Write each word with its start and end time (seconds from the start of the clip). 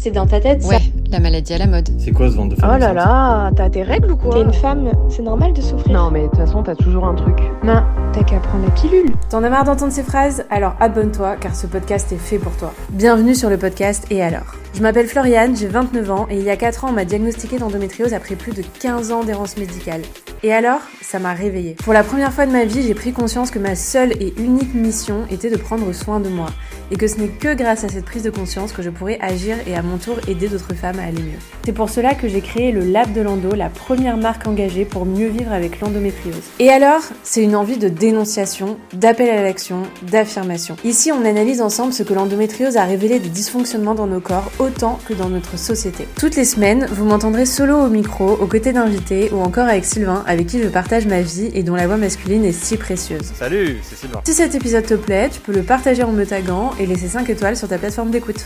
C'est 0.00 0.12
dans 0.12 0.26
ta 0.26 0.38
tête, 0.38 0.62
ça. 0.62 0.68
Ouais, 0.68 0.80
la 1.10 1.18
maladie 1.18 1.54
à 1.54 1.58
la 1.58 1.66
mode. 1.66 1.88
C'est 1.98 2.12
quoi 2.12 2.30
ce 2.30 2.36
ventre 2.36 2.54
de 2.54 2.60
femme 2.60 2.70
Oh 2.72 2.78
là 2.78 2.92
là, 2.92 3.50
t'as 3.56 3.68
tes 3.68 3.82
règles 3.82 4.12
ou 4.12 4.16
quoi 4.16 4.32
T'es 4.32 4.42
une 4.42 4.52
femme, 4.52 4.88
c'est 5.08 5.22
normal 5.22 5.52
de 5.52 5.60
souffrir. 5.60 5.92
Non 5.92 6.10
mais 6.12 6.22
de 6.22 6.26
toute 6.28 6.36
façon 6.36 6.62
t'as 6.62 6.76
toujours 6.76 7.04
un 7.04 7.14
truc. 7.14 7.36
Non, 7.64 7.82
t'as 8.12 8.22
qu'à 8.22 8.38
prendre 8.38 8.64
la 8.64 8.70
pilule. 8.70 9.10
T'en 9.28 9.42
as 9.42 9.50
marre 9.50 9.64
d'entendre 9.64 9.92
ces 9.92 10.04
phrases? 10.04 10.44
Alors 10.50 10.76
abonne-toi 10.78 11.34
car 11.40 11.52
ce 11.56 11.66
podcast 11.66 12.12
est 12.12 12.16
fait 12.16 12.38
pour 12.38 12.56
toi. 12.56 12.72
Bienvenue 12.90 13.34
sur 13.34 13.50
le 13.50 13.58
podcast 13.58 14.06
Et 14.10 14.22
alors? 14.22 14.54
Je 14.74 14.82
m'appelle 14.82 15.08
Floriane, 15.08 15.56
j'ai 15.56 15.66
29 15.66 16.10
ans 16.12 16.26
et 16.30 16.36
il 16.38 16.44
y 16.44 16.50
a 16.50 16.56
4 16.56 16.84
ans 16.84 16.88
on 16.90 16.92
m'a 16.92 17.04
diagnostiqué 17.04 17.58
d'endométriose 17.58 18.14
après 18.14 18.36
plus 18.36 18.52
de 18.52 18.62
15 18.80 19.10
ans 19.10 19.24
d'errance 19.24 19.56
médicale. 19.56 20.02
Et 20.42 20.52
alors 20.52 20.80
Ça 21.02 21.18
m'a 21.18 21.32
réveillée. 21.32 21.74
Pour 21.82 21.92
la 21.92 22.04
première 22.04 22.32
fois 22.32 22.46
de 22.46 22.52
ma 22.52 22.64
vie, 22.64 22.82
j'ai 22.82 22.94
pris 22.94 23.12
conscience 23.12 23.50
que 23.50 23.58
ma 23.58 23.74
seule 23.74 24.12
et 24.20 24.34
unique 24.38 24.74
mission 24.74 25.24
était 25.30 25.50
de 25.50 25.56
prendre 25.56 25.92
soin 25.92 26.20
de 26.20 26.28
moi. 26.28 26.50
Et 26.90 26.96
que 26.96 27.06
ce 27.06 27.16
n'est 27.16 27.28
que 27.28 27.54
grâce 27.54 27.84
à 27.84 27.88
cette 27.88 28.04
prise 28.04 28.22
de 28.22 28.30
conscience 28.30 28.72
que 28.72 28.82
je 28.82 28.90
pourrais 28.90 29.18
agir 29.20 29.56
et 29.66 29.74
à 29.74 29.82
mon 29.82 29.98
tour 29.98 30.16
aider 30.28 30.48
d'autres 30.48 30.74
femmes 30.74 30.98
à 30.98 31.04
aller 31.04 31.22
mieux. 31.22 31.38
C'est 31.64 31.72
pour 31.72 31.90
cela 31.90 32.14
que 32.14 32.28
j'ai 32.28 32.40
créé 32.40 32.72
le 32.72 32.80
Lab 32.80 33.12
de 33.12 33.20
l'Endo, 33.20 33.54
la 33.54 33.68
première 33.68 34.16
marque 34.16 34.46
engagée 34.46 34.84
pour 34.84 35.06
mieux 35.06 35.28
vivre 35.28 35.52
avec 35.52 35.80
l'endométriose. 35.80 36.42
Et 36.58 36.70
alors, 36.70 37.02
c'est 37.24 37.42
une 37.42 37.56
envie 37.56 37.78
de 37.78 37.88
dénonciation, 37.88 38.78
d'appel 38.92 39.30
à 39.30 39.42
l'action, 39.42 39.82
d'affirmation. 40.02 40.76
Ici, 40.84 41.10
on 41.12 41.24
analyse 41.24 41.60
ensemble 41.60 41.92
ce 41.92 42.02
que 42.02 42.14
l'endométriose 42.14 42.76
a 42.76 42.84
révélé 42.84 43.18
des 43.18 43.28
dysfonctionnements 43.28 43.94
dans 43.94 44.06
nos 44.06 44.20
corps 44.20 44.50
autant 44.58 44.98
que 45.06 45.14
dans 45.14 45.28
notre 45.28 45.58
société. 45.58 46.06
Toutes 46.18 46.36
les 46.36 46.44
semaines, 46.44 46.86
vous 46.90 47.04
m'entendrez 47.04 47.46
solo 47.46 47.76
au 47.78 47.88
micro, 47.88 48.32
aux 48.32 48.46
côtés 48.46 48.72
d'invités 48.72 49.30
ou 49.32 49.40
encore 49.40 49.68
avec 49.68 49.84
Sylvain, 49.84 50.24
avec 50.28 50.46
qui 50.46 50.62
je 50.62 50.68
partage 50.68 51.06
ma 51.06 51.22
vie 51.22 51.50
et 51.54 51.62
dont 51.62 51.74
la 51.74 51.86
voix 51.86 51.96
masculine 51.96 52.44
est 52.44 52.52
si 52.52 52.76
précieuse. 52.76 53.32
Salut, 53.34 53.78
c'est 53.82 53.96
Sylvain. 53.96 54.20
Si 54.26 54.34
cet 54.34 54.54
épisode 54.54 54.84
te 54.84 54.92
plaît, 54.92 55.30
tu 55.30 55.40
peux 55.40 55.54
le 55.54 55.62
partager 55.62 56.02
en 56.02 56.12
me 56.12 56.26
taguant 56.26 56.74
et 56.78 56.84
laisser 56.84 57.08
5 57.08 57.30
étoiles 57.30 57.56
sur 57.56 57.66
ta 57.66 57.78
plateforme 57.78 58.10
d'écoute. 58.10 58.44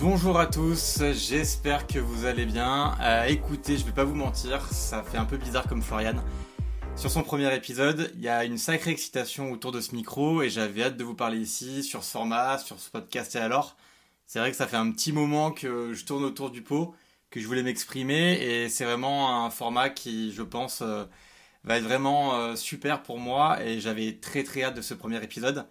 Bonjour 0.00 0.40
à 0.40 0.46
tous, 0.46 1.02
j'espère 1.12 1.86
que 1.86 1.98
vous 1.98 2.24
allez 2.24 2.46
bien. 2.46 2.94
Euh, 3.02 3.24
écoutez, 3.26 3.76
je 3.76 3.84
vais 3.84 3.92
pas 3.92 4.04
vous 4.04 4.14
mentir, 4.14 4.66
ça 4.72 5.02
fait 5.02 5.18
un 5.18 5.26
peu 5.26 5.36
bizarre 5.36 5.68
comme 5.68 5.82
Florian. 5.82 6.14
Sur 6.96 7.10
son 7.10 7.22
premier 7.22 7.54
épisode, 7.54 8.10
il 8.14 8.22
y 8.22 8.28
a 8.28 8.44
une 8.44 8.56
sacrée 8.56 8.90
excitation 8.90 9.52
autour 9.52 9.70
de 9.70 9.82
ce 9.82 9.94
micro 9.94 10.40
et 10.42 10.48
j'avais 10.48 10.84
hâte 10.84 10.96
de 10.96 11.04
vous 11.04 11.14
parler 11.14 11.38
ici, 11.38 11.84
sur 11.84 12.02
ce 12.02 12.10
format, 12.10 12.56
sur 12.56 12.80
ce 12.80 12.88
podcast 12.90 13.36
et 13.36 13.38
alors. 13.38 13.76
C'est 14.32 14.38
vrai 14.38 14.50
que 14.50 14.56
ça 14.56 14.66
fait 14.66 14.78
un 14.78 14.90
petit 14.92 15.12
moment 15.12 15.50
que 15.50 15.92
je 15.92 16.06
tourne 16.06 16.24
autour 16.24 16.50
du 16.50 16.62
pot, 16.62 16.94
que 17.28 17.38
je 17.38 17.46
voulais 17.46 17.62
m'exprimer 17.62 18.32
et 18.40 18.70
c'est 18.70 18.86
vraiment 18.86 19.44
un 19.44 19.50
format 19.50 19.90
qui, 19.90 20.32
je 20.32 20.40
pense, 20.40 20.80
euh, 20.80 21.04
va 21.64 21.76
être 21.76 21.84
vraiment 21.84 22.34
euh, 22.36 22.56
super 22.56 23.02
pour 23.02 23.18
moi 23.18 23.62
et 23.62 23.78
j'avais 23.78 24.14
très 24.22 24.42
très 24.42 24.62
hâte 24.62 24.74
de 24.74 24.80
ce 24.80 24.94
premier 24.94 25.22
épisode. 25.22 25.66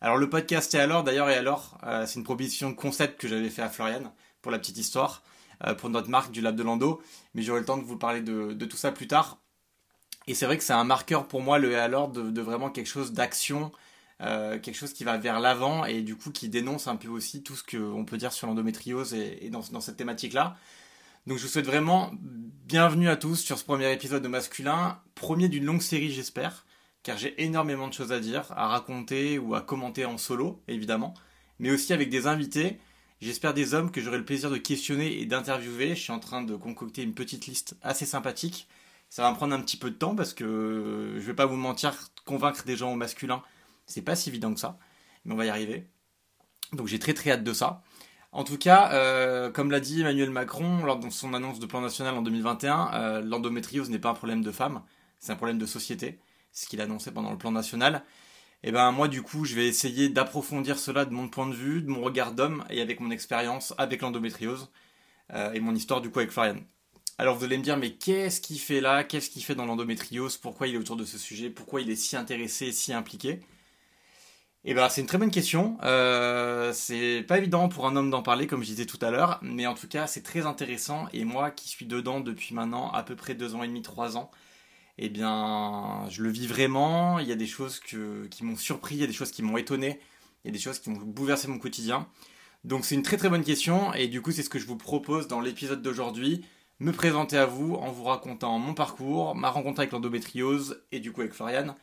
Alors 0.00 0.16
le 0.16 0.28
podcast 0.28 0.74
et 0.74 0.80
alors, 0.80 1.04
d'ailleurs 1.04 1.30
et 1.30 1.36
alors, 1.36 1.78
euh, 1.84 2.04
c'est 2.04 2.18
une 2.18 2.24
proposition 2.24 2.74
concept 2.74 3.20
que 3.20 3.28
j'avais 3.28 3.48
fait 3.48 3.62
à 3.62 3.68
Florian 3.68 4.12
pour 4.42 4.50
la 4.50 4.58
petite 4.58 4.78
histoire, 4.78 5.22
pour 5.78 5.88
notre 5.88 6.08
marque 6.08 6.32
du 6.32 6.40
Lab 6.40 6.56
de 6.56 6.64
Lando, 6.64 7.00
mais 7.34 7.42
j'aurai 7.42 7.60
le 7.60 7.66
temps 7.66 7.78
de 7.78 7.84
vous 7.84 7.96
parler 7.96 8.22
de, 8.22 8.64
tout 8.64 8.76
ça 8.76 8.90
plus 8.90 9.06
tard. 9.06 9.38
Et 10.26 10.34
c'est 10.34 10.46
vrai 10.46 10.58
que 10.58 10.64
c'est 10.64 10.72
un 10.72 10.82
marqueur 10.82 11.28
pour 11.28 11.42
moi 11.42 11.60
le 11.60 11.70
et 11.70 11.76
alors 11.76 12.08
de 12.08 12.40
vraiment 12.40 12.70
quelque 12.70 12.88
chose 12.88 13.12
d'action, 13.12 13.70
euh, 14.22 14.58
quelque 14.58 14.76
chose 14.76 14.92
qui 14.92 15.04
va 15.04 15.16
vers 15.16 15.40
l'avant 15.40 15.84
et 15.84 16.02
du 16.02 16.16
coup 16.16 16.30
qui 16.30 16.48
dénonce 16.48 16.86
un 16.86 16.96
peu 16.96 17.08
aussi 17.08 17.42
tout 17.42 17.56
ce 17.56 17.62
qu'on 17.64 18.04
peut 18.04 18.16
dire 18.16 18.32
sur 18.32 18.46
l'endométriose 18.46 19.14
et, 19.14 19.50
dans, 19.50 19.80
cette 19.80 19.96
thématique-là. 19.96 20.56
Donc 21.26 21.38
je 21.38 21.44
vous 21.44 21.48
souhaite 21.48 21.66
vraiment 21.66 22.10
bienvenue 22.66 23.08
à 23.08 23.16
tous 23.16 23.36
sur 23.36 23.58
ce 23.58 23.64
premier 23.64 23.92
épisode 23.92 24.22
de 24.22 24.28
Masculin, 24.28 25.00
premier 25.14 25.48
d'une 25.48 25.64
longue 25.64 25.82
série 25.82 26.10
j'espère 26.10 26.64
car 27.02 27.16
j'ai 27.16 27.42
énormément 27.42 27.88
de 27.88 27.92
choses 27.92 28.12
à 28.12 28.20
dire, 28.20 28.44
à 28.56 28.68
raconter 28.68 29.38
ou 29.38 29.54
à 29.54 29.62
commenter 29.62 30.04
en 30.04 30.18
solo, 30.18 30.62
évidemment, 30.68 31.14
mais 31.58 31.70
aussi 31.70 31.92
avec 31.92 32.10
des 32.10 32.26
invités. 32.26 32.78
J'espère 33.20 33.54
des 33.54 33.74
hommes 33.74 33.90
que 33.90 34.00
j'aurai 34.00 34.18
le 34.18 34.24
plaisir 34.24 34.50
de 34.50 34.56
questionner 34.56 35.20
et 35.20 35.26
d'interviewer. 35.26 35.94
Je 35.94 36.00
suis 36.00 36.12
en 36.12 36.20
train 36.20 36.42
de 36.42 36.56
concocter 36.56 37.02
une 37.02 37.14
petite 37.14 37.46
liste 37.46 37.76
assez 37.82 38.06
sympathique. 38.06 38.66
Ça 39.10 39.22
va 39.22 39.30
me 39.30 39.36
prendre 39.36 39.54
un 39.54 39.60
petit 39.60 39.76
peu 39.76 39.90
de 39.90 39.96
temps 39.96 40.14
parce 40.14 40.32
que 40.32 41.16
je 41.16 41.26
vais 41.26 41.34
pas 41.34 41.46
vous 41.46 41.56
mentir, 41.56 41.94
convaincre 42.24 42.64
des 42.64 42.76
gens 42.76 42.92
au 42.92 42.96
masculin, 42.96 43.42
c'est 43.90 44.02
pas 44.02 44.16
si 44.16 44.28
évident 44.28 44.54
que 44.54 44.60
ça, 44.60 44.78
mais 45.24 45.34
on 45.34 45.36
va 45.36 45.46
y 45.46 45.50
arriver. 45.50 45.86
Donc 46.72 46.86
j'ai 46.86 46.98
très 46.98 47.14
très 47.14 47.32
hâte 47.32 47.44
de 47.44 47.52
ça. 47.52 47.82
En 48.32 48.44
tout 48.44 48.58
cas, 48.58 48.92
euh, 48.92 49.50
comme 49.50 49.70
l'a 49.70 49.80
dit 49.80 50.02
Emmanuel 50.02 50.30
Macron 50.30 50.84
lors 50.84 50.98
de 50.98 51.10
son 51.10 51.34
annonce 51.34 51.58
de 51.58 51.66
plan 51.66 51.80
national 51.80 52.14
en 52.14 52.22
2021, 52.22 52.90
euh, 52.94 53.20
l'endométriose 53.22 53.90
n'est 53.90 53.98
pas 53.98 54.10
un 54.10 54.14
problème 54.14 54.42
de 54.42 54.52
femmes, 54.52 54.82
c'est 55.18 55.32
un 55.32 55.36
problème 55.36 55.58
de 55.58 55.66
société 55.66 56.20
ce 56.52 56.66
qu'il 56.66 56.80
annonçait 56.80 57.12
pendant 57.12 57.30
le 57.30 57.38
plan 57.38 57.52
national. 57.52 58.04
Et 58.62 58.72
ben 58.72 58.92
moi 58.92 59.08
du 59.08 59.22
coup 59.22 59.44
je 59.44 59.54
vais 59.54 59.66
essayer 59.66 60.08
d'approfondir 60.08 60.78
cela 60.78 61.04
de 61.04 61.12
mon 61.12 61.28
point 61.28 61.46
de 61.46 61.54
vue, 61.54 61.82
de 61.82 61.88
mon 61.88 62.02
regard 62.02 62.32
d'homme 62.32 62.64
et 62.70 62.80
avec 62.80 63.00
mon 63.00 63.10
expérience 63.10 63.74
avec 63.78 64.02
l'endométriose 64.02 64.70
euh, 65.32 65.52
et 65.52 65.60
mon 65.60 65.74
histoire 65.74 66.00
du 66.00 66.10
coup 66.10 66.18
avec 66.18 66.30
Florian. 66.30 66.58
Alors 67.18 67.36
vous 67.36 67.44
allez 67.44 67.58
me 67.58 67.62
dire 67.62 67.78
mais 67.78 67.92
qu'est-ce 67.92 68.40
qu'il 68.40 68.58
fait 68.58 68.80
là? 68.80 69.04
Qu'est-ce 69.04 69.30
qu'il 69.30 69.42
fait 69.42 69.54
dans 69.54 69.66
l'endométriose? 69.66 70.36
Pourquoi 70.36 70.66
il 70.68 70.74
est 70.74 70.78
autour 70.78 70.96
de 70.96 71.04
ce 71.04 71.18
sujet? 71.18 71.50
Pourquoi 71.50 71.80
il 71.80 71.90
est 71.90 71.96
si 71.96 72.16
intéressé 72.16 72.72
si 72.72 72.92
impliqué? 72.92 73.40
Et 74.64 74.74
ben 74.74 74.88
c'est 74.88 75.00
une 75.00 75.06
très 75.06 75.18
bonne 75.18 75.30
question. 75.30 75.78
Euh, 75.82 76.72
c'est 76.72 77.24
pas 77.26 77.38
évident 77.38 77.68
pour 77.68 77.86
un 77.86 77.96
homme 77.96 78.10
d'en 78.10 78.22
parler 78.22 78.46
comme 78.46 78.62
je 78.62 78.68
disais 78.68 78.86
tout 78.86 78.98
à 79.00 79.10
l'heure, 79.10 79.38
mais 79.42 79.66
en 79.66 79.74
tout 79.74 79.88
cas 79.88 80.06
c'est 80.06 80.22
très 80.22 80.46
intéressant 80.46 81.06
et 81.12 81.24
moi 81.24 81.50
qui 81.50 81.68
suis 81.68 81.86
dedans 81.86 82.20
depuis 82.20 82.54
maintenant 82.54 82.90
à 82.92 83.02
peu 83.02 83.16
près 83.16 83.34
deux 83.34 83.54
ans 83.54 83.62
et 83.62 83.68
demi, 83.68 83.82
trois 83.82 84.16
ans, 84.16 84.30
eh 84.98 85.08
bien, 85.08 86.06
je 86.10 86.22
le 86.22 86.30
vis 86.30 86.46
vraiment. 86.46 87.18
Il 87.18 87.26
y 87.28 87.32
a 87.32 87.36
des 87.36 87.46
choses 87.46 87.80
que, 87.80 88.26
qui 88.26 88.44
m'ont 88.44 88.56
surpris, 88.56 88.96
il 88.96 89.00
y 89.00 89.04
a 89.04 89.06
des 89.06 89.14
choses 89.14 89.30
qui 89.30 89.42
m'ont 89.42 89.56
étonné, 89.56 89.98
il 90.44 90.48
y 90.48 90.50
a 90.50 90.52
des 90.52 90.60
choses 90.60 90.78
qui 90.78 90.90
m'ont 90.90 91.00
bouleversé 91.00 91.48
mon 91.48 91.58
quotidien. 91.58 92.06
Donc 92.64 92.84
c'est 92.84 92.94
une 92.94 93.02
très 93.02 93.16
très 93.16 93.30
bonne 93.30 93.44
question 93.44 93.94
et 93.94 94.08
du 94.08 94.20
coup 94.20 94.32
c'est 94.32 94.42
ce 94.42 94.50
que 94.50 94.58
je 94.58 94.66
vous 94.66 94.76
propose 94.76 95.26
dans 95.26 95.40
l'épisode 95.40 95.82
d'aujourd'hui. 95.82 96.44
Me 96.80 96.92
présenter 96.92 97.38
à 97.38 97.46
vous 97.46 97.74
en 97.74 97.90
vous 97.90 98.04
racontant 98.04 98.58
mon 98.58 98.74
parcours, 98.74 99.34
ma 99.34 99.50
rencontre 99.50 99.80
avec 99.80 99.92
l'endométriose 99.92 100.82
et 100.92 101.00
du 101.00 101.12
coup 101.12 101.22
avec 101.22 101.32
Florian, 101.34 101.74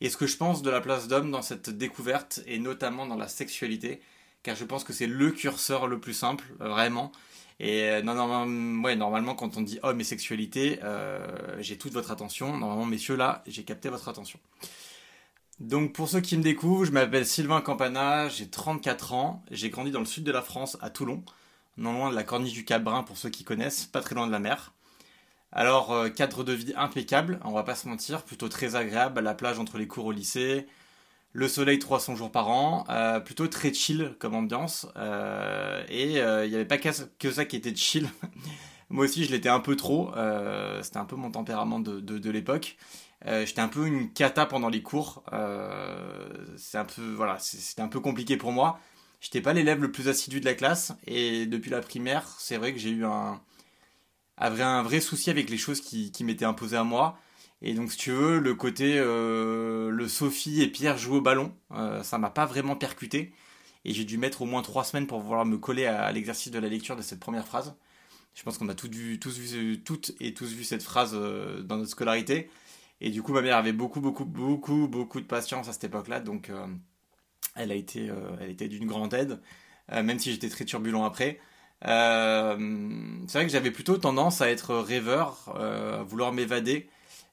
et 0.00 0.10
ce 0.10 0.16
que 0.16 0.26
je 0.26 0.36
pense 0.36 0.62
de 0.62 0.70
la 0.70 0.80
place 0.80 1.08
d'homme 1.08 1.30
dans 1.30 1.42
cette 1.42 1.70
découverte 1.70 2.40
et 2.46 2.58
notamment 2.58 3.06
dans 3.06 3.16
la 3.16 3.28
sexualité, 3.28 4.00
car 4.42 4.56
je 4.56 4.64
pense 4.64 4.84
que 4.84 4.92
c'est 4.92 5.06
le 5.06 5.30
curseur 5.30 5.86
le 5.86 5.98
plus 6.00 6.14
simple, 6.14 6.44
vraiment. 6.60 7.12
Et 7.60 8.02
non, 8.02 8.82
ouais, 8.84 8.94
normalement, 8.94 9.34
quand 9.34 9.56
on 9.56 9.62
dit 9.62 9.80
homme 9.82 10.00
et 10.00 10.04
sexualité, 10.04 10.78
euh, 10.84 11.56
j'ai 11.60 11.76
toute 11.76 11.92
votre 11.92 12.12
attention. 12.12 12.56
Normalement, 12.56 12.86
messieurs, 12.86 13.16
là, 13.16 13.42
j'ai 13.46 13.64
capté 13.64 13.88
votre 13.88 14.08
attention. 14.08 14.38
Donc, 15.58 15.92
pour 15.92 16.08
ceux 16.08 16.20
qui 16.20 16.36
me 16.36 16.42
découvrent, 16.42 16.84
je 16.84 16.92
m'appelle 16.92 17.26
Sylvain 17.26 17.60
Campana, 17.60 18.28
j'ai 18.28 18.48
34 18.48 19.12
ans, 19.12 19.42
j'ai 19.50 19.70
grandi 19.70 19.90
dans 19.90 19.98
le 19.98 20.06
sud 20.06 20.22
de 20.22 20.30
la 20.30 20.42
France, 20.42 20.78
à 20.80 20.90
Toulon, 20.90 21.24
non 21.76 21.92
loin 21.92 22.10
de 22.10 22.14
la 22.14 22.22
corniche 22.22 22.52
du 22.52 22.64
Cap 22.64 22.84
Brun, 22.84 23.02
pour 23.02 23.16
ceux 23.16 23.28
qui 23.28 23.42
connaissent, 23.42 23.86
pas 23.86 24.00
très 24.00 24.14
loin 24.14 24.28
de 24.28 24.32
la 24.32 24.38
mer. 24.38 24.72
Alors, 25.52 25.92
euh, 25.92 26.08
cadre 26.10 26.44
de 26.44 26.52
vie 26.52 26.74
impeccable, 26.76 27.40
on 27.44 27.52
va 27.52 27.62
pas 27.62 27.74
se 27.74 27.88
mentir, 27.88 28.22
plutôt 28.22 28.48
très 28.48 28.76
agréable, 28.76 29.18
à 29.18 29.22
la 29.22 29.34
plage 29.34 29.58
entre 29.58 29.78
les 29.78 29.86
cours 29.86 30.04
au 30.06 30.12
lycée, 30.12 30.66
le 31.32 31.48
soleil 31.48 31.78
300 31.78 32.16
jours 32.16 32.30
par 32.30 32.48
an, 32.48 32.84
euh, 32.90 33.20
plutôt 33.20 33.46
très 33.48 33.72
chill 33.72 34.14
comme 34.18 34.34
ambiance. 34.34 34.86
Euh, 34.96 35.82
et 35.88 36.16
il 36.16 36.50
n'y 36.50 36.54
avait 36.54 36.64
pas 36.66 36.78
que 36.78 37.30
ça 37.30 37.44
qui 37.44 37.56
était 37.56 37.74
chill. 37.74 38.08
Moi 38.90 39.04
aussi, 39.06 39.24
je 39.24 39.30
l'étais 39.30 39.48
un 39.48 39.60
peu 39.60 39.76
trop. 39.76 40.10
C'était 40.82 40.98
un 40.98 41.04
peu 41.04 41.16
mon 41.16 41.30
tempérament 41.30 41.78
de, 41.80 42.00
de, 42.00 42.18
de 42.18 42.30
l'époque. 42.30 42.76
J'étais 43.26 43.60
un 43.60 43.68
peu 43.68 43.86
une 43.86 44.12
cata 44.12 44.46
pendant 44.46 44.70
les 44.70 44.82
cours. 44.82 45.22
c'est 46.56 46.78
un 46.78 46.84
peu 46.86 47.12
voilà, 47.14 47.38
c'était 47.38 47.82
un 47.82 47.88
peu 47.88 48.00
compliqué 48.00 48.38
pour 48.38 48.50
moi. 48.52 48.80
J'étais 49.20 49.42
pas 49.42 49.52
l'élève 49.52 49.82
le 49.82 49.92
plus 49.92 50.08
assidu 50.08 50.40
de 50.40 50.46
la 50.46 50.54
classe. 50.54 50.92
Et 51.06 51.44
depuis 51.44 51.70
la 51.70 51.80
primaire, 51.82 52.26
c'est 52.38 52.56
vrai 52.56 52.72
que 52.72 52.78
j'ai 52.78 52.90
eu 52.90 53.04
un, 53.04 53.40
vrai, 54.40 54.62
un 54.62 54.82
vrai 54.82 55.00
souci 55.00 55.30
avec 55.30 55.50
les 55.50 55.58
choses 55.58 55.80
qui, 55.80 56.12
m'étaient 56.24 56.44
imposées 56.44 56.76
à 56.76 56.84
moi. 56.84 57.18
Et 57.60 57.74
donc, 57.74 57.90
si 57.90 57.98
tu 57.98 58.12
veux, 58.12 58.38
le 58.38 58.54
côté 58.54 58.94
euh, 58.98 59.90
le 59.90 60.08
Sophie 60.08 60.62
et 60.62 60.68
Pierre 60.68 60.96
jouent 60.96 61.16
au 61.16 61.20
ballon, 61.20 61.52
euh, 61.72 62.02
ça 62.04 62.18
m'a 62.18 62.30
pas 62.30 62.46
vraiment 62.46 62.76
percuté. 62.76 63.32
Et 63.84 63.92
j'ai 63.92 64.04
dû 64.04 64.18
mettre 64.18 64.42
au 64.42 64.46
moins 64.46 64.62
trois 64.62 64.84
semaines 64.84 65.06
pour 65.06 65.20
pouvoir 65.20 65.44
me 65.44 65.58
coller 65.58 65.86
à, 65.86 66.10
l'exercice 66.12 66.52
de 66.52 66.58
la 66.58 66.68
lecture 66.68 66.94
de 66.96 67.02
cette 67.02 67.20
première 67.20 67.46
phrase. 67.46 67.74
Je 68.34 68.42
pense 68.44 68.58
qu'on 68.58 68.68
a 68.68 68.74
tout 68.74 68.88
vu, 68.90 69.18
tous 69.18 69.36
vu, 69.38 69.82
toutes 69.82 70.12
et 70.20 70.34
tous 70.34 70.52
vu 70.52 70.62
cette 70.62 70.82
phrase 70.82 71.12
euh, 71.14 71.62
dans 71.62 71.76
notre 71.76 71.90
scolarité. 71.90 72.50
Et 73.00 73.10
du 73.10 73.22
coup, 73.22 73.32
ma 73.32 73.42
mère 73.42 73.56
avait 73.56 73.72
beaucoup, 73.72 74.00
beaucoup, 74.00 74.24
beaucoup, 74.24 74.86
beaucoup 74.88 75.20
de 75.20 75.26
patience 75.26 75.68
à 75.68 75.72
cette 75.72 75.84
époque-là. 75.84 76.20
Donc, 76.20 76.50
euh, 76.50 76.66
elle 77.56 77.72
a 77.72 77.74
été, 77.74 78.10
elle 78.40 78.50
était 78.50 78.68
d'une 78.68 78.86
grande 78.86 79.14
aide, 79.14 79.40
même 79.90 80.18
si 80.18 80.30
j'étais 80.30 80.48
très 80.48 80.64
turbulent 80.64 81.04
après. 81.04 81.40
Euh, 81.86 82.56
c'est 83.26 83.38
vrai 83.38 83.46
que 83.46 83.52
j'avais 83.52 83.70
plutôt 83.70 83.98
tendance 83.98 84.40
à 84.40 84.50
être 84.50 84.74
rêveur, 84.74 85.54
à 85.56 86.02
vouloir 86.02 86.32
m'évader 86.32 86.88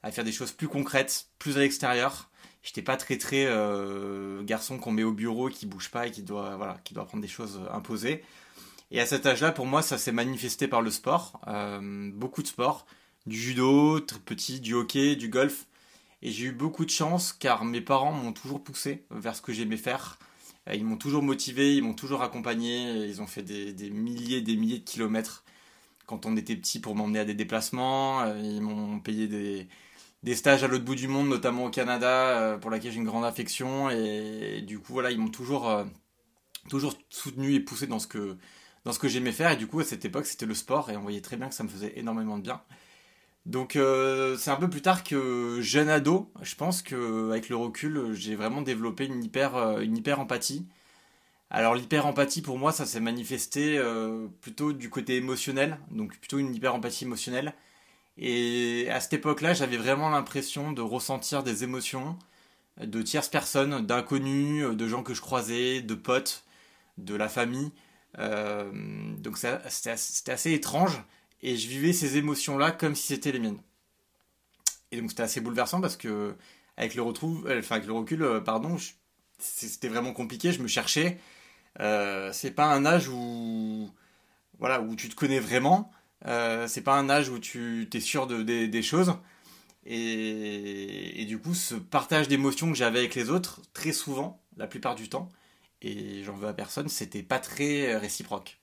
à 0.06 0.12
faire 0.12 0.24
des 0.24 0.32
choses 0.32 0.52
plus 0.52 0.68
concrètes, 0.68 1.26
plus 1.40 1.58
à 1.58 1.62
l'extérieur. 1.62 2.30
J'étais 2.62 2.84
pas 2.84 2.96
très 2.96 3.18
très 3.18 3.46
euh, 3.48 4.44
garçon 4.44 4.78
qu'on 4.78 4.92
met 4.92 5.04
au 5.04 5.12
bureau, 5.12 5.50
qui 5.50 5.66
bouge 5.66 5.90
pas 5.90 6.06
et 6.06 6.12
qui 6.12 6.22
doit 6.22 6.56
voilà, 6.58 6.78
qui 6.84 6.94
doit 6.94 7.06
prendre 7.06 7.24
des 7.24 7.28
choses 7.28 7.60
imposées. 7.74 8.24
Et 8.92 9.02
à 9.02 9.08
cet 9.08 9.26
âge-là, 9.26 9.52
pour 9.52 9.66
moi, 9.66 9.82
ça 9.82 9.98
s'est 9.98 10.12
manifesté 10.12 10.68
par 10.68 10.84
le 10.84 10.92
sport, 10.92 11.42
euh, 11.48 12.12
beaucoup 12.14 12.44
de 12.44 12.48
sport, 12.48 12.86
du 13.26 13.36
judo, 13.36 14.00
très 14.00 14.20
petit, 14.20 14.60
du 14.60 14.76
hockey, 14.76 15.16
du 15.16 15.28
golf. 15.28 15.66
Et 16.22 16.30
j'ai 16.30 16.46
eu 16.46 16.52
beaucoup 16.52 16.86
de 16.86 16.92
chance 16.92 17.34
car 17.34 17.66
mes 17.66 17.82
parents 17.82 18.12
m'ont 18.12 18.32
toujours 18.32 18.64
poussé 18.64 19.06
vers 19.10 19.36
ce 19.36 19.42
que 19.42 19.54
j'aimais 19.54 19.76
faire. 19.76 20.20
Ils 20.74 20.84
m'ont 20.86 20.98
toujours 20.98 21.22
motivé, 21.24 21.76
ils 21.76 21.84
m'ont 21.84 21.94
toujours 21.94 22.24
accompagné, 22.24 23.06
ils 23.08 23.22
ont 23.22 23.28
fait 23.28 23.44
des, 23.44 23.74
des 23.74 23.90
milliers 23.92 24.42
des 24.42 24.56
milliers 24.56 24.80
de 24.80 24.84
kilomètres 24.84 25.44
quand 26.06 26.26
on 26.26 26.38
était 26.38 26.56
petit 26.56 26.80
pour 26.80 26.96
m'emmener 26.96 27.20
à 27.20 27.26
des 27.26 27.34
déplacements. 27.34 28.26
Ils 28.36 28.62
m'ont 28.62 29.00
payé 29.00 29.28
des, 29.28 30.36
stages 30.36 30.64
à 30.64 30.68
l'autre 30.68 30.86
bout 30.86 30.96
du 30.96 31.08
monde, 31.08 31.30
notamment 31.30 31.66
au 31.66 31.70
Canada, 31.70 32.58
pour 32.62 32.72
laquelle 32.72 32.92
j'ai 32.92 33.00
une 33.00 33.06
grande 33.06 33.26
affection. 33.26 33.90
Et, 33.90 34.62
du 34.62 34.80
coup, 34.80 34.94
voilà, 34.94 35.12
ils 35.12 35.20
m'ont 35.20 35.30
toujours, 35.30 35.86
toujours 36.70 36.96
soutenu 37.10 37.54
et 37.56 37.60
poussé 37.60 37.88
dans 37.88 38.00
ce 38.00 38.08
que, 38.08 38.38
dans 38.86 38.94
ce 38.94 39.00
que 39.00 39.08
j'aimais 39.08 39.32
faire. 39.32 39.52
Et 39.52 39.58
du 39.58 39.68
coup, 39.68 39.80
à 39.80 39.84
cette 39.84 40.06
époque, 40.06 40.26
c'était 40.26 40.46
le 40.46 40.56
sport. 40.56 40.90
Et 40.92 40.98
on 40.98 41.02
voyait 41.02 41.22
très 41.22 41.38
bien 41.38 41.50
que 41.50 41.56
ça 41.56 41.64
me 41.64 41.70
faisait 41.70 41.94
énormément 42.00 42.38
de 42.38 42.44
bien. 42.44 42.62
Donc 43.46 43.76
euh, 43.76 44.38
c'est 44.38 44.50
un 44.50 44.56
peu 44.56 44.70
plus 44.70 44.82
tard 44.82 45.04
que 45.04 45.60
jeune 45.62 45.90
ado, 45.90 46.32
je 46.42 46.56
pense 46.56 46.82
que 46.82 47.30
avec 47.30 47.50
le 47.50 47.56
recul, 47.56 48.14
j'ai 48.14 48.36
vraiment 48.36 48.62
développé 48.62 49.06
une 49.06 49.24
hyper, 49.24 49.56
euh, 49.56 49.82
une 49.82 49.98
hyper 49.98 50.20
empathie. 50.20 50.66
Alors 51.52 51.76
l'hyper 51.76 52.08
empathie 52.08 52.42
pour 52.42 52.58
moi, 52.58 52.72
ça 52.72 52.86
s'est 52.86 53.00
manifesté 53.00 53.78
euh, 53.78 54.28
plutôt 54.42 54.74
du 54.74 54.90
côté 54.90 55.18
émotionnel, 55.18 55.80
donc 55.92 56.18
plutôt 56.18 56.40
une 56.40 56.56
hyper 56.56 56.76
empathie 56.76 57.06
émotionnelle. 57.06 57.54
Et 58.18 58.88
à 58.92 59.00
cette 59.00 59.14
époque-là, 59.14 59.54
j'avais 59.54 59.78
vraiment 59.78 60.10
l'impression 60.10 60.72
de 60.72 60.82
ressentir 60.82 61.44
des 61.44 61.64
émotions 61.64 62.18
de 62.82 63.02
tierces 63.02 63.30
personnes, 63.30 63.86
d'inconnus, 63.86 64.76
de 64.76 64.88
gens 64.88 65.04
que 65.04 65.14
je 65.14 65.22
croisais, 65.22 65.82
de 65.82 65.96
potes, 65.96 66.46
de 66.98 67.16
la 67.16 67.30
famille. 67.30 67.72
donc 68.18 69.38
c'était 69.38 70.32
assez 70.32 70.54
étrange 70.54 71.04
et 71.42 71.58
je 71.58 71.68
vivais 71.68 71.94
ces 71.94 72.18
émotions-là 72.18 72.72
comme 72.72 72.96
si 72.96 73.08
c'était 73.08 73.32
les 73.32 73.40
miennes. 73.40 73.62
Et 74.92 75.02
donc 75.02 75.10
c'était 75.10 75.24
assez 75.24 75.42
bouleversant 75.42 75.82
parce 75.82 75.98
que 75.98 76.36
avec 76.78 76.96
le, 76.96 77.02
retrouve, 77.02 77.48
euh, 77.48 77.60
enfin, 77.60 77.76
avec 77.76 77.88
le 77.88 77.94
recul, 77.94 78.22
euh, 78.24 78.40
pardon, 78.42 78.78
c'était 79.40 79.88
vraiment 79.88 80.14
compliqué, 80.14 80.52
je 80.52 80.62
me 80.62 80.68
cherchais. 80.68 81.20
Euh, 81.80 82.32
c'est 82.34 82.52
pas 82.52 82.66
un 82.66 82.86
âge 82.86 83.10
où, 83.10 83.90
voilà, 84.60 84.82
où 84.82 84.96
tu 84.96 85.10
te 85.10 85.16
connais 85.16 85.40
vraiment. 85.40 85.92
C'est 86.68 86.84
pas 86.84 86.98
un 86.98 87.10
âge 87.10 87.30
où 87.30 87.40
tu 87.40 87.88
es 87.94 88.00
sûr 88.00 88.28
de, 88.28 88.42
des 88.44 88.82
choses. 88.82 89.16
Et, 89.86 91.22
et, 91.22 91.26
du 91.26 91.38
coup, 91.38 91.54
ce 91.54 91.76
partage 91.76 92.28
d'émotions 92.28 92.72
que 92.72 92.78
j'avais 92.78 93.00
avec 93.00 93.14
les 93.14 93.30
autres, 93.30 93.62
très 93.74 93.92
souvent, 93.92 94.42
la 94.58 94.66
plupart 94.66 94.96
du 94.96 95.10
temps, 95.10 95.30
et 95.84 96.24
j'en 96.24 96.34
veux 96.36 96.48
à 96.48 96.54
personne, 96.54 96.90
c'était 96.90 97.22
pas 97.22 97.38
très 97.40 97.96
réciproque. 97.98 98.58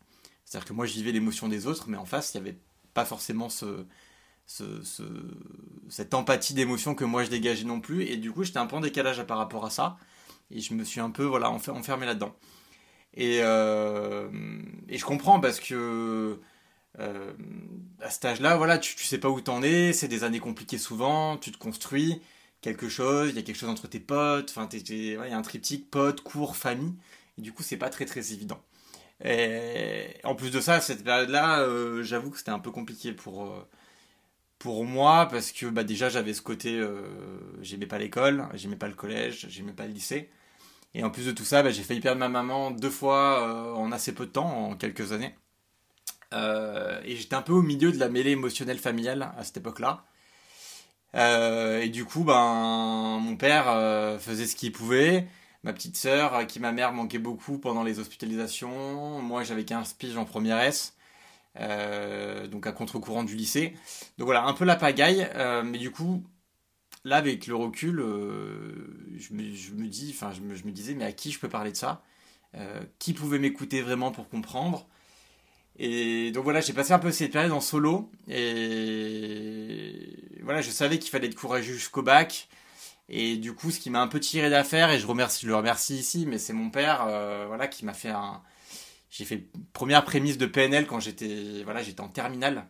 C'est-à-dire 0.52 0.68
que 0.68 0.74
moi, 0.74 0.84
je 0.84 0.92
vivais 0.92 1.12
l'émotion 1.12 1.48
des 1.48 1.66
autres, 1.66 1.86
mais 1.88 1.96
en 1.96 2.04
face, 2.04 2.34
il 2.34 2.42
n'y 2.42 2.46
avait 2.46 2.58
pas 2.92 3.06
forcément 3.06 3.48
ce, 3.48 3.86
ce, 4.44 4.64
cette 5.88 6.12
empathie 6.12 6.52
d'émotion 6.52 6.94
que 6.94 7.06
moi 7.06 7.24
je 7.24 7.30
dégageais 7.30 7.64
non 7.64 7.80
plus. 7.80 8.02
Et 8.02 8.18
du 8.18 8.32
coup, 8.32 8.44
j'étais 8.44 8.58
un 8.58 8.66
peu 8.66 8.76
en 8.76 8.80
décalage 8.80 9.22
par 9.22 9.38
rapport 9.38 9.64
à 9.64 9.70
ça. 9.70 9.96
Et 10.50 10.60
je 10.60 10.74
me 10.74 10.84
suis 10.84 11.00
un 11.00 11.08
peu 11.08 11.24
voilà, 11.24 11.50
enfermé 11.50 12.04
là-dedans. 12.04 12.36
Et, 13.14 13.38
euh, 13.40 14.28
et, 14.90 14.98
je 14.98 15.04
comprends 15.06 15.40
parce 15.40 15.58
que 15.58 16.38
euh, 16.98 17.32
à 18.02 18.10
cet 18.10 18.26
âge-là, 18.26 18.56
voilà, 18.58 18.76
tu, 18.76 18.94
tu 18.94 19.04
sais 19.06 19.16
pas 19.16 19.30
où 19.30 19.40
t'en 19.40 19.62
es, 19.62 19.94
c'est 19.94 20.08
des 20.08 20.22
années 20.22 20.40
compliquées 20.40 20.76
souvent, 20.76 21.38
tu 21.38 21.50
te 21.50 21.56
construis 21.56 22.20
quelque 22.60 22.90
chose, 22.90 23.30
il 23.30 23.36
y 23.36 23.38
a 23.38 23.42
quelque 23.42 23.56
chose 23.56 23.70
entre 23.70 23.88
tes 23.88 24.00
potes, 24.00 24.54
il 24.70 24.92
y 24.92 25.16
a 25.16 25.38
un 25.38 25.42
triptyque 25.42 25.90
potes, 25.90 26.20
cours, 26.20 26.56
famille, 26.56 26.94
et 27.38 27.42
du 27.42 27.52
coup, 27.54 27.62
c'est 27.62 27.78
pas 27.78 27.88
très 27.88 28.04
très 28.04 28.34
évident. 28.34 28.62
Et 29.24 30.16
en 30.24 30.34
plus 30.34 30.50
de 30.50 30.60
ça, 30.60 30.80
cette 30.80 31.04
période-là, 31.04 31.60
euh, 31.60 32.02
j'avoue 32.02 32.30
que 32.30 32.38
c'était 32.38 32.50
un 32.50 32.58
peu 32.58 32.72
compliqué 32.72 33.12
pour, 33.12 33.44
euh, 33.44 33.68
pour 34.58 34.84
moi 34.84 35.28
parce 35.30 35.52
que 35.52 35.66
bah, 35.66 35.84
déjà 35.84 36.08
j'avais 36.08 36.34
ce 36.34 36.42
côté, 36.42 36.78
euh, 36.78 37.02
j'aimais 37.60 37.86
pas 37.86 37.98
l'école, 37.98 38.48
j'aimais 38.54 38.76
pas 38.76 38.88
le 38.88 38.94
collège, 38.94 39.46
j'aimais 39.48 39.72
pas 39.72 39.86
le 39.86 39.92
lycée. 39.92 40.30
Et 40.94 41.04
en 41.04 41.10
plus 41.10 41.26
de 41.26 41.32
tout 41.32 41.44
ça, 41.44 41.62
bah, 41.62 41.70
j'ai 41.70 41.82
failli 41.82 42.00
perdre 42.00 42.18
ma 42.18 42.28
maman 42.28 42.70
deux 42.70 42.90
fois 42.90 43.74
en 43.76 43.92
assez 43.92 44.12
peu 44.14 44.26
de 44.26 44.32
temps, 44.32 44.70
en 44.70 44.76
quelques 44.76 45.12
années. 45.12 45.34
et 46.32 47.16
j'étais 47.16 47.34
un 47.34 47.42
peu 47.42 47.52
au 47.52 47.62
milieu 47.62 47.92
de 47.92 47.98
la 47.98 48.08
mêlée 48.08 48.32
émotionnelle 48.32 48.78
familiale 48.78 49.32
à 49.38 49.44
cette 49.44 49.58
époque-là. 49.58 50.04
et 51.14 51.88
du 51.90 52.04
coup, 52.04 52.24
ben, 52.24 53.18
mon 53.22 53.36
père 53.36 53.66
faisait 54.20 54.46
ce 54.46 54.56
qu'il 54.56 54.72
pouvait 54.72 55.26
ma 55.64 55.72
petite 55.72 55.96
sœur, 55.96 56.34
à 56.34 56.44
qui 56.44 56.60
ma 56.60 56.72
mère 56.72 56.92
manquait 56.92 57.18
beaucoup 57.18 57.58
pendant 57.58 57.82
les 57.82 57.98
hospitalisations. 57.98 59.20
Moi, 59.22 59.44
j'avais 59.44 59.64
15 59.64 59.94
piges 59.94 60.16
en 60.16 60.24
première 60.24 60.58
S, 60.58 60.96
euh, 61.58 62.46
donc 62.46 62.66
à 62.66 62.72
contre-courant 62.72 63.24
du 63.24 63.36
lycée. 63.36 63.74
Donc 64.18 64.26
voilà, 64.26 64.44
un 64.44 64.54
peu 64.54 64.64
la 64.64 64.76
pagaille, 64.76 65.28
euh, 65.34 65.62
mais 65.62 65.78
du 65.78 65.90
coup, 65.90 66.24
là, 67.04 67.16
avec 67.16 67.46
le 67.46 67.54
recul, 67.56 68.00
euh, 68.00 69.16
je, 69.16 69.34
me, 69.34 69.42
dis, 69.86 70.12
je 70.12 70.64
me, 70.64 70.70
disais, 70.72 70.94
mais 70.94 71.04
à 71.04 71.12
qui 71.12 71.30
je 71.30 71.38
peux 71.38 71.48
parler 71.48 71.72
de 71.72 71.76
ça? 71.76 72.02
Qui 72.98 73.14
pouvait 73.14 73.38
m'écouter 73.38 73.80
vraiment 73.80 74.12
pour 74.12 74.28
comprendre? 74.28 74.86
Et 75.78 76.32
donc 76.32 76.44
voilà, 76.44 76.60
j'ai 76.60 76.74
passé 76.74 76.92
un 76.92 76.98
peu 76.98 77.10
cette 77.10 77.32
période 77.32 77.52
en 77.52 77.62
solo. 77.62 78.10
Et 78.28 80.18
voilà, 80.42 80.60
je 80.60 80.70
savais 80.70 80.98
qu'il 80.98 81.10
fallait 81.10 81.28
être 81.28 81.34
courageux 81.34 81.72
jusqu'au 81.72 82.02
bac. 82.02 82.48
Et 83.14 83.36
du 83.36 83.52
coup, 83.54 83.70
ce 83.70 83.78
qui 83.78 83.90
m'a 83.90 84.00
un 84.00 84.08
peu 84.08 84.18
tiré 84.18 84.48
d'affaire, 84.48 84.90
et 84.90 84.98
je, 84.98 85.06
remercie, 85.06 85.44
le 85.44 85.54
remercie 85.54 85.96
ici, 85.96 86.24
mais 86.26 86.38
c'est 86.38 86.54
mon 86.54 86.70
père 86.70 87.04
euh, 87.06 87.44
voilà, 87.46 87.68
qui 87.68 87.84
m'a 87.84 87.92
fait 87.92 88.08
un. 88.08 88.40
J'ai 89.10 89.26
fait 89.26 89.46
première 89.74 90.02
prémisse 90.04 90.38
de 90.38 90.46
PNL 90.46 90.86
quand 90.86 90.98
j'étais 90.98 91.62
voilà, 91.64 91.82
en 91.98 92.08
terminale, 92.08 92.64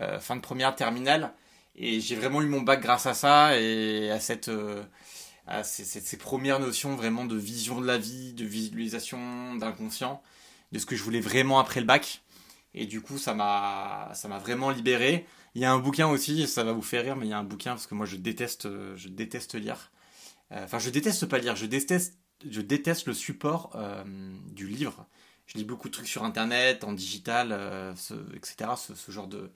euh, 0.00 0.18
fin 0.18 0.34
de 0.34 0.40
première 0.40 0.74
terminale, 0.74 1.32
et 1.76 2.00
j'ai 2.00 2.16
vraiment 2.16 2.42
eu 2.42 2.46
mon 2.46 2.62
bac 2.62 2.82
grâce 2.82 3.06
à 3.06 3.14
ça 3.14 3.56
et 3.56 4.10
à 4.10 4.18
cette. 4.18 4.48
Euh, 4.48 4.82
à 5.46 5.62
ces, 5.64 5.84
ces, 5.84 6.18
premières 6.18 6.60
notions 6.60 6.94
vraiment 6.94 7.24
de 7.24 7.36
vision 7.36 7.80
de 7.80 7.86
la 7.86 7.96
vie, 7.96 8.34
de 8.34 8.44
visualisation, 8.44 9.54
d'inconscient, 9.54 10.20
de 10.72 10.78
ce 10.78 10.84
que 10.84 10.94
je 10.94 11.02
voulais 11.02 11.20
vraiment 11.20 11.58
après 11.58 11.80
le 11.80 11.86
bac. 11.86 12.20
Et 12.74 12.84
du 12.84 13.00
coup, 13.00 13.16
ça 13.16 13.32
m'a 13.32 14.12
vraiment 14.42 14.68
libéré. 14.68 15.26
Il 15.54 15.62
y 15.62 15.64
a 15.64 15.72
un 15.72 15.78
bouquin 15.78 16.08
aussi, 16.08 16.46
ça 16.46 16.64
va 16.64 16.72
vous 16.72 16.82
faire 16.82 17.02
rire, 17.02 17.16
mais 17.16 17.26
il 17.26 17.30
y 17.30 17.32
a 17.32 17.38
un 17.38 17.44
bouquin 17.44 17.72
parce 17.72 17.86
que 17.86 17.94
moi 17.94 18.06
je 18.06 18.16
déteste, 18.16 18.66
euh, 18.66 18.96
je 18.96 19.08
déteste 19.08 19.54
lire. 19.54 19.90
Euh, 20.52 20.64
enfin, 20.64 20.78
je 20.78 20.90
déteste 20.90 21.26
pas 21.26 21.38
lire, 21.38 21.56
je 21.56 21.66
déteste, 21.66 22.18
je 22.48 22.60
déteste 22.60 23.06
le 23.06 23.14
support 23.14 23.72
euh, 23.74 24.04
du 24.46 24.68
livre. 24.68 25.06
Je 25.46 25.56
lis 25.56 25.64
beaucoup 25.64 25.88
de 25.88 25.94
trucs 25.94 26.08
sur 26.08 26.24
internet, 26.24 26.84
en 26.84 26.92
digital, 26.92 27.52
etc. 28.34 28.72
Ce, 28.76 29.10
genre 29.10 29.28
de, 29.28 29.50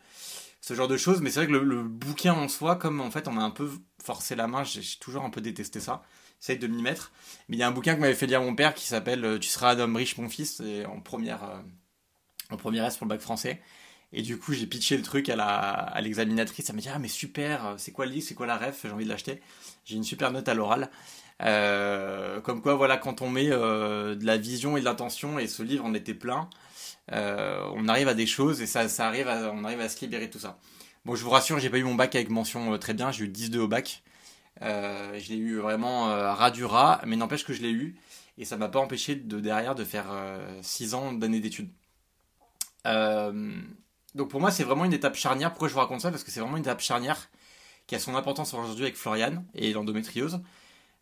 ce 0.62 0.72
genre 0.72 0.88
de 0.88 0.96
choses. 0.96 1.20
Mais 1.20 1.30
c'est 1.30 1.40
vrai 1.44 1.46
que 1.46 1.52
le, 1.52 1.82
bouquin 1.82 2.32
en 2.32 2.48
soi, 2.48 2.76
comme 2.76 3.02
en 3.02 3.10
fait 3.10 3.28
on 3.28 3.32
m'a 3.32 3.42
un 3.42 3.50
peu 3.50 3.70
forcé 4.02 4.34
la 4.34 4.46
main, 4.46 4.64
j'ai 4.64 4.80
toujours 5.00 5.22
un 5.22 5.28
peu 5.28 5.42
détesté 5.42 5.80
ça. 5.80 6.02
J'essaye 6.40 6.58
de 6.58 6.66
m'y 6.66 6.80
mettre. 6.80 7.12
Mais 7.48 7.56
il 7.56 7.60
y 7.60 7.62
a 7.62 7.68
un 7.68 7.72
bouquin 7.72 7.94
que 7.94 8.00
m'avait 8.00 8.14
fait 8.14 8.26
lire 8.26 8.40
mon 8.40 8.54
père 8.54 8.74
qui 8.74 8.86
s'appelle 8.86 9.38
Tu 9.38 9.50
seras 9.50 9.74
un 9.74 9.80
homme 9.80 9.94
riche, 9.94 10.16
mon 10.16 10.30
fils, 10.30 10.62
en 10.88 11.00
première, 11.00 11.62
en 12.48 12.56
première 12.56 12.86
S 12.86 12.96
pour 12.96 13.04
le 13.04 13.10
bac 13.10 13.20
français. 13.20 13.60
Et 14.12 14.22
du 14.22 14.38
coup, 14.38 14.52
j'ai 14.52 14.66
pitché 14.66 14.96
le 14.96 15.02
truc 15.02 15.28
à, 15.28 15.36
la, 15.36 15.46
à 15.46 16.00
l'examinatrice. 16.00 16.68
Elle 16.68 16.76
m'a 16.76 16.82
dit 16.82 16.88
Ah, 16.92 16.98
mais 16.98 17.08
super, 17.08 17.74
c'est 17.78 17.92
quoi 17.92 18.06
le 18.06 18.12
livre, 18.12 18.26
c'est 18.26 18.34
quoi 18.34 18.46
la 18.46 18.58
ref? 18.58 18.80
J'ai 18.84 18.90
envie 18.90 19.04
de 19.04 19.10
l'acheter. 19.10 19.40
J'ai 19.84 19.96
une 19.96 20.04
super 20.04 20.30
note 20.30 20.48
à 20.48 20.54
l'oral. 20.54 20.90
Euh, 21.42 22.40
comme 22.40 22.62
quoi, 22.62 22.74
voilà, 22.74 22.96
quand 22.96 23.22
on 23.22 23.30
met 23.30 23.48
euh, 23.50 24.14
de 24.14 24.24
la 24.24 24.36
vision 24.36 24.76
et 24.76 24.80
de 24.80 24.84
l'intention, 24.84 25.38
et 25.38 25.46
ce 25.46 25.62
livre 25.62 25.84
en 25.84 25.94
était 25.94 26.14
plein, 26.14 26.48
euh, 27.12 27.64
on 27.74 27.88
arrive 27.88 28.08
à 28.08 28.14
des 28.14 28.26
choses 28.26 28.62
et 28.62 28.66
ça, 28.66 28.88
ça 28.88 29.06
arrive 29.06 29.28
à, 29.28 29.52
on 29.52 29.64
arrive 29.64 29.80
à 29.80 29.88
se 29.88 30.00
libérer 30.00 30.26
de 30.28 30.32
tout 30.32 30.38
ça. 30.38 30.58
Bon, 31.04 31.16
je 31.16 31.24
vous 31.24 31.30
rassure, 31.30 31.58
j'ai 31.58 31.70
pas 31.70 31.78
eu 31.78 31.84
mon 31.84 31.96
bac 31.96 32.14
avec 32.14 32.30
mention 32.30 32.78
très 32.78 32.94
bien, 32.94 33.10
j'ai 33.10 33.24
eu 33.24 33.28
10-2 33.28 33.58
au 33.58 33.68
bac. 33.68 34.02
je 34.60 35.28
l'ai 35.28 35.36
eu 35.36 35.58
vraiment 35.58 36.04
ras 36.34 36.52
du 36.52 36.64
ras, 36.64 37.00
mais 37.06 37.16
n'empêche 37.16 37.44
que 37.44 37.52
je 37.52 37.62
l'ai 37.62 37.72
eu 37.72 37.96
et 38.38 38.44
ça 38.44 38.56
m'a 38.56 38.68
pas 38.68 38.78
empêché 38.78 39.16
de 39.16 39.40
derrière 39.40 39.74
de 39.74 39.84
faire 39.84 40.06
6 40.62 40.94
ans 40.94 41.12
d'années 41.12 41.40
d'études. 41.40 41.70
Donc 44.14 44.28
pour 44.28 44.40
moi, 44.40 44.50
c'est 44.50 44.64
vraiment 44.64 44.84
une 44.84 44.92
étape 44.92 45.14
charnière. 45.14 45.50
Pourquoi 45.50 45.68
je 45.68 45.74
vous 45.74 45.80
raconte 45.80 46.00
ça? 46.00 46.10
Parce 46.10 46.24
que 46.24 46.30
c'est 46.30 46.40
vraiment 46.40 46.56
une 46.56 46.62
étape 46.62 46.80
charnière 46.80 47.30
qui 47.86 47.94
a 47.94 47.98
son 47.98 48.14
importance 48.14 48.54
aujourd'hui 48.54 48.84
avec 48.84 48.96
Floriane 48.96 49.44
et 49.54 49.72
l'endométriose. 49.72 50.40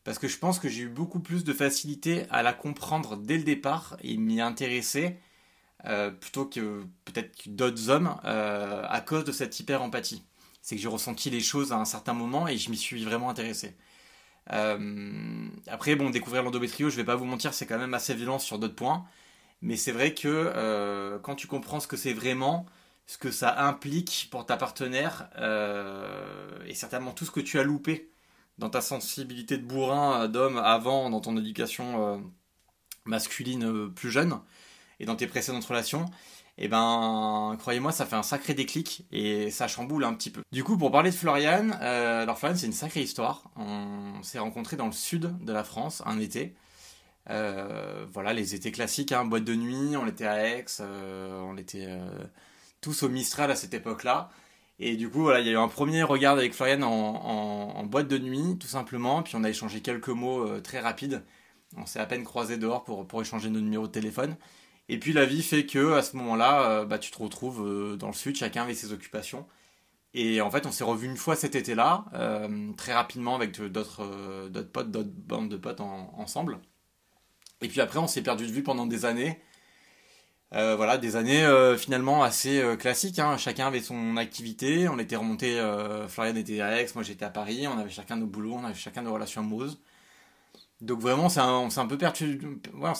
Parce 0.04 0.18
que 0.18 0.28
je 0.28 0.38
pense 0.38 0.58
que 0.58 0.68
j'ai 0.68 0.82
eu 0.82 0.88
beaucoup 0.88 1.20
plus 1.20 1.44
de 1.44 1.52
facilité 1.52 2.24
à 2.30 2.42
la 2.42 2.52
comprendre 2.52 3.16
dès 3.16 3.36
le 3.36 3.44
départ 3.44 3.96
et 4.02 4.16
m'y 4.16 4.40
intéresser 4.40 5.18
euh, 5.86 6.10
plutôt 6.10 6.46
que 6.46 6.84
peut-être 7.04 7.48
d'autres 7.48 7.90
hommes 7.90 8.16
euh, 8.24 8.84
à 8.88 9.00
cause 9.00 9.24
de 9.24 9.32
cette 9.32 9.58
hyper 9.60 9.82
empathie. 9.82 10.22
C'est 10.62 10.76
que 10.76 10.82
j'ai 10.82 10.88
ressenti 10.88 11.30
les 11.30 11.40
choses 11.40 11.72
à 11.72 11.76
un 11.76 11.84
certain 11.84 12.12
moment 12.12 12.48
et 12.48 12.56
je 12.56 12.70
m'y 12.70 12.76
suis 12.76 13.04
vraiment 13.04 13.28
intéressé. 13.30 13.76
Euh, 14.52 15.48
après, 15.66 15.96
bon, 15.96 16.10
découvrir 16.10 16.42
l'endométriose, 16.42 16.92
je 16.92 16.96
vais 16.96 17.04
pas 17.04 17.16
vous 17.16 17.24
mentir, 17.24 17.54
c'est 17.54 17.66
quand 17.66 17.78
même 17.78 17.94
assez 17.94 18.14
violent 18.14 18.38
sur 18.38 18.58
d'autres 18.58 18.74
points. 18.74 19.04
Mais 19.62 19.76
c'est 19.76 19.92
vrai 19.92 20.14
que 20.14 21.18
quand 21.22 21.34
tu 21.34 21.46
comprends 21.46 21.80
ce 21.80 21.86
que 21.86 21.96
c'est 21.96 22.14
vraiment, 22.14 22.66
ce 23.10 23.18
que 23.18 23.32
ça 23.32 23.66
implique 23.66 24.28
pour 24.30 24.46
ta 24.46 24.56
partenaire 24.56 25.30
euh, 25.36 26.46
et 26.68 26.74
certainement 26.74 27.10
tout 27.10 27.24
ce 27.24 27.32
que 27.32 27.40
tu 27.40 27.58
as 27.58 27.64
loupé 27.64 28.12
dans 28.56 28.70
ta 28.70 28.80
sensibilité 28.80 29.58
de 29.58 29.64
bourrin 29.64 30.28
d'homme 30.28 30.58
avant 30.58 31.10
dans 31.10 31.20
ton 31.20 31.36
éducation 31.36 32.06
euh, 32.06 32.18
masculine 33.06 33.64
euh, 33.64 33.88
plus 33.88 34.12
jeune 34.12 34.38
et 35.00 35.06
dans 35.06 35.16
tes 35.16 35.26
précédentes 35.26 35.64
relations 35.64 36.04
et 36.56 36.68
ben 36.68 37.56
croyez-moi 37.58 37.90
ça 37.90 38.06
fait 38.06 38.14
un 38.14 38.22
sacré 38.22 38.54
déclic 38.54 39.04
et 39.10 39.50
ça 39.50 39.66
chamboule 39.66 40.04
un 40.04 40.14
petit 40.14 40.30
peu. 40.30 40.42
Du 40.52 40.62
coup 40.62 40.78
pour 40.78 40.92
parler 40.92 41.10
de 41.10 41.16
Florian, 41.16 41.70
euh, 41.80 42.22
alors 42.22 42.38
Florian 42.38 42.56
c'est 42.56 42.66
une 42.66 42.72
sacrée 42.72 43.02
histoire. 43.02 43.50
On 43.56 44.22
s'est 44.22 44.38
rencontrés 44.38 44.76
dans 44.76 44.86
le 44.86 44.92
sud 44.92 45.36
de 45.44 45.52
la 45.52 45.64
France 45.64 46.00
un 46.06 46.20
été. 46.20 46.54
Euh, 47.28 48.06
voilà 48.12 48.34
les 48.34 48.54
étés 48.54 48.70
classiques, 48.70 49.10
hein, 49.10 49.24
boîte 49.24 49.42
de 49.42 49.56
nuit, 49.56 49.96
on 49.96 50.06
était 50.06 50.26
à 50.26 50.46
Aix, 50.46 50.64
euh, 50.78 51.40
on 51.40 51.56
était 51.56 51.88
tous 52.80 53.02
au 53.02 53.08
Mistral 53.08 53.50
à 53.50 53.56
cette 53.56 53.74
époque-là. 53.74 54.30
Et 54.78 54.96
du 54.96 55.10
coup, 55.10 55.22
voilà, 55.22 55.40
il 55.40 55.46
y 55.46 55.50
a 55.50 55.52
eu 55.52 55.58
un 55.58 55.68
premier 55.68 56.02
regard 56.02 56.32
avec 56.34 56.54
Florian 56.54 56.82
en, 56.82 57.84
boîte 57.84 58.08
de 58.08 58.18
nuit, 58.18 58.56
tout 58.58 58.66
simplement. 58.66 59.22
Puis 59.22 59.36
on 59.36 59.44
a 59.44 59.50
échangé 59.50 59.80
quelques 59.82 60.08
mots 60.08 60.60
très 60.60 60.80
rapides. 60.80 61.22
On 61.76 61.86
s'est 61.86 62.00
à 62.00 62.06
peine 62.06 62.24
croisé 62.24 62.56
dehors 62.56 62.84
pour, 62.84 63.06
pour 63.06 63.20
échanger 63.20 63.50
nos 63.50 63.60
numéros 63.60 63.86
de 63.86 63.92
téléphone. 63.92 64.36
Et 64.90 64.98
puis 64.98 65.12
la 65.12 65.24
vie 65.24 65.42
fait 65.42 65.66
que 65.66 65.92
à 65.92 66.02
ce 66.02 66.16
moment-là, 66.16 66.80
euh, 66.80 66.84
bah, 66.84 66.98
tu 66.98 67.12
te 67.12 67.18
retrouves 67.22 67.64
euh, 67.64 67.96
dans 67.96 68.08
le 68.08 68.12
sud, 68.12 68.34
chacun 68.34 68.64
avec 68.64 68.76
ses 68.76 68.92
occupations. 68.92 69.46
Et 70.14 70.40
en 70.40 70.50
fait, 70.50 70.66
on 70.66 70.72
s'est 70.72 70.82
revu 70.82 71.06
une 71.06 71.16
fois 71.16 71.36
cet 71.36 71.54
été-là, 71.54 72.06
euh, 72.14 72.72
très 72.76 72.92
rapidement 72.92 73.36
avec 73.36 73.52
d'autres 73.52 74.48
d'autres 74.48 74.70
potes, 74.72 74.90
d'autres 74.90 75.10
bandes 75.12 75.48
de 75.48 75.56
potes 75.56 75.80
ensemble. 75.80 76.58
Et 77.62 77.68
puis 77.68 77.80
après, 77.80 78.00
on 78.00 78.08
s'est 78.08 78.22
perdu 78.22 78.46
de 78.48 78.52
vue 78.52 78.64
pendant 78.64 78.86
des 78.86 79.04
années. 79.04 79.40
Voilà, 80.52 80.98
des 80.98 81.16
années 81.16 81.46
finalement 81.78 82.22
assez 82.22 82.62
classiques. 82.78 83.18
Hein. 83.18 83.36
Chacun 83.36 83.68
avait 83.68 83.80
son 83.80 84.16
activité. 84.16 84.88
On 84.88 84.98
était 84.98 85.16
remonté, 85.16 85.60
Florian 86.08 86.36
était 86.36 86.60
à 86.60 86.80
Aix, 86.80 86.88
moi 86.94 87.04
j'étais 87.04 87.24
à 87.24 87.30
Paris. 87.30 87.66
On 87.68 87.78
avait 87.78 87.90
chacun 87.90 88.16
nos 88.16 88.26
boulots, 88.26 88.54
on 88.54 88.64
avait 88.64 88.74
chacun 88.74 89.02
nos 89.02 89.12
relations 89.12 89.42
amoureuses. 89.42 89.80
Donc 90.80 91.00
vraiment, 91.00 91.26
on 91.26 91.70
s'est 91.70 91.80
un 91.80 91.86
peu 91.86 91.98
perdu, 91.98 92.40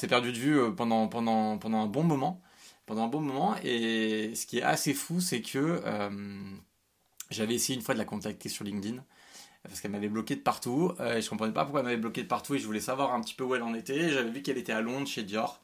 perdu 0.09 0.33
de 0.33 0.39
vue 0.39 0.59
euh, 0.59 0.71
pendant, 0.71 1.09
un 1.09 1.87
bon 1.87 2.05
moment. 2.05 2.43
Pendant 2.87 3.11
un. 3.11 3.57
Et 3.65 4.35
ce 4.35 4.47
qui 4.47 4.59
est 4.59 4.63
assez 4.63 4.95
fou, 4.95 5.21
c'est 5.21 5.41
que 5.41 5.81
euh, 5.85 6.11
j'avais 7.31 7.55
essayé 7.55 7.77
une 7.77 7.85
fois 7.85 7.95
de 7.95 7.99
la 7.99 8.05
contacter 8.05 8.49
sur 8.49 8.65
LinkedIn. 8.65 9.03
Parce 9.63 9.81
qu'elle 9.81 9.91
m'avait 9.91 10.09
bloqué 10.09 10.37
de 10.37 10.41
partout. 10.41 10.93
Euh, 11.01 11.17
et 11.17 11.23
je 11.23 11.31
comprenais 11.31 11.53
pas 11.53 11.65
pourquoi 11.65 11.81
elle 11.81 11.87
m'avait 11.87 11.97
bloqué 11.97 12.23
de 12.23 12.29
partout. 12.29 12.55
Et 12.55 12.59
je 12.59 12.67
voulais 12.67 12.81
savoir 12.81 13.15
un 13.15 13.21
petit 13.21 13.35
peu 13.35 13.45
où 13.45 13.55
elle 13.55 13.63
en 13.63 13.75
était. 13.75 14.11
J'avais 14.11 14.31
vu 14.31 14.43
qu'elle 14.43 14.59
était 14.59 14.73
à 14.73 14.81
Londres 14.81 15.07
chez 15.07 15.23
Dior. 15.23 15.61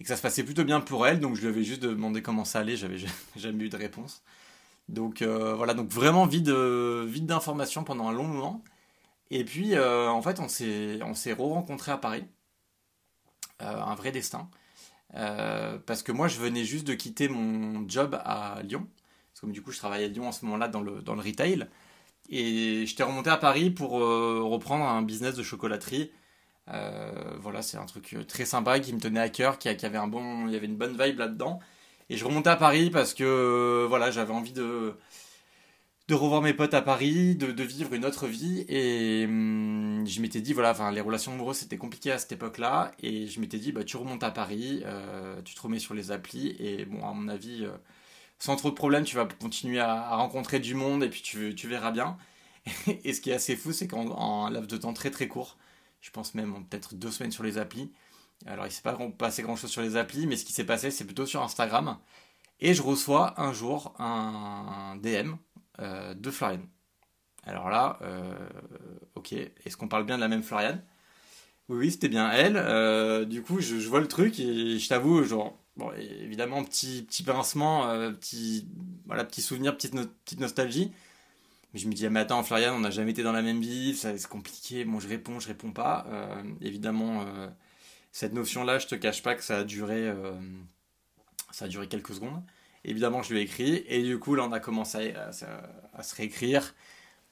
Et 0.00 0.04
que 0.04 0.08
ça 0.08 0.16
se 0.16 0.22
passait 0.22 0.44
plutôt 0.44 0.64
bien 0.64 0.80
pour 0.80 1.06
elle. 1.06 1.20
Donc 1.20 1.36
je 1.36 1.42
lui 1.42 1.48
avais 1.48 1.64
juste 1.64 1.82
demandé 1.82 2.22
comment 2.22 2.44
ça 2.44 2.60
allait. 2.60 2.76
J'avais 2.76 2.98
jamais 3.36 3.64
eu 3.64 3.68
de 3.68 3.76
réponse. 3.76 4.22
Donc 4.88 5.22
voilà, 5.22 5.74
donc 5.74 5.90
vraiment 5.90 6.26
vide, 6.26 6.48
vide 6.48 7.26
d'informations 7.26 7.84
pendant 7.84 8.08
un 8.08 8.12
long 8.12 8.24
moment. 8.24 8.64
Et 9.30 9.44
puis, 9.44 9.74
euh, 9.74 10.08
en 10.08 10.22
fait, 10.22 10.40
on 10.40 10.48
s'est, 10.48 11.00
on 11.02 11.14
s'est 11.14 11.32
re-rencontrés 11.32 11.92
à 11.92 11.98
Paris. 11.98 12.24
Euh, 13.62 13.80
un 13.80 13.94
vrai 13.94 14.12
destin. 14.12 14.48
Euh, 15.14 15.78
parce 15.86 16.02
que 16.02 16.12
moi, 16.12 16.28
je 16.28 16.38
venais 16.38 16.64
juste 16.64 16.86
de 16.86 16.94
quitter 16.94 17.28
mon 17.28 17.88
job 17.88 18.20
à 18.24 18.62
Lyon. 18.62 18.86
Parce 19.32 19.40
que 19.42 19.46
du 19.46 19.62
coup, 19.62 19.72
je 19.72 19.78
travaillais 19.78 20.06
à 20.06 20.08
Lyon 20.08 20.28
en 20.28 20.32
ce 20.32 20.44
moment-là 20.46 20.68
dans 20.68 20.80
le, 20.82 21.02
dans 21.02 21.14
le 21.14 21.22
retail. 21.22 21.66
Et 22.30 22.86
j'étais 22.86 23.02
remonté 23.02 23.30
à 23.30 23.36
Paris 23.38 23.70
pour 23.70 23.92
reprendre 23.92 24.84
un 24.84 25.02
business 25.02 25.34
de 25.34 25.42
chocolaterie. 25.42 26.10
Voilà, 27.40 27.62
c'est 27.62 27.76
un 27.76 27.86
truc 27.86 28.16
très 28.28 28.44
sympa 28.44 28.80
qui 28.80 28.92
me 28.92 29.00
tenait 29.00 29.20
à 29.20 29.28
cœur, 29.28 29.58
qui, 29.58 29.68
avait 29.68 29.98
un 29.98 30.08
bon, 30.08 30.46
il 30.46 30.52
y 30.52 30.56
avait 30.56 30.66
une 30.66 30.76
bonne 30.76 30.96
vibe 31.00 31.18
là-dedans. 31.18 31.60
Et 32.10 32.16
je 32.16 32.24
remontais 32.24 32.50
à 32.50 32.56
Paris 32.56 32.90
parce 32.90 33.14
que 33.14 33.86
voilà, 33.88 34.10
j'avais 34.10 34.32
envie 34.32 34.52
de, 34.52 34.94
de 36.08 36.14
revoir 36.14 36.40
mes 36.40 36.54
potes 36.54 36.72
à 36.72 36.80
Paris, 36.80 37.36
de, 37.36 37.62
vivre 37.62 37.92
une 37.92 38.04
autre 38.06 38.26
vie. 38.26 38.64
Et 38.68 39.24
hum, 39.26 40.04
je 40.06 40.20
m'étais 40.22 40.40
dit, 40.40 40.54
voilà, 40.54 40.74
les 40.90 41.00
relations 41.02 41.32
amoureuses, 41.32 41.58
c'était 41.58 41.76
compliqué 41.76 42.10
à 42.10 42.18
cette 42.18 42.32
époque-là. 42.32 42.92
Et 43.02 43.26
je 43.26 43.40
m'étais 43.40 43.58
dit, 43.58 43.72
bah, 43.72 43.84
tu 43.84 43.96
remontes 43.98 44.22
à 44.22 44.30
Paris, 44.30 44.82
euh, 44.86 45.40
tu 45.42 45.54
te 45.54 45.60
remets 45.60 45.78
sur 45.78 45.94
les 45.94 46.10
applis. 46.10 46.56
Et 46.58 46.86
bon, 46.86 47.06
à 47.06 47.12
mon 47.12 47.28
avis, 47.28 47.64
euh, 47.64 47.72
sans 48.38 48.56
trop 48.56 48.70
de 48.70 48.74
problèmes, 48.74 49.04
tu 49.04 49.16
vas 49.16 49.26
continuer 49.26 49.80
à, 49.80 50.16
rencontrer 50.16 50.60
du 50.60 50.74
monde 50.74 51.04
et 51.04 51.10
puis 51.10 51.22
tu, 51.22 51.54
tu 51.54 51.68
verras 51.68 51.90
bien. 51.90 52.16
et 53.04 53.12
ce 53.12 53.20
qui 53.20 53.30
est 53.30 53.34
assez 53.34 53.56
fou, 53.56 53.72
c'est 53.72 53.86
qu'en 53.88 54.48
laps 54.48 54.68
de 54.68 54.78
temps 54.78 54.94
très 54.94 55.10
très 55.10 55.28
court, 55.28 55.58
je 56.00 56.10
pense 56.10 56.34
même 56.34 56.66
peut-être 56.66 56.94
deux 56.94 57.10
semaines 57.10 57.32
sur 57.32 57.42
les 57.42 57.58
applis. 57.58 57.92
Alors, 58.46 58.66
il 58.66 58.72
s'est 58.72 58.82
pas 58.82 58.96
passé 59.18 59.42
grand-chose 59.42 59.70
sur 59.70 59.82
les 59.82 59.96
applis, 59.96 60.26
mais 60.26 60.36
ce 60.36 60.44
qui 60.44 60.52
s'est 60.52 60.64
passé, 60.64 60.90
c'est 60.90 61.04
plutôt 61.04 61.26
sur 61.26 61.42
Instagram. 61.42 61.98
Et 62.60 62.74
je 62.74 62.82
reçois 62.82 63.40
un 63.40 63.52
jour 63.52 63.94
un 63.98 64.96
DM 64.96 65.34
euh, 65.80 66.14
de 66.14 66.30
Florian. 66.30 66.60
Alors 67.44 67.70
là, 67.70 67.98
euh, 68.02 68.34
ok, 69.14 69.32
est-ce 69.32 69.76
qu'on 69.76 69.88
parle 69.88 70.04
bien 70.04 70.16
de 70.16 70.20
la 70.20 70.28
même 70.28 70.42
Florian? 70.42 70.78
Oui, 71.68 71.78
oui, 71.78 71.90
c'était 71.92 72.08
bien 72.08 72.30
elle. 72.30 72.56
Euh, 72.56 73.24
du 73.24 73.42
coup, 73.42 73.60
je, 73.60 73.76
vois 73.88 74.00
le 74.00 74.08
truc 74.08 74.40
et 74.40 74.78
je 74.78 74.88
t'avoue, 74.88 75.22
genre, 75.24 75.56
bon, 75.76 75.92
évidemment, 75.92 76.64
petit, 76.64 77.04
petit 77.08 77.22
pincement, 77.22 77.86
petit, 78.12 78.68
voilà, 79.06 79.24
petit 79.24 79.42
souvenir, 79.42 79.76
petite, 79.76 79.94
petite 80.24 80.40
nostalgie. 80.40 80.92
Mais 81.72 81.80
je 81.80 81.88
me 81.88 81.92
dis, 81.92 82.06
ah, 82.06 82.10
mais 82.10 82.20
attends, 82.20 82.42
Florian, 82.42 82.74
on 82.74 82.80
n'a 82.80 82.90
jamais 82.90 83.10
été 83.10 83.22
dans 83.22 83.32
la 83.32 83.42
même 83.42 83.60
ville, 83.60 83.96
c'est 83.96 84.26
compliqué. 84.26 84.84
Bon, 84.84 85.00
je 85.00 85.08
réponds, 85.08 85.40
je 85.40 85.48
réponds 85.48 85.72
pas. 85.72 86.06
évidemment, 86.62 87.26
cette 88.12 88.32
notion-là, 88.32 88.78
je 88.78 88.86
te 88.86 88.94
cache 88.94 89.22
pas 89.22 89.34
que 89.34 89.42
ça 89.42 89.58
a 89.58 89.64
duré, 89.64 90.10
ça 91.50 91.66
a 91.66 91.68
duré 91.68 91.86
quelques 91.88 92.14
secondes. 92.14 92.42
Évidemment, 92.84 93.22
je 93.22 93.32
lui 93.32 93.40
ai 93.40 93.42
écrit. 93.42 93.84
Et 93.88 94.02
du 94.02 94.18
coup, 94.18 94.34
là, 94.34 94.44
on 94.44 94.52
a 94.52 94.60
commencé 94.60 95.14
à, 95.14 95.32
se 96.02 96.14
réécrire. 96.14 96.74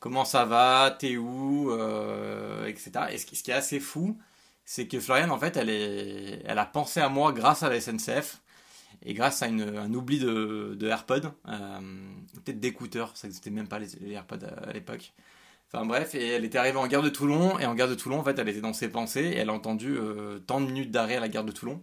Comment 0.00 0.24
ça 0.24 0.44
va? 0.44 0.94
T'es 0.98 1.16
où? 1.16 1.70
Euh, 1.70 2.66
Etc. 2.66 2.90
Et 3.10 3.18
ce, 3.18 3.26
qui 3.26 3.50
est 3.50 3.54
assez 3.54 3.80
fou, 3.80 4.18
c'est 4.64 4.86
que 4.86 5.00
Florian, 5.00 5.30
en 5.30 5.38
fait, 5.38 5.56
elle, 5.56 5.70
est, 5.70 6.42
elle 6.44 6.58
a 6.58 6.66
pensé 6.66 7.00
à 7.00 7.08
moi 7.08 7.32
grâce 7.32 7.62
à 7.62 7.70
la 7.70 7.80
SNCF 7.80 8.42
et 9.02 9.14
grâce 9.14 9.42
à 9.42 9.46
un 9.46 9.94
oubli 9.94 10.18
de, 10.18 10.76
de 10.78 10.88
AirPod, 10.88 11.32
euh, 11.48 11.80
peut-être 12.34 12.60
d'écouteurs, 12.60 13.16
ça 13.16 13.26
n'existait 13.26 13.50
même 13.50 13.68
pas 13.68 13.78
les, 13.78 14.12
AirPods 14.12 14.44
à, 14.66 14.72
l'époque. 14.72 15.12
Enfin 15.72 15.84
bref, 15.84 16.14
et 16.14 16.28
elle 16.28 16.44
était 16.44 16.58
arrivée 16.58 16.78
en 16.78 16.86
gare 16.86 17.02
de 17.02 17.08
Toulon, 17.08 17.58
et 17.58 17.66
en 17.66 17.74
gare 17.74 17.88
de 17.88 17.94
Toulon, 17.94 18.18
en 18.20 18.24
fait, 18.24 18.38
elle 18.38 18.48
était 18.48 18.60
dans 18.60 18.72
ses 18.72 18.88
pensées, 18.88 19.24
et 19.24 19.36
elle 19.36 19.50
a 19.50 19.52
entendu 19.52 19.96
euh, 19.96 20.38
tant 20.40 20.60
de 20.60 20.66
minutes 20.66 20.90
d'arrêt 20.90 21.16
à 21.16 21.20
la 21.20 21.28
gare 21.28 21.44
de 21.44 21.52
Toulon. 21.52 21.80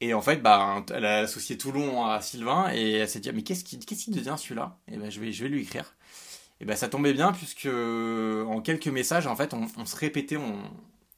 Et 0.00 0.14
en 0.14 0.22
fait, 0.22 0.36
bah, 0.36 0.84
elle 0.94 1.04
a 1.04 1.18
associé 1.20 1.58
Toulon 1.58 2.04
à 2.06 2.20
Sylvain 2.20 2.72
et 2.72 2.92
elle 2.92 3.08
s'est 3.08 3.20
dit 3.20 3.32
mais 3.32 3.42
qu'est-ce 3.42 3.64
qui, 3.64 3.78
qu'est-ce 3.80 4.04
qui 4.04 4.10
devient 4.12 4.36
celui-là? 4.38 4.78
Et 4.86 4.96
ben 4.96 5.10
je 5.10 5.20
vais, 5.20 5.48
lui 5.48 5.62
écrire. 5.62 5.96
Et 6.60 6.64
ben 6.64 6.76
ça 6.76 6.88
tombait 6.88 7.12
bien 7.12 7.32
puisque 7.32 7.66
en 7.66 8.60
quelques 8.62 8.88
messages, 8.88 9.26
en 9.26 9.36
fait, 9.36 9.54
on, 9.54 9.86
se 9.86 9.96
répétait, 9.96 10.36
on, 10.36 10.62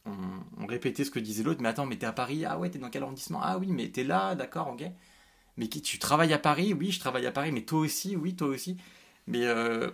on, 0.06 0.66
répétait 0.66 1.04
ce 1.04 1.10
que 1.10 1.18
disait 1.18 1.42
l'autre. 1.42 1.60
Mais 1.62 1.68
attends, 1.68 1.86
mais 1.86 1.96
t'es 1.96 2.06
à 2.06 2.12
Paris? 2.12 2.44
Ah 2.46 2.58
ouais, 2.58 2.70
t'es 2.70 2.78
dans 2.78 2.90
quel 2.90 3.02
arrondissement? 3.02 3.40
Ah 3.42 3.58
oui, 3.58 3.68
mais 3.70 3.90
t'es 3.90 4.04
là, 4.04 4.34
d'accord, 4.34 4.68
ok. 4.68 4.84
Mais 5.56 5.68
qui, 5.68 5.82
tu 5.82 5.98
travailles 5.98 6.32
à 6.32 6.38
Paris 6.38 6.74
Oui, 6.74 6.90
je 6.90 7.00
travaille 7.00 7.26
à 7.26 7.32
Paris. 7.32 7.52
Mais 7.52 7.62
toi 7.62 7.80
aussi 7.80 8.16
Oui, 8.16 8.34
toi 8.34 8.48
aussi. 8.48 8.76
Mais 9.26 9.44
euh, 9.44 9.90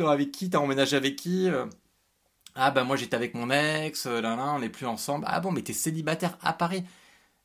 avec 0.00 0.32
qui 0.32 0.50
T'as 0.50 0.58
emménagé 0.58 0.96
avec 0.96 1.16
qui 1.16 1.48
euh? 1.48 1.66
Ah 2.60 2.72
bah 2.72 2.82
moi 2.82 2.96
j'étais 2.96 3.14
avec 3.14 3.34
mon 3.34 3.50
ex, 3.50 4.06
là 4.06 4.20
là, 4.20 4.52
on 4.54 4.58
n'est 4.58 4.68
plus 4.68 4.86
ensemble. 4.86 5.24
Ah 5.28 5.38
bon, 5.40 5.52
mais 5.52 5.62
t'es 5.62 5.72
célibataire 5.72 6.36
à 6.42 6.52
Paris 6.52 6.82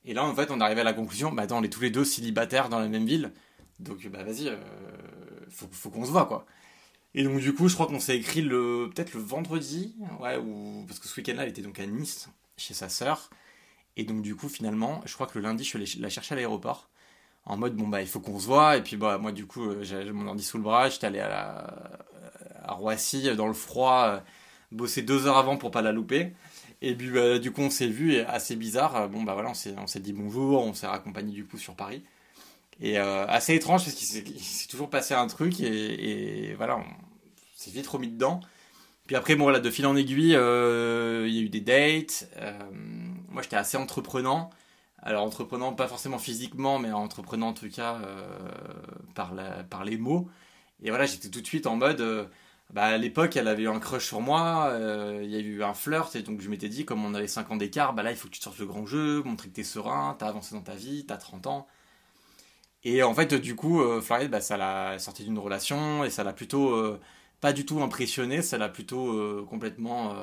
et 0.05 0.13
là, 0.13 0.25
en 0.25 0.35
fait, 0.35 0.51
on 0.51 0.59
arrivait 0.59 0.81
à 0.81 0.83
la 0.85 0.93
conclusion, 0.93 1.31
bah 1.31 1.43
attends, 1.43 1.59
on 1.59 1.63
est 1.63 1.69
tous 1.71 1.81
les 1.81 1.89
deux 1.89 2.03
célibataires 2.03 2.69
dans 2.69 2.79
la 2.79 2.87
même 2.87 3.05
ville, 3.05 3.31
donc 3.79 4.05
bah 4.07 4.23
vas-y, 4.23 4.49
euh, 4.49 4.57
faut, 5.49 5.89
qu'on 5.89 6.05
se 6.05 6.11
voit, 6.11 6.25
quoi. 6.25 6.45
Et 7.15 7.23
donc 7.23 7.39
du 7.39 7.53
coup, 7.53 7.69
je 7.69 7.75
crois 7.75 7.87
qu'on 7.87 7.99
s'est 7.99 8.17
écrit 8.17 8.41
le 8.41 8.89
peut-être 8.93 9.13
le 9.13 9.21
vendredi, 9.21 9.95
ouais, 10.19 10.37
ou 10.37 10.83
parce 10.87 10.99
que 10.99 11.07
ce 11.07 11.15
week-end-là, 11.19 11.43
elle 11.43 11.49
était 11.49 11.61
donc 11.61 11.79
à 11.79 11.85
Nice 11.85 12.29
chez 12.57 12.73
sa 12.73 12.89
sœur. 12.89 13.29
Et 13.97 14.03
donc 14.05 14.23
du 14.23 14.35
coup, 14.35 14.49
finalement, 14.49 15.01
je 15.05 15.13
crois 15.13 15.27
que 15.27 15.37
le 15.39 15.43
lundi, 15.43 15.63
je 15.63 15.69
suis 15.69 15.77
allé 15.77 16.01
la 16.01 16.09
chercher 16.09 16.33
à 16.33 16.35
l'aéroport 16.37 16.89
en 17.45 17.57
mode 17.57 17.75
bon 17.75 17.87
bah 17.87 18.01
il 18.01 18.07
faut 18.07 18.19
qu'on 18.19 18.39
se 18.39 18.47
voit. 18.47 18.77
Et 18.77 18.81
puis 18.81 18.97
bah 18.97 19.17
moi 19.17 19.31
du 19.31 19.45
coup, 19.45 19.69
euh, 19.69 19.83
j'ai 19.83 20.11
mon 20.11 20.27
ordi 20.27 20.43
sous 20.43 20.57
le 20.57 20.63
bras, 20.63 20.89
j'étais 20.89 21.07
allé 21.07 21.19
à, 21.19 21.29
la, 21.29 21.73
à 22.63 22.73
Roissy 22.73 23.35
dans 23.35 23.47
le 23.47 23.53
froid, 23.53 24.05
euh, 24.07 24.19
bosser 24.71 25.01
deux 25.01 25.27
heures 25.27 25.37
avant 25.37 25.57
pour 25.57 25.71
pas 25.71 25.81
la 25.81 25.91
louper. 25.91 26.33
Et 26.81 26.95
puis 26.95 27.09
bah, 27.11 27.39
du 27.39 27.51
coup 27.51 27.61
on 27.61 27.69
s'est 27.69 27.87
vu, 27.87 28.13
et 28.13 28.25
assez 28.25 28.55
bizarre, 28.55 29.09
bon 29.09 29.23
bah 29.23 29.33
voilà, 29.33 29.51
on 29.51 29.87
s'est 29.87 29.99
dit 29.99 30.13
bonjour, 30.13 30.63
on 30.65 30.73
s'est 30.73 30.87
raccompagné 30.87 31.31
du 31.31 31.45
coup 31.45 31.57
sur 31.57 31.75
Paris. 31.75 32.03
Et 32.81 32.99
euh, 32.99 33.25
assez 33.27 33.53
étrange 33.53 33.83
parce 33.83 33.95
qu'il 33.95 34.07
s'est 34.07 34.67
toujours 34.67 34.89
passé 34.89 35.13
un 35.13 35.27
truc 35.27 35.59
et, 35.61 36.53
voilà, 36.57 36.77
on 36.77 36.85
s'est 37.55 37.71
vite 37.71 37.87
remis 37.87 38.07
dedans. 38.09 38.39
Puis 39.07 39.15
après, 39.15 39.35
bon 39.35 39.43
voilà, 39.43 39.59
de 39.59 39.69
fil 39.69 39.85
en 39.85 39.95
aiguille, 39.95 40.35
euh, 40.35 41.25
il 41.27 41.35
y 41.35 41.39
a 41.39 41.41
eu 41.41 41.49
des 41.49 41.61
dates. 41.61 42.29
Euh, 42.37 42.51
moi 43.29 43.41
j'étais 43.41 43.57
assez 43.57 43.77
entreprenant. 43.77 44.49
Alors 45.03 45.23
entreprenant 45.23 45.73
pas 45.73 45.87
forcément 45.87 46.17
physiquement, 46.17 46.79
mais 46.79 46.91
entreprenant 46.91 47.49
en 47.49 47.53
tout 47.53 47.69
cas 47.69 47.99
par, 49.15 49.33
la, 49.33 49.63
par 49.63 49.83
les 49.83 49.97
mots. 49.97 50.29
Et 50.81 50.89
voilà, 50.89 51.05
j'étais 51.05 51.29
tout 51.29 51.41
de 51.41 51.45
suite 51.45 51.67
en 51.67 51.75
mode 51.75 52.29
bah, 52.73 52.85
à 52.85 52.97
l'époque, 52.97 53.35
elle 53.37 53.47
avait 53.47 53.63
eu 53.63 53.69
un 53.69 53.79
crush 53.79 54.07
sur 54.07 54.19
moi, 54.21 54.69
euh, 54.71 55.21
il 55.23 55.29
y 55.29 55.35
a 55.35 55.39
eu 55.39 55.63
un 55.63 55.75
flirt, 55.75 56.15
et 56.15 56.23
donc 56.23 56.41
je 56.41 56.49
m'étais 56.49 56.69
dit, 56.69 56.85
comme 56.85 57.05
on 57.05 57.13
avait 57.13 57.27
5 57.27 57.51
ans 57.51 57.55
d'écart, 57.55 57.93
bah 57.93 58.01
là, 58.03 58.11
il 58.11 58.17
faut 58.17 58.27
que 58.27 58.33
tu 58.33 58.41
sortes 58.41 58.57
le 58.57 58.65
grand 58.65 58.85
jeu, 58.87 59.21
montrer 59.23 59.49
que 59.49 59.53
t'es 59.53 59.63
serein, 59.63 60.15
t'as 60.17 60.27
avancé 60.27 60.55
dans 60.55 60.61
ta 60.61 60.73
vie, 60.73 61.05
t'as 61.05 61.17
30 61.17 61.47
ans. 61.47 61.67
Et 62.83 63.03
en 63.03 63.13
fait, 63.13 63.33
du 63.33 63.55
coup, 63.55 63.81
euh, 63.81 64.01
bah, 64.29 64.41
ça 64.41 64.57
l'a 64.57 64.99
sorti 64.99 65.23
d'une 65.23 65.37
relation, 65.39 66.03
et 66.03 66.09
ça 66.09 66.23
l'a 66.23 66.33
plutôt, 66.33 66.71
euh, 66.75 66.99
pas 67.41 67.53
du 67.53 67.65
tout 67.65 67.81
impressionné, 67.81 68.41
ça 68.41 68.57
l'a 68.57 68.69
plutôt 68.69 69.45
complètement 69.45 70.15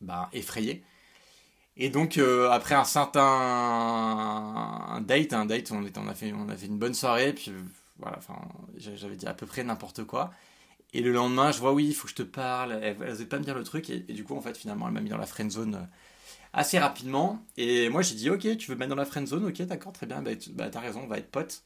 bah, 0.00 0.30
effrayé. 0.32 0.84
Et 1.76 1.88
donc 1.88 2.18
euh, 2.18 2.50
après 2.50 2.74
un 2.74 2.84
certain 2.84 3.20
date, 5.06 5.32
un 5.32 5.46
date, 5.46 5.72
on, 5.72 5.82
a 6.08 6.14
fait, 6.14 6.32
on 6.32 6.48
a 6.48 6.56
fait 6.56 6.66
une 6.66 6.78
bonne 6.78 6.94
soirée, 6.94 7.32
puis 7.32 7.50
euh, 7.50 7.60
voilà, 7.98 8.18
enfin 8.18 8.34
j'avais 8.76 9.16
dit 9.16 9.26
à 9.26 9.34
peu 9.34 9.46
près 9.46 9.64
n'importe 9.64 10.04
quoi. 10.04 10.32
Et 10.92 11.00
le 11.00 11.12
lendemain, 11.12 11.52
je 11.52 11.58
vois 11.60 11.72
oui, 11.72 11.86
il 11.88 11.94
faut 11.94 12.04
que 12.04 12.10
je 12.10 12.16
te 12.16 12.22
parle. 12.22 12.72
Elle, 12.82 12.96
elle 13.00 13.10
osait 13.10 13.24
pas 13.26 13.38
me 13.38 13.44
dire 13.44 13.54
le 13.56 13.64
truc, 13.64 13.88
et, 13.90 14.00
du 14.00 14.24
coup 14.24 14.36
en 14.36 14.42
fait 14.42 14.56
finalement 14.56 14.86
elle 14.88 14.94
m'a 14.94 15.00
mis 15.00 15.10
dans 15.10 15.16
la 15.16 15.26
friend 15.26 15.50
zone 15.50 15.76
euh, 15.76 15.86
assez 16.52 16.78
rapidement. 16.78 17.44
Et 17.56 17.88
moi 17.88 18.02
j'ai 18.02 18.14
dit 18.16 18.30
ok, 18.30 18.56
tu 18.58 18.68
veux 18.70 18.74
me 18.74 18.80
mettre 18.80 18.90
dans 18.90 18.96
la 18.96 19.06
friend 19.06 19.26
zone, 19.26 19.46
ok 19.46 19.62
d'accord, 19.62 19.92
très 19.92 20.06
bien, 20.06 20.22
bah, 20.22 20.32
bah 20.52 20.68
t'as 20.70 20.80
raison, 20.80 21.02
on 21.04 21.08
va 21.08 21.18
être 21.18 21.30
potes. 21.30 21.64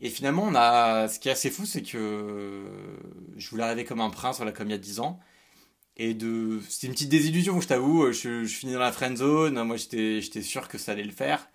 Et 0.00 0.10
finalement, 0.10 0.44
on 0.44 0.54
a, 0.54 1.08
ce 1.08 1.18
qui 1.18 1.28
est 1.28 1.32
assez 1.32 1.50
fou, 1.50 1.66
c'est 1.66 1.82
que 1.82 2.64
je 3.36 3.50
voulais 3.50 3.64
arriver 3.64 3.84
comme 3.84 4.00
un 4.00 4.10
prince, 4.10 4.36
voilà, 4.36 4.52
comme 4.52 4.68
il 4.68 4.72
y 4.72 4.74
a 4.74 4.78
10 4.78 5.00
ans. 5.00 5.18
Et 5.98 6.14
de, 6.14 6.60
c'était 6.68 6.86
une 6.86 6.92
petite 6.92 7.08
désillusion, 7.08 7.60
je 7.60 7.66
t'avoue. 7.66 8.12
Je, 8.12 8.44
je 8.44 8.54
finis 8.54 8.72
dans 8.72 8.78
la 8.78 8.92
friend 8.92 9.16
zone. 9.16 9.62
Moi, 9.64 9.76
j'étais, 9.76 10.20
j'étais 10.20 10.42
sûr 10.42 10.68
que 10.68 10.78
ça 10.78 10.92
allait 10.92 11.02
le 11.02 11.10
faire. 11.10 11.48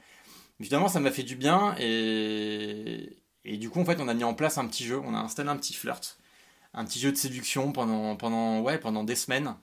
Mais 0.59 0.65
finalement, 0.65 0.89
ça 0.89 0.99
m'a 0.99 1.11
fait 1.11 1.23
du 1.23 1.35
bien. 1.35 1.75
Et, 1.79 3.17
du 3.45 3.69
coup, 3.69 3.79
en 3.79 3.85
fait, 3.85 3.99
on 4.01 4.07
a 4.07 4.13
mis 4.13 4.25
en 4.25 4.33
place 4.33 4.57
un 4.57 4.67
petit 4.67 4.83
jeu. 4.85 4.99
On 4.99 5.13
a 5.15 5.19
installé 5.19 5.49
un 5.49 5.57
petit 5.57 5.73
flirt. 5.73 6.17
Un 6.73 6.85
petit 6.85 6.99
jeu 6.99 7.11
de 7.11 7.17
séduction 7.17 7.71
pendant, 7.71 8.15
pendant, 8.17 8.61
ouais, 8.61 8.77
pendant 8.77 9.03
des 9.03 9.15
semaines. 9.15 9.55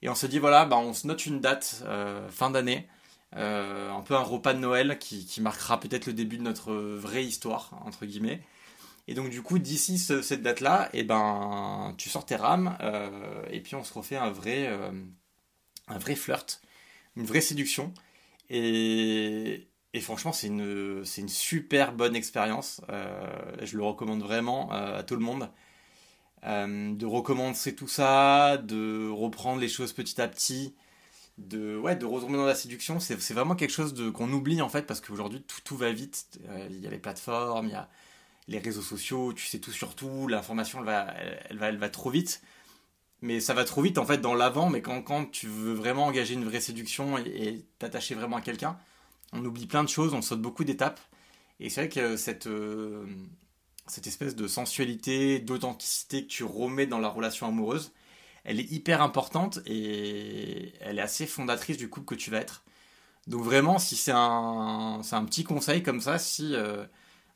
Et 0.00 0.08
on 0.08 0.14
se 0.14 0.26
dit, 0.26 0.38
voilà, 0.38 0.64
bah, 0.64 0.78
on 0.78 0.94
se 0.94 1.06
note 1.06 1.26
une 1.26 1.40
date, 1.40 1.82
euh, 1.86 2.28
fin 2.30 2.50
d'année. 2.50 2.88
Euh, 3.36 3.90
un 3.90 4.00
peu 4.02 4.14
un 4.14 4.22
repas 4.22 4.54
de 4.54 4.58
Noël 4.58 4.98
qui 4.98 5.40
marquera 5.40 5.80
peut-être 5.80 6.06
le 6.06 6.12
début 6.12 6.38
de 6.38 6.42
notre 6.42 6.72
vraie 6.74 7.24
histoire, 7.24 7.80
entre 7.84 8.06
guillemets. 8.06 8.42
Et 9.08 9.14
donc 9.14 9.30
du 9.30 9.42
coup, 9.42 9.58
d'ici 9.58 9.98
cette 9.98 10.42
date-là, 10.42 10.88
eh 10.92 11.04
ben, 11.04 11.94
tu 11.98 12.08
sors 12.08 12.24
tes 12.24 12.36
rames 12.36 12.76
euh, 12.80 13.44
et 13.50 13.60
puis 13.60 13.74
on 13.74 13.84
se 13.84 13.92
refait 13.92 14.16
un 14.16 14.30
vrai, 14.30 14.66
euh, 14.68 14.92
un 15.88 15.98
vrai 15.98 16.14
flirt, 16.14 16.60
une 17.16 17.24
vraie 17.24 17.40
séduction. 17.40 17.92
Et, 18.50 19.68
franchement, 20.00 20.32
c'est 20.32 20.46
une, 20.48 21.04
c'est 21.04 21.20
une 21.22 21.28
super 21.28 21.92
bonne 21.92 22.14
expérience. 22.16 22.80
Euh, 22.90 23.56
je 23.62 23.76
le 23.76 23.82
recommande 23.82 24.22
vraiment 24.22 24.70
à 24.70 25.02
tout 25.02 25.16
le 25.16 25.22
monde. 25.22 25.50
de 26.44 27.06
recommencer 27.06 27.74
tout 27.74 27.88
ça, 27.88 28.56
de 28.58 29.08
reprendre 29.10 29.60
les 29.60 29.68
choses 29.68 29.92
petit 29.92 30.20
à 30.20 30.28
petit, 30.28 30.74
de, 31.38 31.76
ouais, 31.78 31.96
de 31.96 32.06
retomber 32.06 32.36
dans 32.36 32.46
la 32.46 32.54
séduction. 32.54 33.00
C'est, 33.00 33.16
vraiment 33.34 33.56
quelque 33.56 33.72
chose 33.72 33.94
qu'on 34.14 34.32
oublie 34.32 34.62
en 34.62 34.68
fait 34.68 34.86
parce 34.86 35.00
qu'aujourd'hui 35.00 35.42
tout, 35.42 35.60
tout 35.64 35.76
va 35.76 35.92
vite. 35.92 36.38
Il 36.70 36.80
y 36.80 36.86
a 36.86 36.90
les 36.90 36.98
plateformes, 36.98 37.66
il 37.68 37.72
y 37.72 37.74
a 37.74 37.88
les 38.48 38.58
réseaux 38.58 38.82
sociaux, 38.82 39.32
tu 39.32 39.46
sais 39.46 39.58
tout 39.58 39.72
sur 39.72 39.94
tout, 39.94 40.28
l'information 40.28 40.80
elle 40.80 40.86
va, 40.86 41.14
elle, 41.48 41.58
va, 41.58 41.68
elle 41.68 41.78
va 41.78 41.88
trop 41.88 42.10
vite. 42.10 42.42
Mais 43.20 43.40
ça 43.40 43.54
va 43.54 43.64
trop 43.64 43.82
vite 43.82 43.98
en 43.98 44.04
fait 44.04 44.18
dans 44.18 44.34
l'avant, 44.34 44.68
mais 44.68 44.82
quand, 44.82 45.02
quand 45.02 45.30
tu 45.30 45.46
veux 45.46 45.72
vraiment 45.74 46.06
engager 46.06 46.34
une 46.34 46.44
vraie 46.44 46.60
séduction 46.60 47.18
et 47.18 47.64
t'attacher 47.78 48.14
vraiment 48.16 48.36
à 48.36 48.40
quelqu'un, 48.40 48.76
on 49.32 49.44
oublie 49.44 49.66
plein 49.66 49.84
de 49.84 49.88
choses, 49.88 50.12
on 50.14 50.22
saute 50.22 50.42
beaucoup 50.42 50.64
d'étapes. 50.64 51.00
Et 51.60 51.70
c'est 51.70 51.82
vrai 51.82 51.88
que 51.88 52.16
cette, 52.16 52.48
euh, 52.48 53.06
cette 53.86 54.08
espèce 54.08 54.34
de 54.34 54.48
sensualité, 54.48 55.38
d'authenticité 55.38 56.24
que 56.24 56.28
tu 56.28 56.44
remets 56.44 56.86
dans 56.86 56.98
la 56.98 57.08
relation 57.08 57.46
amoureuse, 57.46 57.92
elle 58.44 58.58
est 58.58 58.70
hyper 58.72 59.02
importante 59.02 59.60
et 59.66 60.72
elle 60.80 60.98
est 60.98 61.02
assez 61.02 61.26
fondatrice 61.26 61.76
du 61.76 61.88
couple 61.88 62.16
que 62.16 62.20
tu 62.20 62.30
vas 62.30 62.38
être. 62.38 62.64
Donc 63.28 63.42
vraiment, 63.44 63.78
si 63.78 63.94
c'est 63.96 64.12
un, 64.12 65.00
un 65.12 65.24
petit 65.24 65.44
conseil 65.44 65.82
comme 65.84 66.00
ça, 66.00 66.18
si 66.18 66.56
euh, 66.56 66.84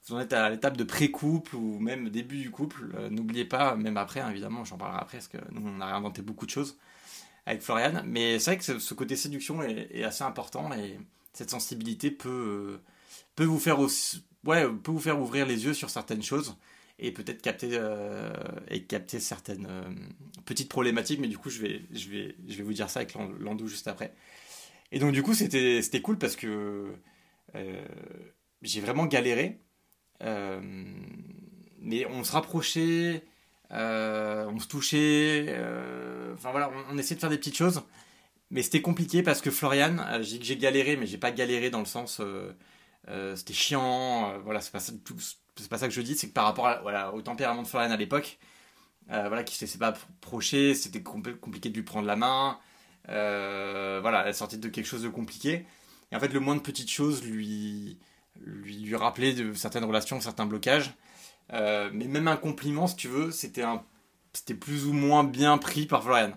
vous 0.08 0.14
en 0.14 0.20
êtes 0.20 0.32
à 0.32 0.50
l'étape 0.50 0.76
de 0.76 0.84
pré-couple 0.84 1.56
ou 1.56 1.78
même 1.80 2.10
début 2.10 2.38
du 2.38 2.50
couple, 2.50 2.92
euh, 2.94 3.10
n'oubliez 3.10 3.44
pas, 3.44 3.74
même 3.74 3.96
après, 3.96 4.20
hein, 4.20 4.30
évidemment, 4.30 4.64
j'en 4.64 4.78
parlerai 4.78 5.00
après, 5.00 5.18
parce 5.18 5.28
que 5.28 5.38
nous, 5.50 5.66
on 5.66 5.80
a 5.80 5.86
réinventé 5.86 6.22
beaucoup 6.22 6.46
de 6.46 6.50
choses 6.50 6.78
avec 7.44 7.60
Florian. 7.60 8.02
Mais 8.06 8.38
c'est 8.38 8.52
vrai 8.52 8.58
que 8.58 8.78
ce, 8.78 8.94
côté 8.94 9.16
séduction 9.16 9.62
est, 9.62 10.04
assez 10.04 10.22
important 10.22 10.72
et 10.72 10.98
cette 11.32 11.50
sensibilité 11.50 12.10
peut, 12.10 12.28
euh, 12.28 12.80
peut, 13.34 13.44
vous 13.44 13.58
faire 13.58 13.80
ouais, 13.80 14.64
peut 14.68 14.92
vous 14.92 15.00
faire 15.00 15.20
ouvrir 15.20 15.44
les 15.44 15.64
yeux 15.64 15.74
sur 15.74 15.90
certaines 15.90 16.22
choses 16.22 16.56
et 16.98 17.12
peut-être 17.12 17.42
capter, 17.42 17.70
euh, 17.72 18.32
capter 18.88 19.18
certaines 19.18 19.68
petites 20.44 20.68
problématiques. 20.68 21.20
Mais 21.20 21.28
du 21.28 21.36
coup, 21.36 21.50
je 21.50 21.60
vais, 21.60 21.82
je 21.92 22.08
vais, 22.10 22.36
je 22.48 22.56
vais 22.56 22.62
vous 22.62 22.72
dire 22.72 22.88
ça 22.90 23.00
avec 23.00 23.14
Landou 23.40 23.66
juste 23.66 23.88
après. 23.88 24.14
Et 24.92 25.00
donc, 25.00 25.12
du 25.12 25.22
coup, 25.24 25.34
c'était 25.34 26.00
cool 26.00 26.16
parce 26.16 26.36
que 26.36 26.94
j'ai 28.62 28.80
vraiment 28.80 29.06
galéré 29.06 29.60
mais 30.20 32.06
on 32.06 32.24
se 32.24 32.32
rapprochait, 32.32 33.24
euh, 33.72 34.46
on 34.46 34.58
se 34.58 34.68
touchait, 34.68 35.46
euh, 35.48 36.34
enfin 36.34 36.50
voilà, 36.50 36.70
on, 36.90 36.98
essayait 36.98 37.16
de 37.16 37.20
faire 37.20 37.30
des 37.30 37.38
petites 37.38 37.56
choses. 37.56 37.82
Mais 38.50 38.62
c'était 38.62 38.82
compliqué 38.82 39.22
parce 39.22 39.40
que 39.40 39.50
Florian, 39.50 39.96
j'ai 40.20 40.56
galéré, 40.56 40.96
mais 40.96 41.06
j'ai 41.06 41.18
pas 41.18 41.32
galéré 41.32 41.70
dans 41.70 41.80
le 41.80 41.86
sens 41.86 42.20
c'était 43.34 43.54
chiant. 43.54 44.38
voilà, 44.44 44.60
c'est 44.60 44.72
pas, 44.72 44.80
pas 45.70 45.78
ça 45.78 45.88
que 45.88 45.94
je 45.94 46.00
dis, 46.00 46.16
c'est 46.16 46.28
que 46.28 46.32
par 46.32 46.44
rapport 46.44 46.68
voilà, 46.82 47.14
au 47.14 47.22
tempérament 47.22 47.62
de 47.62 47.68
Florian 47.68 47.90
à 47.90 47.96
l'époque, 47.96 48.38
voilà, 49.08 49.44
qui 49.44 49.62
ne 49.62 49.68
s'est 49.68 49.78
pas 49.78 49.88
approché, 49.88 50.74
c'était 50.74 51.02
compliqué 51.02 51.70
de 51.70 51.74
lui 51.74 51.82
prendre 51.82 52.06
la 52.06 52.16
main. 52.16 52.58
voilà, 53.08 54.24
elle 54.26 54.34
sortait 54.34 54.58
de 54.58 54.68
quelque 54.68 54.86
chose 54.86 55.02
de 55.02 55.08
compliqué. 55.08 55.66
Et 56.12 56.16
en 56.16 56.20
fait, 56.20 56.32
le 56.32 56.40
moins 56.40 56.54
de 56.56 56.60
petites 56.60 56.90
choses 56.90 57.24
lui, 57.24 57.98
lui, 58.44 58.94
rappeler 58.94 59.32
de 59.34 59.52
certaines 59.54 59.84
relations, 59.84 60.20
certains 60.20 60.46
blocages. 60.46 60.94
Euh, 61.52 61.90
mais 61.92 62.06
même 62.06 62.28
un 62.28 62.36
compliment, 62.36 62.86
si 62.86 62.96
tu 62.96 63.08
veux, 63.08 63.30
c'était 63.30 63.62
un, 63.62 63.82
c'était 64.32 64.54
plus 64.54 64.86
ou 64.86 64.92
moins 64.92 65.24
bien 65.24 65.58
pris 65.58 65.86
par 65.86 66.02
Florian. 66.02 66.32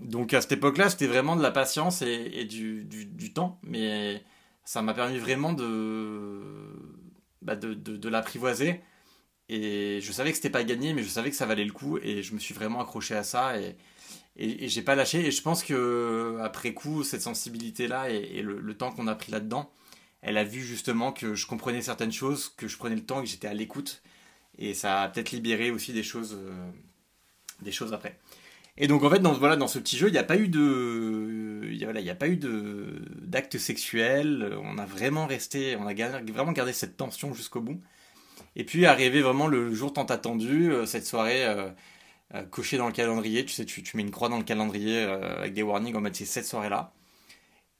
Donc 0.00 0.34
à 0.34 0.40
cette 0.40 0.52
époque-là, 0.52 0.90
c'était 0.90 1.06
vraiment 1.06 1.36
de 1.36 1.42
la 1.42 1.50
patience 1.50 2.02
et, 2.02 2.44
du, 2.44 2.84
du, 2.84 3.32
temps, 3.32 3.60
mais 3.62 4.24
ça 4.64 4.82
m'a 4.82 4.94
permis 4.94 5.18
vraiment 5.18 5.52
de, 5.52 6.40
bah 7.42 7.56
de, 7.56 7.74
de, 7.74 8.08
l'apprivoiser. 8.08 8.80
Et 9.48 10.00
je 10.00 10.12
savais 10.12 10.30
que 10.30 10.36
c'était 10.36 10.50
pas 10.50 10.64
gagné, 10.64 10.94
mais 10.94 11.02
je 11.02 11.08
savais 11.08 11.30
que 11.30 11.36
ça 11.36 11.46
valait 11.46 11.64
le 11.64 11.72
coup, 11.72 11.98
et 11.98 12.22
je 12.22 12.34
me 12.34 12.38
suis 12.38 12.54
vraiment 12.54 12.80
accroché 12.80 13.14
à 13.14 13.22
ça, 13.22 13.60
et, 13.60 13.76
et, 14.36 14.68
j'ai 14.68 14.82
pas 14.82 14.94
lâché. 14.94 15.26
Et 15.26 15.30
je 15.30 15.42
pense 15.42 15.62
que 15.62 16.38
après 16.42 16.72
coup, 16.74 17.04
cette 17.04 17.22
sensibilité-là 17.22 18.10
et, 18.10 18.42
le, 18.42 18.60
le, 18.60 18.76
temps 18.76 18.92
qu'on 18.92 19.06
a 19.08 19.14
pris 19.14 19.30
là-dedans, 19.30 19.70
elle 20.22 20.38
a 20.38 20.44
vu 20.44 20.62
justement 20.62 21.12
que 21.12 21.34
je 21.34 21.46
comprenais 21.46 21.82
certaines 21.82 22.12
choses, 22.12 22.48
que 22.56 22.68
je 22.68 22.76
prenais 22.78 22.94
le 22.94 23.04
temps, 23.04 23.20
que 23.20 23.28
j'étais 23.28 23.48
à 23.48 23.54
l'écoute. 23.54 24.02
Et 24.58 24.74
ça 24.74 25.02
a 25.02 25.08
peut-être 25.08 25.32
libéré 25.32 25.70
aussi 25.70 25.92
des 25.92 26.04
choses, 26.04 26.36
euh, 26.40 26.70
des 27.62 27.72
choses 27.72 27.92
après. 27.92 28.18
Et 28.78 28.86
donc 28.86 29.02
en 29.02 29.10
fait, 29.10 29.18
dans, 29.18 29.32
voilà, 29.32 29.56
dans 29.56 29.68
ce 29.68 29.78
petit 29.78 29.98
jeu, 29.98 30.08
il 30.08 30.12
n'y 30.12 30.18
a 30.18 30.24
pas 30.24 30.36
eu 30.36 30.48
de, 30.48 31.68
il 31.70 31.76
n'y 31.76 32.10
a 32.10 32.14
pas 32.14 32.28
eu 32.28 32.36
de 32.36 33.02
d'acte 33.20 33.58
sexuel. 33.58 34.56
On 34.62 34.78
a 34.78 34.86
vraiment 34.86 35.26
resté, 35.26 35.76
on 35.76 35.86
a 35.86 35.94
gardé, 35.94 36.32
vraiment 36.32 36.52
gardé 36.52 36.72
cette 36.72 36.96
tension 36.96 37.34
jusqu'au 37.34 37.60
bout. 37.60 37.80
Et 38.56 38.64
puis 38.64 38.86
arrivé 38.86 39.22
vraiment 39.22 39.46
le 39.48 39.74
jour 39.74 39.92
tant 39.92 40.04
attendu, 40.04 40.72
euh, 40.72 40.86
cette 40.86 41.06
soirée 41.06 41.44
euh, 41.44 41.70
cochée 42.50 42.78
dans 42.78 42.86
le 42.86 42.92
calendrier. 42.92 43.44
Tu 43.44 43.52
sais, 43.54 43.64
tu, 43.66 43.82
tu, 43.82 43.96
mets 43.96 44.02
une 44.02 44.10
croix 44.10 44.28
dans 44.28 44.38
le 44.38 44.44
calendrier 44.44 45.00
avec 45.02 45.54
des 45.54 45.62
warnings 45.62 45.96
en 45.96 46.00
mode 46.00 46.14
c'est 46.14 46.24
cette 46.26 46.46
soirée 46.46 46.68
là. 46.68 46.92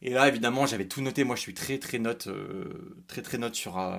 Et 0.02 0.10
là, 0.10 0.26
évidemment, 0.26 0.66
j'avais 0.66 0.88
tout 0.88 1.00
noté. 1.00 1.22
Moi, 1.22 1.36
je 1.36 1.42
suis 1.42 1.54
très, 1.54 1.78
très 1.78 1.98
note, 2.00 2.26
euh, 2.26 3.04
très, 3.06 3.22
très 3.22 3.38
note 3.38 3.54
sur, 3.54 3.78
euh, 3.78 3.98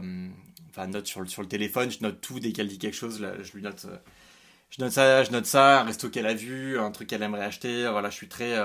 enfin, 0.69 0.87
note 0.87 1.07
sur 1.07 1.21
le, 1.21 1.47
téléphone. 1.47 1.89
Je 1.89 1.99
note 2.01 2.19
tout 2.19 2.41
dès 2.41 2.51
qu'elle 2.51 2.67
dit 2.67 2.77
quelque 2.77 2.95
chose. 2.95 3.21
Là, 3.21 3.41
je 3.41 3.53
lui 3.53 3.61
note, 3.61 3.85
euh, 3.89 3.97
je 4.69 4.81
note 4.81 4.91
ça, 4.91 5.23
je 5.23 5.31
note 5.31 5.45
ça, 5.45 5.81
un 5.81 5.83
resto 5.85 6.09
qu'elle 6.09 6.25
a 6.25 6.33
vu, 6.33 6.77
un 6.77 6.91
truc 6.91 7.07
qu'elle 7.07 7.23
aimerait 7.23 7.45
acheter. 7.45 7.87
Voilà, 7.89 8.09
je 8.09 8.15
suis 8.15 8.27
très, 8.27 8.55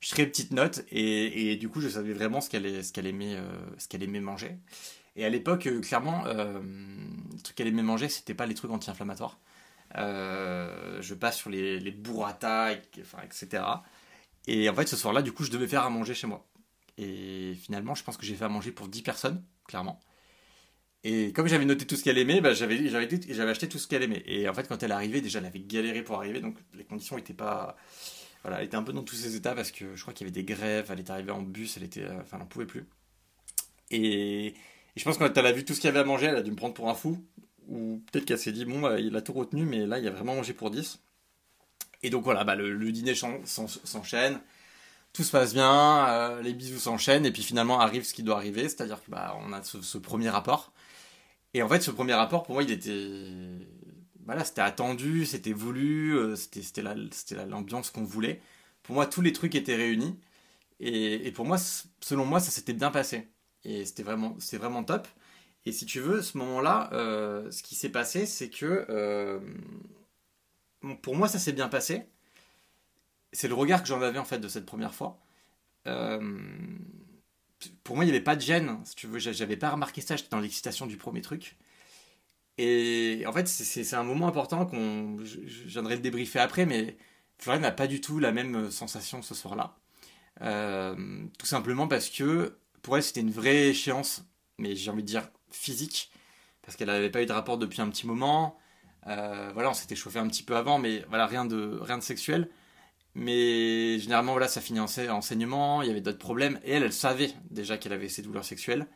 je 0.00 0.06
suis 0.08 0.14
très 0.16 0.26
petite 0.26 0.50
note. 0.50 0.84
Et, 0.90 1.52
et, 1.52 1.56
du 1.56 1.68
coup, 1.68 1.80
je 1.80 1.88
savais 1.88 2.12
vraiment 2.12 2.40
ce 2.40 2.50
qu'elle, 2.50 2.84
ce 2.84 2.92
qu'elle 2.92 3.06
aimait, 3.06 3.38
ce 3.78 3.86
qu'elle 3.88 4.02
aimait 4.02 4.20
manger. 4.20 4.56
Et 5.16 5.24
à 5.24 5.28
l'époque, 5.28 5.68
clairement, 5.82 6.24
le 6.24 7.40
truc 7.42 7.56
qu'elle 7.56 7.68
aimait 7.68 7.82
manger, 7.82 8.08
c'était 8.08 8.34
pas 8.34 8.46
les 8.46 8.54
trucs 8.54 8.72
anti-inflammatoires. 8.72 9.38
je 9.94 11.14
passe 11.14 11.36
sur 11.36 11.50
les, 11.50 11.78
les 11.78 11.92
burrata, 11.92 12.70
enfin, 13.00 13.18
etc. 13.24 13.62
Et 14.48 14.68
en 14.68 14.74
fait, 14.74 14.86
ce 14.88 14.96
soir-là, 14.96 15.22
du 15.22 15.32
coup, 15.32 15.44
je 15.44 15.50
devais 15.50 15.68
faire 15.68 15.84
à 15.84 15.90
manger 15.90 16.14
chez 16.14 16.26
moi. 16.26 16.44
Et 16.98 17.54
finalement, 17.54 17.94
je 17.94 18.04
pense 18.04 18.16
que 18.16 18.24
j'ai 18.24 18.34
fait 18.34 18.44
à 18.44 18.48
manger 18.48 18.70
pour 18.70 18.88
10 18.88 19.02
personnes, 19.02 19.42
clairement. 19.66 20.00
Et 21.02 21.32
comme 21.32 21.46
j'avais 21.46 21.66
noté 21.66 21.86
tout 21.86 21.96
ce 21.96 22.04
qu'elle 22.04 22.18
aimait, 22.18 22.40
bah, 22.40 22.54
j'avais, 22.54 22.88
j'avais, 22.88 23.50
acheté 23.50 23.68
tout 23.68 23.78
ce 23.78 23.86
qu'elle 23.86 24.02
aimait. 24.02 24.22
Et 24.26 24.48
en 24.48 24.54
fait, 24.54 24.66
quand 24.66 24.82
elle 24.82 24.90
est 24.90 24.94
arrivée, 24.94 25.20
déjà, 25.20 25.38
elle 25.38 25.46
avait 25.46 25.60
galéré 25.60 26.02
pour 26.02 26.16
arriver, 26.16 26.40
donc 26.40 26.56
les 26.72 26.84
conditions 26.84 27.16
n'étaient 27.16 27.34
pas. 27.34 27.76
Voilà, 28.42 28.58
elle 28.60 28.66
était 28.66 28.76
un 28.76 28.82
peu 28.82 28.92
dans 28.92 29.02
tous 29.02 29.16
ses 29.16 29.36
états 29.36 29.54
parce 29.54 29.70
que 29.70 29.96
je 29.96 30.02
crois 30.02 30.14
qu'il 30.14 30.26
y 30.26 30.30
avait 30.30 30.42
des 30.42 30.44
grèves, 30.44 30.88
elle 30.90 31.00
était 31.00 31.10
arrivée 31.10 31.30
en 31.30 31.42
bus, 31.42 31.76
elle 31.76 31.82
était. 31.82 32.04
Enfin, 32.04 32.34
elle 32.34 32.38
n'en 32.40 32.46
pouvait 32.46 32.66
plus. 32.66 32.86
Et, 33.90 34.54
je 34.96 35.04
pense 35.04 35.18
que 35.18 35.24
quand 35.24 35.36
elle 35.36 35.46
a 35.46 35.52
vu 35.52 35.64
tout 35.64 35.74
ce 35.74 35.80
qu'il 35.80 35.88
y 35.88 35.90
avait 35.90 36.00
à 36.00 36.04
manger, 36.04 36.26
elle 36.26 36.36
a 36.36 36.42
dû 36.42 36.50
me 36.50 36.56
prendre 36.56 36.74
pour 36.74 36.88
un 36.88 36.94
fou. 36.94 37.22
Ou 37.68 38.02
peut-être 38.10 38.26
qu'elle 38.26 38.38
s'est 38.38 38.52
dit, 38.52 38.64
bon, 38.64 38.80
bah, 38.80 39.00
il 39.00 39.14
a 39.16 39.22
tout 39.22 39.32
retenu, 39.32 39.64
mais 39.64 39.86
là, 39.86 39.98
il 39.98 40.04
y 40.04 40.08
a 40.08 40.10
vraiment 40.10 40.34
mangé 40.34 40.52
pour 40.54 40.70
10. 40.70 41.00
Et 42.02 42.10
donc 42.10 42.24
voilà, 42.24 42.44
bah, 42.44 42.54
le 42.54 42.92
dîner 42.92 43.14
s'enchaîne 43.14 44.40
tout 45.14 45.24
se 45.24 45.30
passe 45.30 45.54
bien, 45.54 46.08
euh, 46.08 46.42
les 46.42 46.52
bisous 46.52 46.80
s'enchaînent, 46.80 47.24
et 47.24 47.32
puis 47.32 47.42
finalement 47.42 47.80
arrive 47.80 48.04
ce 48.04 48.12
qui 48.12 48.22
doit 48.22 48.36
arriver, 48.36 48.64
c'est-à-dire 48.64 49.02
que 49.02 49.10
bah, 49.10 49.38
on 49.40 49.52
a 49.52 49.62
ce, 49.62 49.98
premier 49.98 50.28
rapport. 50.28 50.72
Et 51.54 51.62
en 51.62 51.68
fait, 51.68 51.80
ce 51.82 51.90
premier 51.92 52.14
rapport, 52.14 52.42
pour 52.42 52.54
moi, 52.54 52.64
il 52.64 52.70
était. 52.72 53.24
Voilà, 54.26 54.44
c'était 54.44 54.62
attendu, 54.62 55.26
c'était 55.26 55.52
voulu, 55.52 56.16
euh, 56.16 56.36
c'était 56.36 56.82
l'ambiance 57.46 57.90
qu'on 57.90 58.04
voulait. 58.04 58.40
Pour 58.82 58.94
moi, 58.96 59.06
tous 59.06 59.20
les 59.22 59.32
trucs 59.32 59.54
étaient 59.54 59.76
réunis. 59.76 60.18
Et, 60.80 61.32
pour 61.32 61.44
moi, 61.46 61.58
selon 62.00 62.26
moi, 62.26 62.40
ça 62.40 62.50
s'était 62.50 62.72
bien 62.74 62.90
passé. 62.90 63.28
Et 63.64 63.84
c'était 63.86 64.02
vraiment, 64.02 64.36
vraiment 64.54 64.84
top. 64.84 65.08
Et 65.66 65.72
si 65.72 65.86
tu 65.86 66.00
veux, 66.00 66.22
ce 66.22 66.38
moment-là, 66.38 66.90
euh, 66.92 67.50
ce 67.50 67.62
qui 67.62 67.74
s'est 67.74 67.90
passé, 67.90 68.26
c'est 68.26 68.50
que 68.50 68.86
euh, 68.90 69.40
pour 71.02 71.16
moi, 71.16 71.28
ça 71.28 71.38
s'est 71.38 71.52
bien 71.52 71.68
passé. 71.68 72.06
C'est 73.34 73.48
le 73.48 73.54
regard 73.54 73.82
que 73.82 73.88
j'en 73.88 74.00
avais 74.00 74.18
en 74.18 74.24
fait 74.24 74.38
de 74.38 74.48
cette 74.48 74.66
première 74.66 74.94
fois. 74.94 75.20
Euh, 75.86 76.38
pour 77.82 77.96
moi, 77.96 78.04
il 78.04 78.08
n'y 78.08 78.14
avait 78.14 78.24
pas 78.24 78.36
de 78.36 78.40
gêne, 78.40 78.78
si 78.84 78.94
tu 78.94 79.06
veux. 79.06 79.18
J'avais 79.18 79.56
pas 79.56 79.70
remarqué 79.70 80.00
ça, 80.00 80.16
j'étais 80.16 80.30
dans 80.30 80.40
l'excitation 80.40 80.86
du 80.86 80.96
premier 80.96 81.20
truc. 81.20 81.56
Et 82.56 83.24
en 83.26 83.32
fait, 83.32 83.48
c'est 83.48 83.94
un 83.94 84.04
moment 84.04 84.28
important 84.28 84.64
qu'on. 84.66 85.18
Je, 85.24 85.40
viendrai 85.66 85.96
le 85.96 86.02
débriefer 86.02 86.38
après, 86.38 86.66
mais 86.66 86.96
Florian 87.38 87.60
n'a 87.60 87.72
pas 87.72 87.86
du 87.86 88.00
tout 88.00 88.18
la 88.18 88.32
même 88.32 88.70
sensation 88.70 89.22
ce 89.22 89.34
soir-là. 89.34 89.76
tout 90.40 91.46
simplement 91.46 91.88
parce 91.88 92.08
que 92.10 92.56
pour 92.82 92.96
elle, 92.96 93.02
c'était 93.02 93.20
une 93.22 93.30
vraie 93.30 93.68
échéance, 93.70 94.24
mais 94.58 94.76
j'ai 94.76 94.90
envie 94.90 95.02
de 95.02 95.08
dire 95.08 95.28
physique, 95.50 96.12
parce 96.62 96.76
qu'elle 96.76 96.88
n'avait 96.88 97.10
pas 97.10 97.22
eu 97.22 97.26
de 97.26 97.32
rapport 97.32 97.58
depuis 97.58 97.80
un 97.80 97.88
petit 97.88 98.06
moment. 98.06 98.58
Euh, 99.06 99.50
voilà, 99.54 99.70
on 99.70 99.74
s'était 99.74 99.96
chauffé 99.96 100.18
un 100.18 100.28
petit 100.28 100.42
peu 100.42 100.56
avant, 100.56 100.78
mais 100.78 101.04
voilà, 101.08 101.26
rien 101.26 101.44
de, 101.44 101.78
rien 101.80 101.98
de 101.98 102.02
sexuel. 102.02 102.50
Mais 103.14 103.98
généralement, 104.00 104.32
voilà, 104.32 104.48
ça 104.48 104.60
finit 104.60 104.80
en 104.80 104.86
enseignement, 105.10 105.82
il 105.82 105.88
y 105.88 105.90
avait 105.90 106.00
d'autres 106.00 106.18
problèmes, 106.18 106.58
et 106.64 106.72
elle, 106.72 106.82
elle 106.82 106.92
savait 106.92 107.32
déjà 107.50 107.78
qu'elle 107.78 107.92
avait 107.92 108.08
ces 108.08 108.22
douleurs 108.22 108.44
sexuelles. 108.44 108.86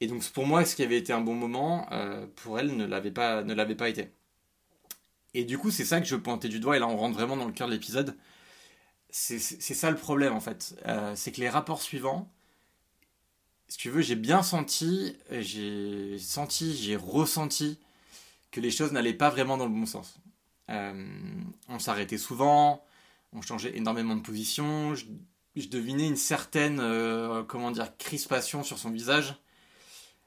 Et 0.00 0.06
donc, 0.06 0.22
pour 0.30 0.46
moi, 0.46 0.64
ce 0.64 0.76
qui 0.76 0.82
avait 0.82 0.98
été 0.98 1.12
un 1.12 1.20
bon 1.20 1.34
moment, 1.34 1.86
euh, 1.92 2.26
pour 2.36 2.58
elle, 2.58 2.76
ne 2.76 2.84
l'avait 2.84 3.10
pas, 3.10 3.42
ne 3.42 3.54
l'avait 3.54 3.74
pas 3.74 3.88
été. 3.88 4.10
Et 5.34 5.44
du 5.44 5.58
coup, 5.58 5.70
c'est 5.70 5.84
ça 5.84 6.00
que 6.00 6.06
je 6.06 6.16
pointais 6.16 6.48
du 6.48 6.60
doigt, 6.60 6.76
et 6.76 6.80
là, 6.80 6.88
on 6.88 6.96
rentre 6.96 7.16
vraiment 7.16 7.36
dans 7.36 7.46
le 7.46 7.52
cœur 7.52 7.68
de 7.68 7.72
l'épisode. 7.72 8.16
C'est 9.10 9.38
ça 9.38 9.90
le 9.90 9.96
problème, 9.96 10.34
en 10.34 10.40
fait. 10.40 10.76
Euh, 10.86 11.14
c'est 11.16 11.32
que 11.32 11.40
les 11.40 11.48
rapports 11.48 11.82
suivants, 11.82 12.30
si 13.68 13.78
tu 13.78 13.90
veux, 13.90 14.02
j'ai 14.02 14.16
bien 14.16 14.42
senti, 14.42 15.16
j'ai 15.30 16.18
senti, 16.18 16.76
j'ai 16.76 16.96
ressenti 16.96 17.78
que 18.50 18.60
les 18.60 18.70
choses 18.70 18.92
n'allaient 18.92 19.14
pas 19.14 19.30
vraiment 19.30 19.56
dans 19.56 19.66
le 19.66 19.72
bon 19.72 19.86
sens. 19.86 20.18
Euh, 20.70 21.06
on 21.68 21.78
s'arrêtait 21.78 22.18
souvent, 22.18 22.84
on 23.32 23.42
changeait 23.42 23.76
énormément 23.76 24.16
de 24.16 24.22
position, 24.22 24.94
je, 24.94 25.06
devinais 25.68 26.06
une 26.06 26.16
certaine, 26.16 26.80
euh, 26.80 27.42
comment 27.44 27.70
dire, 27.70 27.96
crispation 27.98 28.62
sur 28.62 28.78
son 28.78 28.90
visage, 28.90 29.36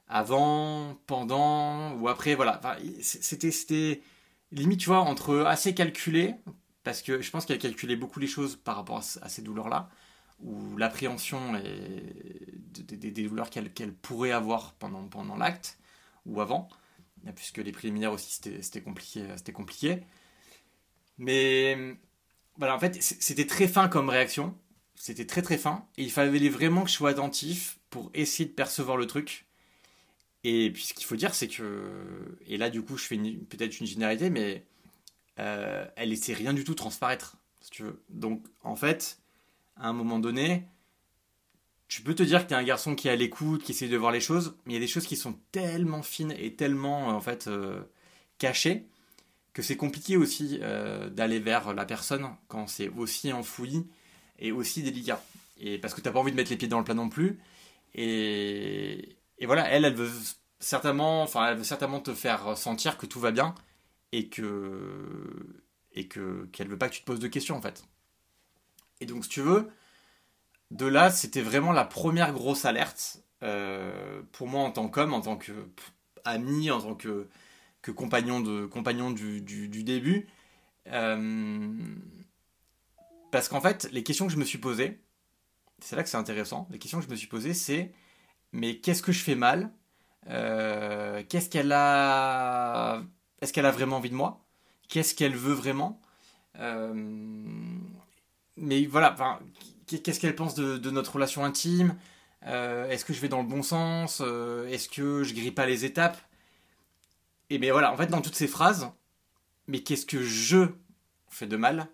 avant, 0.08 1.00
pendant 1.08 1.94
ou 1.96 2.08
après, 2.08 2.36
voilà. 2.36 2.62
c'était, 3.02 3.52
c'était 3.52 4.02
limite, 4.52 4.80
tu 4.82 4.88
vois, 4.88 5.00
entre 5.00 5.40
assez 5.40 5.74
calculé, 5.74 6.36
parce 6.84 7.02
que 7.02 7.22
je 7.22 7.32
pense 7.32 7.46
qu'elle 7.46 7.60
calculait 7.60 7.96
beaucoup 7.96 8.20
les 8.20 8.28
choses 8.28 8.56
par 8.56 8.76
rapport 8.76 9.02
à 9.22 9.30
ces 9.30 9.42
douleurs-là, 9.42 9.90
ou 10.42 10.78
l'appréhension 10.78 11.54
des, 11.54 13.12
douleurs 13.12 13.50
qu'elle 13.50 13.94
pourrait 13.94 14.32
avoir 14.32 14.74
pendant, 14.74 15.08
pendant 15.08 15.38
l'acte 15.38 15.80
ou 16.26 16.42
avant, 16.42 16.68
puisque 17.36 17.58
les 17.58 17.72
préliminaires 17.72 18.12
aussi 18.12 18.42
c'était 18.62 18.82
compliqué, 18.82 19.26
compliqué. 19.54 20.04
Mais 21.18 21.98
voilà, 22.58 22.76
en 22.76 22.80
fait, 22.80 23.02
c'était 23.02 23.48
très 23.48 23.68
fin 23.68 23.88
comme 23.88 24.10
réaction, 24.10 24.56
c'était 24.96 25.26
très 25.26 25.42
très 25.42 25.58
fin, 25.58 25.86
et 25.98 26.04
il 26.04 26.12
fallait 26.12 26.50
vraiment 26.50 26.84
que 26.84 26.90
je 26.90 26.96
sois 26.96 27.10
attentif 27.10 27.80
pour 27.90 28.12
essayer 28.14 28.48
de 28.48 28.54
percevoir 28.54 28.98
le 28.98 29.08
truc. 29.08 29.46
Et 30.44 30.72
puis 30.72 30.84
ce 30.84 30.94
qu'il 30.94 31.06
faut 31.06 31.16
dire, 31.16 31.34
c'est 31.34 31.48
que, 31.48 32.38
et 32.48 32.58
là 32.58 32.70
du 32.70 32.82
coup 32.82 32.98
je 32.98 33.06
fais 33.06 33.18
peut-être 33.18 33.80
une 33.80 33.88
généralité, 33.88 34.30
mais 34.30 34.66
euh, 35.40 35.86
elle 35.96 36.10
laissait 36.10 36.34
rien 36.34 36.54
du 36.54 36.64
tout 36.64 36.76
transparaître, 36.76 37.38
si 37.62 37.72
tu 37.72 37.84
veux. 37.84 38.04
Donc 38.10 38.44
en 38.64 38.76
fait, 38.76 39.20
à 39.78 39.88
un 39.88 39.94
moment 39.94 40.20
donné, 40.20 40.68
tu 41.88 42.02
peux 42.02 42.14
te 42.14 42.24
dire 42.24 42.44
que 42.44 42.50
tu 42.50 42.54
es 42.54 42.58
un 42.58 42.64
garçon 42.64 42.96
qui 42.96 43.08
est 43.08 43.12
à 43.12 43.16
l'écoute, 43.16 43.64
qui 43.64 43.72
essaie 43.72 43.88
de 43.88 43.98
voir 43.98 44.12
les 44.12 44.20
choses, 44.20 44.58
mais 44.66 44.74
il 44.74 44.76
y 44.76 44.78
a 44.78 44.82
des 44.82 44.88
choses 44.88 45.08
qui 45.08 45.16
sont 45.16 45.40
tellement 45.52 46.04
fines 46.04 46.34
et 46.38 46.56
tellement 46.56 47.08
en 47.08 47.22
fait 47.22 47.48
euh, 47.48 47.82
cachées 48.38 48.88
que 49.54 49.62
c'est 49.62 49.78
compliqué 49.78 50.18
aussi 50.18 50.60
euh, 50.62 51.10
d'aller 51.10 51.40
vers 51.40 51.74
la 51.74 51.86
personne 51.86 52.28
quand 52.48 52.68
c'est 52.68 52.90
aussi 52.90 53.32
enfoui 53.32 53.88
et 54.40 54.52
aussi 54.52 54.84
délicat. 54.84 55.22
Et 55.60 55.78
parce 55.78 55.94
que 55.94 56.02
tu 56.02 56.08
n'as 56.08 56.14
pas 56.14 56.20
envie 56.20 56.32
de 56.32 56.36
mettre 56.36 56.50
les 56.50 56.58
pieds 56.58 56.68
dans 56.68 56.80
le 56.80 56.84
plat 56.84 56.96
non 56.96 57.10
plus. 57.10 57.40
Et, 57.96 59.18
et 59.38 59.46
voilà, 59.46 59.70
elle, 59.70 59.86
elle 59.86 59.94
veut 59.96 60.12
certainement, 60.60 61.22
enfin, 61.24 61.48
elle 61.48 61.58
veut 61.58 61.64
certainement 61.64 62.00
te 62.00 62.14
faire 62.14 62.58
sentir 62.58 62.98
que 62.98 63.06
tout 63.06 63.20
va 63.20 63.32
bien 63.32 63.54
et 64.12 64.30
que 64.30 65.62
et 65.94 66.08
que 66.08 66.46
qu'elle 66.52 66.68
veut 66.68 66.78
pas 66.78 66.90
que 66.90 66.96
tu 66.96 67.02
te 67.02 67.06
poses 67.06 67.20
de 67.20 67.28
questions 67.28 67.56
en 67.56 67.62
fait. 67.62 67.86
Et 69.02 69.06
donc, 69.06 69.24
si 69.26 69.30
tu 69.30 69.42
veux, 69.42 69.70
de 70.72 70.86
là, 70.86 71.12
c'était 71.12 71.42
vraiment 71.42 71.72
la 71.72 71.86
première 71.86 72.34
grosse 72.34 72.66
alerte 72.66 73.24
euh, 73.44 74.22
pour 74.32 74.48
moi 74.48 74.64
en 74.64 74.72
tant 74.72 74.88
qu'homme, 74.88 75.14
en 75.14 75.22
tant 75.22 75.38
qu'ami, 75.38 76.72
en 76.72 76.82
tant 76.82 76.96
que, 76.96 77.28
que 77.84 77.92
compagnon, 77.92 78.42
de, 78.42 78.66
compagnon 78.66 79.12
du, 79.12 79.42
début. 79.42 80.28
Euh, 80.88 81.72
parce 83.32 83.48
qu'en 83.48 83.62
fait, 83.62 83.88
les 83.92 84.02
questions 84.02 84.26
que 84.26 84.34
je 84.34 84.38
me 84.38 84.46
suis 84.46 84.58
posées, 84.58 85.00
c'est 85.80 85.96
là 85.96 86.02
que 86.02 86.10
c'est 86.10 86.18
intéressant, 86.18 86.68
les 86.72 86.80
questions 86.80 87.00
que 87.00 87.06
je 87.06 87.12
me 87.12 87.16
suis 87.16 87.28
posées, 87.28 87.54
c'est 87.54 87.94
mais 88.52 88.78
qu'est-ce 88.80 89.04
que 89.04 89.12
je 89.12 89.24
fais 89.24 89.36
mal? 89.36 89.72
Euh, 90.30 91.24
Qu'est-ce 91.30 91.50
qu'elle 91.50 91.72
a 91.72 93.04
Est-ce 93.42 93.54
qu'elle 93.54 93.66
a 93.66 93.72
vraiment 93.72 93.98
envie 93.98 94.10
de 94.10 94.16
moi? 94.16 94.44
Qu'est-ce 94.88 95.14
qu'elle 95.16 95.36
veut 95.36 95.54
vraiment? 95.54 96.00
Mais 98.56 98.86
voilà, 98.86 99.16
qu'est-ce 99.88 100.20
qu'elle 100.20 100.36
pense 100.36 100.56
de, 100.56 100.90
notre 100.92 101.14
relation 101.14 101.44
intime? 101.44 101.96
Euh, 102.46 102.88
Est-ce 102.90 103.06
que 103.06 103.14
je 103.14 103.20
vais 103.20 103.30
dans 103.30 103.42
le 103.42 103.48
bon 103.48 103.64
sens? 103.64 104.22
Euh, 104.24 104.68
Est-ce 104.68 104.90
que 104.90 105.24
je 105.24 105.34
grille 105.34 105.52
pas 105.52 105.66
les 105.66 105.86
étapes? 105.86 106.18
Et 107.50 107.58
bien 107.60 107.72
voilà, 107.72 107.92
en 107.94 107.98
fait, 107.98 108.08
dans 108.08 108.22
toutes 108.22 108.36
ces 108.36 108.48
phrases, 108.48 108.92
mais 109.68 109.84
qu'est-ce 109.84 110.06
que 110.06 110.24
je 110.24 110.68
fais 111.30 111.48
de 111.48 111.58
mal? 111.58 111.88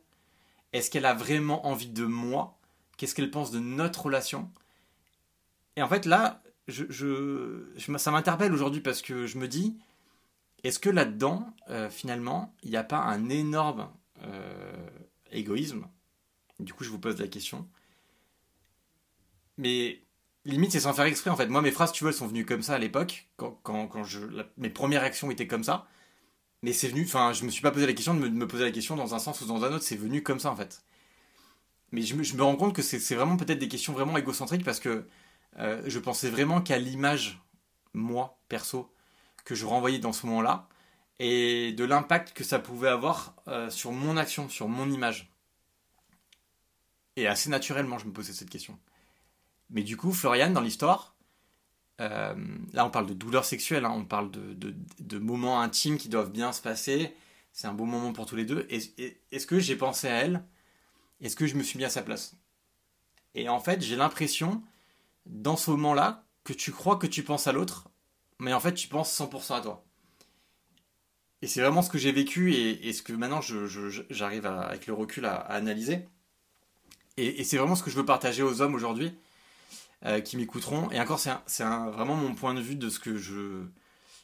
Est-ce 0.74 0.90
qu'elle 0.90 1.06
a 1.06 1.14
vraiment 1.14 1.66
envie 1.68 1.90
de 1.90 2.06
moi? 2.06 2.58
Qu'est-ce 2.98 3.16
qu'elle 3.16 3.32
pense 3.32 3.52
de 3.52 3.60
notre 3.60 4.04
relation? 4.06 4.52
Et 5.76 5.82
en 5.82 5.88
fait, 5.88 6.06
là, 6.06 6.44
je, 6.68 6.86
je, 6.90 7.98
ça 7.98 8.12
m'interpelle 8.12 8.54
aujourd'hui 8.54 8.82
parce 8.82 9.02
que 9.02 9.26
je 9.26 9.38
me 9.38 9.48
dis, 9.48 9.78
est-ce 10.64 10.80
que 10.80 10.90
là-dedans, 10.90 11.54
euh, 11.70 11.90
finalement, 11.90 12.54
il 12.64 12.70
n'y 12.70 12.78
a 12.78 12.84
pas 12.84 13.00
un 13.00 13.30
énorme 13.30 13.90
égoïsme? 15.32 15.88
Du 16.60 16.74
coup, 16.74 16.84
je 16.84 16.90
vous 16.90 17.00
pose 17.00 17.20
la 17.20 17.28
question. 17.28 17.68
Mais 19.58 20.02
limite, 20.46 20.72
c'est 20.72 20.80
sans 20.82 20.94
faire 20.94 21.06
exprès 21.06 21.30
en 21.30 21.36
fait. 21.36 21.48
Moi, 21.48 21.62
mes 21.62 21.72
phrases, 21.72 21.92
tu 21.92 22.04
vois, 22.04 22.14
sont 22.14 22.28
venues 22.28 22.46
comme 22.46 22.62
ça 22.62 22.76
à 22.76 22.80
l'époque, 22.80 23.28
quand, 23.38 23.60
quand, 23.64 24.04
je, 24.04 24.20
mes 24.58 24.70
premières 24.70 25.02
réactions 25.02 25.32
étaient 25.32 25.48
comme 25.48 25.64
ça. 25.64 25.88
Mais 26.62 26.74
c'est 26.74 26.90
venu, 26.90 27.04
enfin, 27.06 27.34
je 27.34 27.46
me 27.46 27.50
suis 27.50 27.62
pas 27.62 27.72
posé 27.72 27.88
la 27.88 27.94
question 27.94 28.14
de 28.14 28.28
me, 28.28 28.48
poser 28.48 28.66
la 28.66 28.72
question 28.72 28.96
dans 28.96 29.16
un 29.16 29.20
sens 29.20 29.42
ou 29.42 29.46
dans 29.46 29.64
un 29.64 29.74
autre, 29.74 29.84
c'est 29.84 29.96
venu 29.96 30.24
comme 30.24 30.40
ça 30.40 30.52
en 30.52 30.56
fait. 30.56 30.84
Mais 31.92 32.02
je 32.02 32.16
me, 32.16 32.24
je 32.24 32.36
me 32.36 32.44
rends 32.44 32.56
compte 32.56 32.76
que 32.76 32.82
c'est 32.82 33.16
vraiment 33.16 33.38
peut-être 33.38 33.60
des 33.60 33.68
questions 33.70 33.94
vraiment 33.94 34.18
égocentriques 34.18 34.64
parce 34.66 34.80
que 34.80 35.08
euh, 35.58 35.82
je 35.86 36.00
pensais 36.00 36.30
vraiment 36.30 36.62
qu'à 36.62 36.78
l'image, 36.78 37.42
moi, 37.94 38.40
perso, 38.50 38.94
que 39.46 39.56
je 39.56 39.66
renvoyais 39.66 40.00
dans 40.00 40.14
ce 40.14 40.26
moment-là, 40.28 40.68
et 41.20 41.74
de 41.74 41.84
l'impact 41.84 42.34
que 42.34 42.44
ça 42.44 42.60
pouvait 42.60 42.88
avoir 42.88 43.36
euh, 43.48 43.70
sur 43.70 43.92
mon 43.92 44.18
action, 44.18 44.50
sur 44.50 44.68
mon 44.68 44.90
image. 44.90 45.32
Et 47.16 47.28
assez 47.28 47.50
naturellement, 47.50 47.98
je 47.98 48.06
me 48.06 48.14
posais 48.14 48.34
cette 48.34 48.50
question. 48.50 48.80
Mais 49.70 49.84
du 49.84 49.98
coup, 49.98 50.12
Florian, 50.12 50.50
dans 50.52 50.62
l'histoire, 50.62 51.16
euh, 52.02 52.34
là 52.74 52.86
on 52.86 52.90
parle 52.90 53.08
de 53.08 53.14
douleur 53.14 53.46
sexuelle, 53.46 53.86
hein, 53.86 53.94
on 53.94 54.06
parle 54.06 54.32
de, 54.32 55.18
moments 55.18 55.62
intimes 55.62 55.98
qui 55.98 56.10
doivent 56.10 56.32
bien 56.32 56.52
se 56.52 56.62
passer. 56.62 57.16
C'est 57.52 57.68
un 57.68 57.74
beau 57.74 57.86
moment 57.86 58.14
pour 58.14 58.26
tous 58.26 58.36
les 58.36 58.46
deux. 58.46 58.68
Est-ce 58.70 59.48
que 59.48 59.60
j'ai 59.60 59.76
pensé 59.76 60.08
à 60.08 60.14
elle? 60.14 60.44
Est-ce 61.22 61.36
que 61.36 61.48
je 61.48 61.56
me 61.56 61.64
suis 61.64 61.78
mis 61.78 61.86
à 61.86 61.90
sa 61.90 62.02
place? 62.02 62.36
Et 63.36 63.50
en 63.50 63.60
fait, 63.60 63.82
j'ai 63.82 63.96
l'impression, 63.96 64.64
dans 65.26 65.58
ce 65.58 65.72
moment-là, 65.72 66.24
que 66.44 66.54
tu 66.54 66.72
crois 66.72 66.96
que 66.96 67.08
tu 67.08 67.24
penses 67.24 67.48
à 67.48 67.52
l'autre, 67.52 67.90
mais 68.40 68.54
en 68.54 68.60
fait, 68.60 68.74
tu 68.74 68.88
penses 68.88 69.12
100% 69.20 69.58
à 69.58 69.62
toi. 69.62 69.86
Et 71.42 71.48
c'est 71.48 71.62
vraiment 71.62 71.82
ce 71.82 71.90
que 71.90 71.98
j'ai 71.98 72.12
vécu 72.12 72.54
et, 72.54 72.92
ce 72.94 73.02
que 73.02 73.14
maintenant 73.14 73.42
j'arrive 74.10 74.46
avec 74.46 74.88
le 74.88 74.94
recul 74.94 75.26
à 75.26 75.36
analyser. 75.36 76.08
Et, 77.18 77.44
c'est 77.44 77.58
vraiment 77.58 77.76
ce 77.76 77.84
que 77.84 77.92
je 77.92 77.96
veux 77.96 78.06
partager 78.06 78.44
aux 78.44 78.62
hommes 78.62 78.76
aujourd'hui 78.76 79.14
euh, 80.06 80.22
qui 80.22 80.38
m'écouteront. 80.38 80.90
Et 80.92 81.00
encore, 81.02 81.20
c'est 81.20 81.64
vraiment 81.64 82.16
mon 82.16 82.34
point 82.34 82.54
de 82.54 82.62
vue 82.62 82.78
de 82.78 82.90
ce 82.90 83.00
que 83.00 83.18
je, 83.18 83.66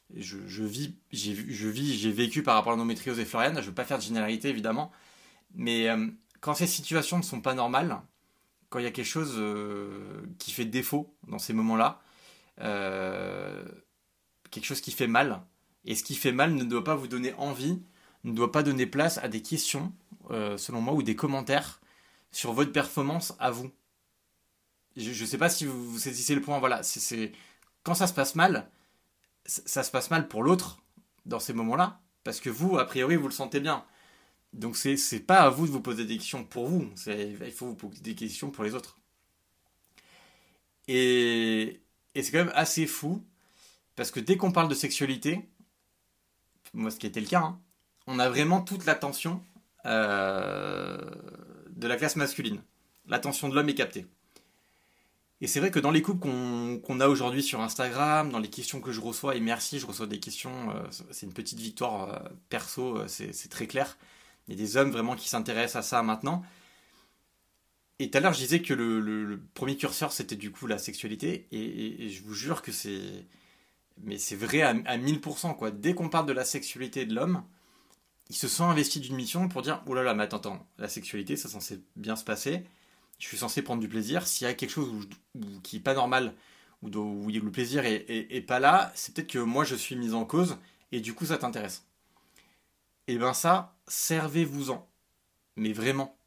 vis, 0.09 0.95
j'ai 1.11 2.11
vécu 2.11 2.43
par 2.43 2.55
rapport 2.55 2.71
à 2.71 2.75
l'endométriose 2.77 3.19
et 3.19 3.25
Floriane. 3.25 3.55
Je 3.55 3.59
ne 3.59 3.65
veux 3.65 3.73
pas 3.73 3.83
faire 3.83 3.97
de 3.97 4.03
généralité, 4.03 4.47
évidemment. 4.47 4.89
Mais 5.53 5.89
euh, 5.89 6.07
quand 6.39 6.53
ces 6.53 6.67
situations 6.67 7.17
ne 7.17 7.23
sont 7.23 7.41
pas 7.41 7.55
normales, 7.55 7.99
quand 8.69 8.79
il 8.79 8.83
y 8.83 8.87
a 8.87 8.91
quelque 8.91 9.05
chose 9.05 9.35
euh, 9.37 10.21
qui 10.39 10.51
fait 10.51 10.63
défaut 10.63 11.13
dans 11.27 11.39
ces 11.39 11.51
moments-là, 11.51 12.01
quelque 12.57 14.65
chose 14.65 14.79
qui 14.79 14.91
fait 14.91 15.07
mal, 15.07 15.41
et 15.83 15.95
ce 15.95 16.05
qui 16.05 16.15
fait 16.15 16.31
mal 16.31 16.53
ne 16.53 16.63
doit 16.63 16.85
pas 16.85 16.95
vous 16.95 17.07
donner 17.07 17.33
envie, 17.33 17.81
ne 18.23 18.31
doit 18.31 18.53
pas 18.53 18.63
donner 18.63 18.85
place 18.85 19.17
à 19.17 19.27
des 19.27 19.41
questions, 19.41 19.91
selon 20.29 20.79
moi, 20.79 20.93
ou 20.93 21.03
des 21.03 21.17
commentaires 21.17 21.81
sur 22.31 22.53
votre 22.53 22.71
performance 22.71 23.35
à 23.39 23.51
vous. 23.51 23.71
Je, 24.95 25.11
je 25.13 25.25
sais 25.25 25.37
pas 25.37 25.49
si 25.49 25.65
vous, 25.65 25.97
saisissez 25.99 26.35
le 26.35 26.41
point. 26.41 26.59
Voilà, 26.59 26.83
c'est- 26.83 27.31
quand 27.83 27.95
ça 27.95 28.07
se 28.07 28.13
passe 28.13 28.35
mal, 28.35 28.69
ça, 29.45 29.83
se 29.83 29.91
passe 29.91 30.11
mal 30.11 30.27
pour 30.27 30.43
l'autre 30.43 30.83
dans 31.25 31.39
ces 31.39 31.53
moments-là, 31.53 32.01
parce 32.23 32.39
que 32.41 32.49
vous, 32.49 32.77
a 32.79 32.85
priori, 32.85 33.15
vous 33.17 33.27
le 33.27 33.33
sentez 33.33 33.59
bien. 33.59 33.85
Donc 34.53 34.77
c'est 34.77 34.97
c'est 34.97 35.19
pas 35.21 35.41
à 35.41 35.49
vous 35.49 35.67
de 35.67 35.71
vous 35.71 35.81
poser 35.81 36.05
des 36.05 36.17
questions 36.17 36.43
pour 36.45 36.67
vous, 36.67 36.89
il 37.07 37.51
faut 37.53 37.67
vous 37.67 37.75
poser 37.75 38.01
des 38.01 38.15
questions 38.15 38.51
pour 38.51 38.63
les 38.65 38.75
autres. 38.75 38.97
Et, 40.87 41.81
et 42.15 42.23
c'est 42.23 42.31
quand 42.31 42.45
même 42.45 42.51
assez 42.55 42.87
fou, 42.87 43.23
parce 43.95 44.11
que 44.11 44.19
dès 44.19 44.37
qu'on 44.37 44.51
parle 44.51 44.69
de 44.69 44.75
sexualité, 44.75 45.49
moi 46.73 46.91
ce 46.91 46.97
qui 46.97 47.07
était 47.07 47.21
le 47.21 47.27
cas, 47.27 47.41
hein, 47.41 47.59
on 48.07 48.19
a 48.19 48.29
vraiment 48.29 48.61
toute 48.61 48.85
l'attention 48.85 49.41
euh, 49.85 50.99
de 51.69 51.87
la 51.87 51.95
classe 51.97 52.15
masculine. 52.15 52.61
L'attention 53.07 53.49
de 53.49 53.55
l'homme 53.55 53.69
est 53.69 53.75
captée. 53.75 54.05
Et 55.41 55.47
c'est 55.47 55.59
vrai 55.59 55.69
que 55.69 55.79
dans 55.79 55.91
les 55.91 56.01
couples 56.01 56.27
qu'on 56.83 56.99
a 56.99 57.07
aujourd'hui 57.07 57.43
sur 57.43 57.61
Instagram, 57.61 58.31
dans 58.31 58.39
les 58.39 58.49
questions 58.49 58.79
que 58.79 58.91
je 58.91 59.01
reçois, 59.01 59.35
et 59.35 59.41
merci, 59.41 59.79
je 59.79 59.85
reçois 59.85 60.07
des 60.07 60.19
questions, 60.19 60.71
euh, 60.71 60.83
c'est 61.11 61.25
une 61.25 61.33
petite 61.33 61.59
victoire 61.59 62.09
euh, 62.09 62.29
perso, 62.49 62.97
euh, 62.97 63.07
c'est 63.07 63.49
très 63.49 63.67
clair. 63.67 63.97
Il 64.47 64.53
y 64.53 64.57
a 64.57 64.65
des 64.65 64.77
hommes 64.77 64.91
vraiment 64.91 65.15
qui 65.15 65.27
s'intéressent 65.27 65.75
à 65.77 65.81
ça 65.81 66.03
maintenant. 66.03 66.43
Et 67.99 68.09
tout 68.09 68.17
à 68.17 68.21
l'heure, 68.21 68.33
je 68.33 68.39
disais 68.39 68.61
que 68.61 68.73
le, 68.73 69.41
premier 69.53 69.75
curseur, 69.75 70.11
c'était 70.13 70.35
du 70.35 70.51
coup 70.51 70.67
la 70.67 70.77
sexualité, 70.77 71.47
et 71.51 72.09
je 72.09 72.23
vous 72.23 72.33
jure 72.33 72.61
que 72.61 72.71
c'est... 72.71 73.25
Mais 74.03 74.17
c'est 74.17 74.35
vrai 74.35 74.61
à, 74.61 74.69
à 74.69 74.97
1000%, 74.97 75.55
quoi. 75.55 75.71
Dès 75.71 75.93
qu'on 75.93 76.09
parle 76.09 76.25
de 76.25 76.33
la 76.33 76.43
sexualité 76.43 77.05
de 77.05 77.15
l'homme, 77.15 77.43
il 78.29 78.35
se 78.35 78.47
sent 78.47 78.63
investi 78.63 78.99
d'une 78.99 79.15
mission 79.15 79.47
pour 79.47 79.61
dire, 79.61 79.83
oh 79.87 79.93
là 79.93 80.03
là, 80.03 80.13
mais 80.13 80.23
attends, 80.23 80.37
attends, 80.37 80.67
la 80.77 80.89
sexualité, 80.89 81.37
ça 81.37 81.49
censé 81.49 81.81
bien 81.95 82.15
se 82.15 82.23
passer, 82.23 82.65
je 83.19 83.27
suis 83.27 83.37
censé 83.37 83.61
prendre 83.61 83.81
du 83.81 83.89
plaisir, 83.89 84.27
s'il 84.27 84.45
y 84.47 84.49
a 84.49 84.53
quelque 84.53 84.69
chose 84.71 84.89
où 84.89 85.01
où- 85.39 85.61
qui 85.61 85.77
est 85.77 85.79
pas 85.81 85.93
normal, 85.93 86.35
do- 86.83 87.03
où 87.03 87.29
le 87.29 87.51
plaisir 87.51 87.83
est, 87.85 88.41
pas 88.47 88.59
là, 88.59 88.91
c'est 88.95 89.13
peut-être 89.13 89.29
que 89.31 89.39
moi 89.39 89.63
je 89.65 89.75
suis 89.75 89.95
mis 89.95 90.13
en 90.13 90.25
cause, 90.25 90.57
et 90.91 91.01
du 91.01 91.13
coup 91.13 91.25
ça 91.25 91.37
t'intéresse. 91.37 91.85
Et 93.07 93.17
ben 93.17 93.33
ça, 93.33 93.75
servez-vous-en. 93.87 94.87
Mais 95.57 95.73
vraiment. 95.73 96.17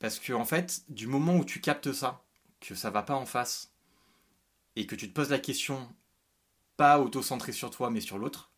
Parce 0.00 0.18
que 0.20 0.32
en 0.32 0.44
fait, 0.44 0.84
du 0.90 1.06
moment 1.06 1.36
où 1.36 1.44
tu 1.44 1.60
captes 1.60 1.92
ça, 1.92 2.22
que 2.60 2.74
ça 2.74 2.90
va 2.90 3.02
pas 3.02 3.14
en 3.16 3.26
face, 3.26 3.72
et 4.76 4.86
que 4.86 4.94
tu 4.96 5.08
te 5.08 5.14
poses 5.14 5.30
la 5.30 5.38
question, 5.38 5.88
pas 6.76 7.00
auto-centré 7.00 7.52
sur 7.52 7.70
toi, 7.70 7.90
mais 7.90 8.00
sur 8.00 8.18
l'autre, 8.18 8.50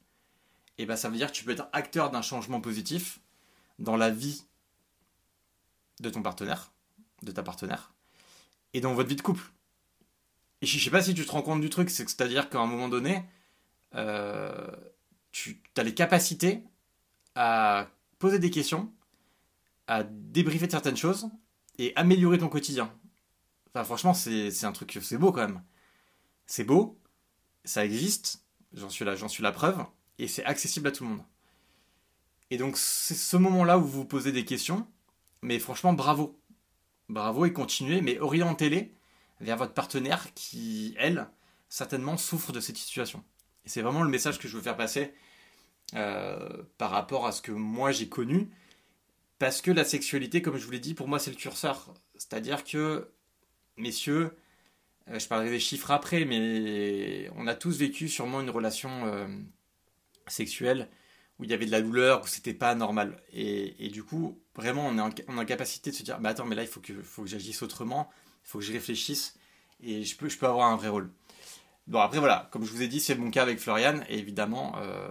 et 0.78 0.86
ben 0.86 0.96
ça 0.96 1.08
veut 1.10 1.16
dire 1.16 1.28
que 1.28 1.36
tu 1.36 1.44
peux 1.44 1.52
être 1.52 1.68
acteur 1.72 2.10
d'un 2.10 2.22
changement 2.22 2.60
positif 2.60 3.20
dans 3.78 3.96
la 3.96 4.10
vie 4.10 4.44
de 6.00 6.10
ton 6.10 6.22
partenaire, 6.22 6.72
de 7.22 7.32
ta 7.32 7.42
partenaire, 7.42 7.92
et 8.74 8.80
dans 8.80 8.94
votre 8.94 9.08
vie 9.08 9.16
de 9.16 9.22
couple. 9.22 9.44
Et 10.62 10.66
je 10.66 10.82
sais 10.82 10.90
pas 10.90 11.02
si 11.02 11.14
tu 11.14 11.24
te 11.24 11.30
rends 11.30 11.42
compte 11.42 11.60
du 11.60 11.70
truc, 11.70 11.90
c'est-à-dire 11.90 12.50
qu'à 12.50 12.60
un 12.60 12.66
moment 12.66 12.88
donné, 12.88 13.24
euh, 13.94 14.66
tu 15.32 15.62
as 15.76 15.82
les 15.82 15.94
capacités 15.94 16.62
à 17.34 17.88
poser 18.18 18.38
des 18.38 18.50
questions, 18.50 18.92
à 19.86 20.02
débriefer 20.04 20.68
certaines 20.68 20.96
choses 20.96 21.30
et 21.78 21.92
améliorer 21.96 22.38
ton 22.38 22.48
quotidien. 22.48 22.92
Enfin, 23.68 23.84
franchement, 23.84 24.14
c'est 24.14 24.64
un 24.64 24.72
truc, 24.72 24.98
c'est 25.02 25.18
beau 25.18 25.32
quand 25.32 25.46
même. 25.46 25.62
C'est 26.46 26.64
beau, 26.64 26.98
ça 27.64 27.84
existe, 27.84 28.44
j'en 28.72 28.90
suis, 28.90 29.04
j'en 29.16 29.28
suis 29.28 29.42
la 29.42 29.52
preuve, 29.52 29.84
et 30.18 30.28
c'est 30.28 30.44
accessible 30.44 30.88
à 30.88 30.92
tout 30.92 31.04
le 31.04 31.10
monde. 31.10 31.22
Et 32.50 32.58
donc, 32.58 32.76
c'est 32.76 33.14
ce 33.14 33.36
moment-là 33.36 33.78
où 33.78 33.82
vous 33.82 34.00
vous 34.00 34.04
posez 34.04 34.32
des 34.32 34.44
questions, 34.44 34.86
mais 35.42 35.58
franchement, 35.58 35.92
bravo. 35.92 36.39
Bravo 37.10 37.44
et 37.44 37.52
continuez, 37.52 38.02
mais 38.02 38.20
orientez-les 38.20 38.94
vers 39.40 39.56
votre 39.56 39.74
partenaire 39.74 40.32
qui, 40.34 40.94
elle, 40.96 41.28
certainement 41.68 42.16
souffre 42.16 42.52
de 42.52 42.60
cette 42.60 42.76
situation. 42.76 43.24
Et 43.64 43.68
c'est 43.68 43.82
vraiment 43.82 44.04
le 44.04 44.08
message 44.08 44.38
que 44.38 44.46
je 44.46 44.56
veux 44.56 44.62
faire 44.62 44.76
passer 44.76 45.12
euh, 45.96 46.62
par 46.78 46.92
rapport 46.92 47.26
à 47.26 47.32
ce 47.32 47.42
que 47.42 47.50
moi 47.50 47.90
j'ai 47.90 48.08
connu. 48.08 48.48
Parce 49.40 49.60
que 49.60 49.72
la 49.72 49.82
sexualité, 49.82 50.40
comme 50.40 50.56
je 50.56 50.64
vous 50.64 50.70
l'ai 50.70 50.78
dit, 50.78 50.94
pour 50.94 51.08
moi 51.08 51.18
c'est 51.18 51.32
le 51.32 51.36
curseur. 51.36 51.92
C'est-à-dire 52.14 52.62
que, 52.62 53.10
messieurs, 53.76 54.36
euh, 55.08 55.18
je 55.18 55.26
parlerai 55.26 55.50
des 55.50 55.58
chiffres 55.58 55.90
après, 55.90 56.24
mais 56.24 57.28
on 57.34 57.48
a 57.48 57.56
tous 57.56 57.76
vécu 57.76 58.08
sûrement 58.08 58.40
une 58.40 58.50
relation 58.50 59.06
euh, 59.06 59.26
sexuelle 60.28 60.88
où 61.40 61.44
il 61.44 61.50
y 61.50 61.54
avait 61.54 61.66
de 61.66 61.72
la 61.72 61.82
douleur, 61.82 62.22
où 62.22 62.26
c'était 62.28 62.54
pas 62.54 62.76
normal. 62.76 63.20
Et, 63.32 63.84
et 63.84 63.88
du 63.88 64.04
coup, 64.04 64.40
vraiment, 64.60 64.86
on 64.86 64.96
est, 64.98 65.28
en, 65.28 65.44
capacité 65.44 65.90
de 65.90 65.96
se 65.96 66.02
dire, 66.02 66.18
bah 66.20 66.30
attends, 66.30 66.44
mais 66.44 66.54
là, 66.54 66.62
il 66.62 66.68
faut 66.68 66.80
que, 66.80 66.92
faut 67.02 67.22
que 67.22 67.28
j'agisse 67.28 67.62
autrement, 67.62 68.10
il 68.44 68.48
faut 68.48 68.58
que 68.58 68.64
je 68.64 68.72
réfléchisse, 68.72 69.36
et 69.82 70.04
je 70.04 70.16
peux, 70.16 70.28
avoir 70.46 70.70
un 70.70 70.76
vrai 70.76 70.88
rôle. 70.88 71.10
Bon, 71.86 72.00
après, 72.00 72.18
voilà, 72.18 72.48
comme 72.52 72.64
je 72.64 72.70
vous 72.70 72.82
ai 72.82 72.88
dit, 72.88 73.00
c'est 73.00 73.14
mon 73.14 73.30
cas 73.30 73.42
avec 73.42 73.58
Florian, 73.58 74.00
et 74.08 74.18
évidemment, 74.18 74.74
euh, 74.76 75.08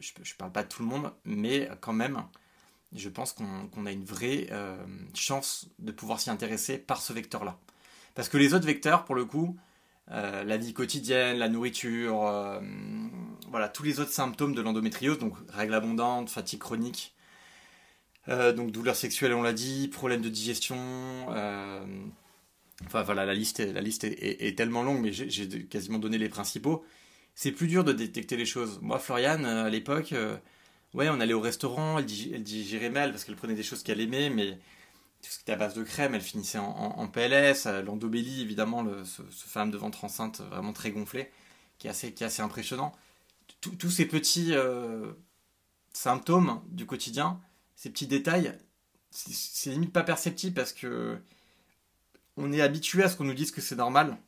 je, 0.00 0.12
je 0.22 0.34
parle 0.34 0.52
pas 0.52 0.62
de 0.62 0.68
tout 0.68 0.82
le 0.82 0.88
monde, 0.88 1.12
mais 1.24 1.68
quand 1.80 1.92
même, 1.92 2.22
je 2.94 3.08
pense 3.08 3.32
qu'on 3.32 3.86
a 3.86 3.90
une 3.90 4.04
vraie 4.04 4.48
euh, 4.52 4.76
chance 5.14 5.68
de 5.78 5.92
pouvoir 5.92 6.20
s'y 6.20 6.30
intéresser 6.30 6.78
par 6.78 7.00
ce 7.00 7.12
vecteur-là. 7.12 7.58
Parce 8.14 8.28
que 8.28 8.36
les 8.36 8.52
autres 8.52 8.66
vecteurs, 8.66 9.04
pour 9.04 9.14
le 9.14 9.24
coup, 9.24 9.56
euh, 10.10 10.44
la 10.44 10.58
vie 10.58 10.74
quotidienne, 10.74 11.38
la 11.38 11.48
nourriture, 11.48 12.60
voilà, 13.48 13.68
tous 13.68 13.82
les 13.82 14.00
autres 14.00 14.12
symptômes 14.12 14.54
de 14.54 14.60
l'endométriose, 14.60 15.18
donc 15.18 15.34
règles 15.48 15.74
abondantes, 15.74 16.28
fatigue 16.30 16.60
chronique, 16.60 17.14
euh, 18.28 18.52
donc 18.52 18.70
douleurs 18.70 18.96
sexuelles, 18.96 19.34
on 19.34 19.42
l'a 19.42 19.52
dit, 19.52 19.88
problèmes 19.88 20.22
de 20.22 20.28
digestion, 20.28 20.76
euh, 21.30 21.84
enfin 22.86 23.02
voilà, 23.02 23.26
la 23.26 23.34
liste, 23.34 23.60
est, 23.60 23.72
la 23.72 23.80
liste 23.80 24.04
est, 24.04 24.56
tellement 24.56 24.82
longue, 24.82 25.00
mais 25.00 25.12
j'ai 25.12 25.66
quasiment 25.66 25.98
donné 25.98 26.18
les 26.18 26.28
principaux. 26.28 26.84
C'est 27.34 27.52
plus 27.52 27.66
dur 27.66 27.84
de 27.84 27.92
détecter 27.92 28.36
les 28.36 28.46
choses. 28.46 28.78
Moi, 28.82 28.98
Floriane, 28.98 29.44
à 29.46 29.70
l'époque, 29.70 30.12
euh, 30.12 30.36
ouais, 30.94 31.08
on 31.08 31.20
allait 31.20 31.34
au 31.34 31.40
restaurant, 31.40 31.98
elle, 31.98 32.06
dig- 32.06 32.32
elle 32.34 32.44
digérait 32.44 32.90
mal 32.90 33.10
parce 33.10 33.24
qu'elle 33.24 33.36
prenait 33.36 33.54
des 33.54 33.62
choses 33.62 33.82
qu'elle 33.82 34.00
aimait, 34.00 34.30
mais 34.30 34.52
tout 35.22 35.30
ce 35.30 35.36
qui 35.38 35.42
était 35.42 35.52
à 35.52 35.56
base 35.56 35.74
de 35.74 35.82
crème, 35.82 36.14
elle 36.14 36.20
finissait 36.20 36.58
en, 36.58 37.08
PLS. 37.08 37.66
L'endobélie, 37.84 38.42
évidemment, 38.42 38.84
ce, 39.04 39.22
ce 39.30 39.46
femme 39.48 39.70
de 39.70 39.78
ventre 39.78 40.04
enceinte 40.04 40.40
vraiment 40.42 40.72
très 40.72 40.90
gonflé, 40.90 41.30
qui 41.78 41.86
est 41.86 41.90
assez, 41.90 42.12
qui 42.12 42.24
est 42.24 42.26
assez 42.26 42.42
impressionnant. 42.42 42.92
Tous 43.60 43.90
ces 43.90 44.06
petits 44.06 44.52
symptômes 45.92 46.60
du 46.68 46.86
quotidien, 46.86 47.40
ces 47.82 47.90
petits 47.90 48.06
détails, 48.06 48.56
c'est- 49.10 49.32
c'est 49.34 49.70
limite 49.70 49.92
pas 49.92 50.04
perceptible 50.04 50.54
parce 50.54 50.72
que 50.72 51.18
on 52.36 52.52
est 52.52 52.60
habitué 52.60 53.02
à 53.02 53.08
ce 53.08 53.16
qu'on 53.16 53.24
nous 53.24 53.32
dise 53.34 53.50
que 53.50 53.60
c'est 53.62 53.76
normal. 53.76 54.18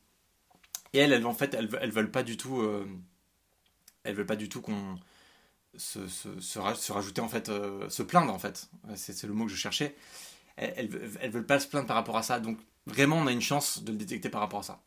Et 0.93 0.99
elles, 0.99 1.11
elles, 1.13 1.25
en 1.25 1.33
fait, 1.33 1.53
elles, 1.53 1.67
veulent 1.91 2.11
pas 2.11 2.23
du 2.23 2.37
tout, 2.37 2.59
euh, 2.61 2.85
elles 4.03 4.15
veulent 4.15 4.25
pas 4.25 4.35
du 4.35 4.49
tout 4.49 4.61
qu'on 4.61 4.97
se, 5.77 6.07
se, 6.07 6.39
se, 6.41 6.59
ra- 6.59 6.75
se 6.75 6.91
rajouter 6.91 7.21
en 7.21 7.29
fait, 7.29 7.49
euh, 7.49 7.89
se 7.89 8.03
plaindre 8.03 8.33
en 8.33 8.39
fait. 8.39 8.69
C'est 8.95 9.13
c'est 9.13 9.27
le 9.27 9.33
mot 9.33 9.45
que 9.45 9.51
je 9.51 9.57
cherchais. 9.57 9.95
Elles, 10.57 10.89
veulent 10.89 11.45
pas 11.45 11.59
se 11.59 11.67
plaindre 11.67 11.87
par 11.87 11.97
rapport 11.97 12.17
à 12.17 12.23
ça. 12.23 12.39
Donc 12.39 12.59
vraiment, 12.87 13.17
on 13.17 13.27
a 13.27 13.33
une 13.33 13.41
chance 13.41 13.83
de 13.83 13.91
le 13.91 13.97
détecter 13.97 14.29
par 14.29 14.41
rapport 14.41 14.59
à 14.61 14.63
ça. 14.63 14.83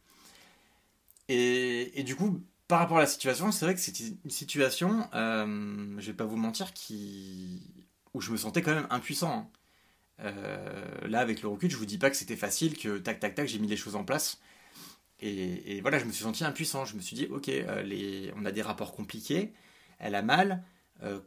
Et, 1.29 2.03
du 2.05 2.17
coup, 2.17 2.43
par 2.69 2.79
rapport 2.81 2.99
à 2.99 3.01
la 3.01 3.07
situation, 3.07 3.53
c'est 3.53 3.65
vrai 3.65 3.75
que 3.75 3.81
c'était 3.81 4.05
une 4.25 4.31
situation, 4.31 5.09
euh, 5.15 5.95
je 5.99 6.07
vais 6.07 6.17
pas 6.17 6.25
vous 6.25 6.37
mentir, 6.37 6.73
qui 6.73 7.78
où 8.15 8.21
je 8.21 8.33
me 8.33 8.37
sentais 8.37 8.63
quand 8.63 8.75
même 8.75 8.87
impuissant. 8.91 9.33
hein. 9.33 9.49
Euh, 10.21 11.09
là, 11.09 11.21
avec 11.21 11.43
le 11.43 11.49
recul, 11.49 11.71
je 11.71 11.77
vous 11.77 11.87
dis 11.87 11.99
pas 11.99 12.11
que 12.11 12.17
c'était 12.17 12.37
facile, 12.37 12.77
que 12.77 12.99
tac 12.99 13.21
tac 13.21 13.35
tac, 13.35 13.49
j'ai 13.49 13.59
mis 13.59 13.69
les 13.69 13.77
choses 13.77 13.97
en 13.97 14.05
place. 14.05 14.41
Et, 15.21 15.81
voilà, 15.83 15.99
je 15.99 16.05
me 16.05 16.13
suis 16.13 16.25
senti 16.25 16.45
impuissant. 16.45 16.85
Je 16.85 16.97
me 16.97 17.01
suis 17.01 17.17
dit, 17.17 17.27
ok, 17.31 17.49
euh, 17.49 18.33
on 18.37 18.45
a 18.45 18.53
des 18.53 18.63
rapports 18.63 18.93
compliqués, 18.95 19.53
elle 19.99 20.15
a 20.15 20.23
mal. 20.23 20.65
euh, 21.03 21.21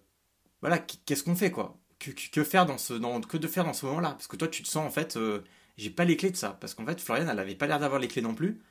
voilà, 0.61 0.79
qu'est-ce 0.79 1.23
qu'on 1.23 1.35
fait 1.35 1.51
quoi? 1.51 1.79
Que, 1.99 2.43
faire 2.43 2.65
dans 2.65 2.77
ce, 2.77 2.95
que 3.27 3.37
de 3.37 3.47
faire 3.47 3.65
dans 3.65 3.73
ce 3.73 3.85
moment-là? 3.87 4.11
Parce 4.11 4.27
que 4.27 4.37
toi, 4.37 4.47
tu 4.47 4.63
te 4.63 4.67
sens 4.69 4.85
en 4.87 4.91
fait, 4.91 5.17
euh, 5.17 5.43
j'ai 5.77 5.89
pas 5.91 6.05
les 6.05 6.17
clés 6.17 6.31
de 6.31 6.37
ça. 6.37 6.57
Parce 6.61 6.73
qu'en 6.75 6.85
fait, 6.85 7.01
Floriane, 7.01 7.29
elle 7.29 7.39
avait 7.39 7.55
pas 7.55 7.67
l'air 7.67 7.79
d'avoir 7.79 7.99
les 8.01 8.07
clés 8.07 8.21
non 8.23 8.35
plus. 8.35 8.61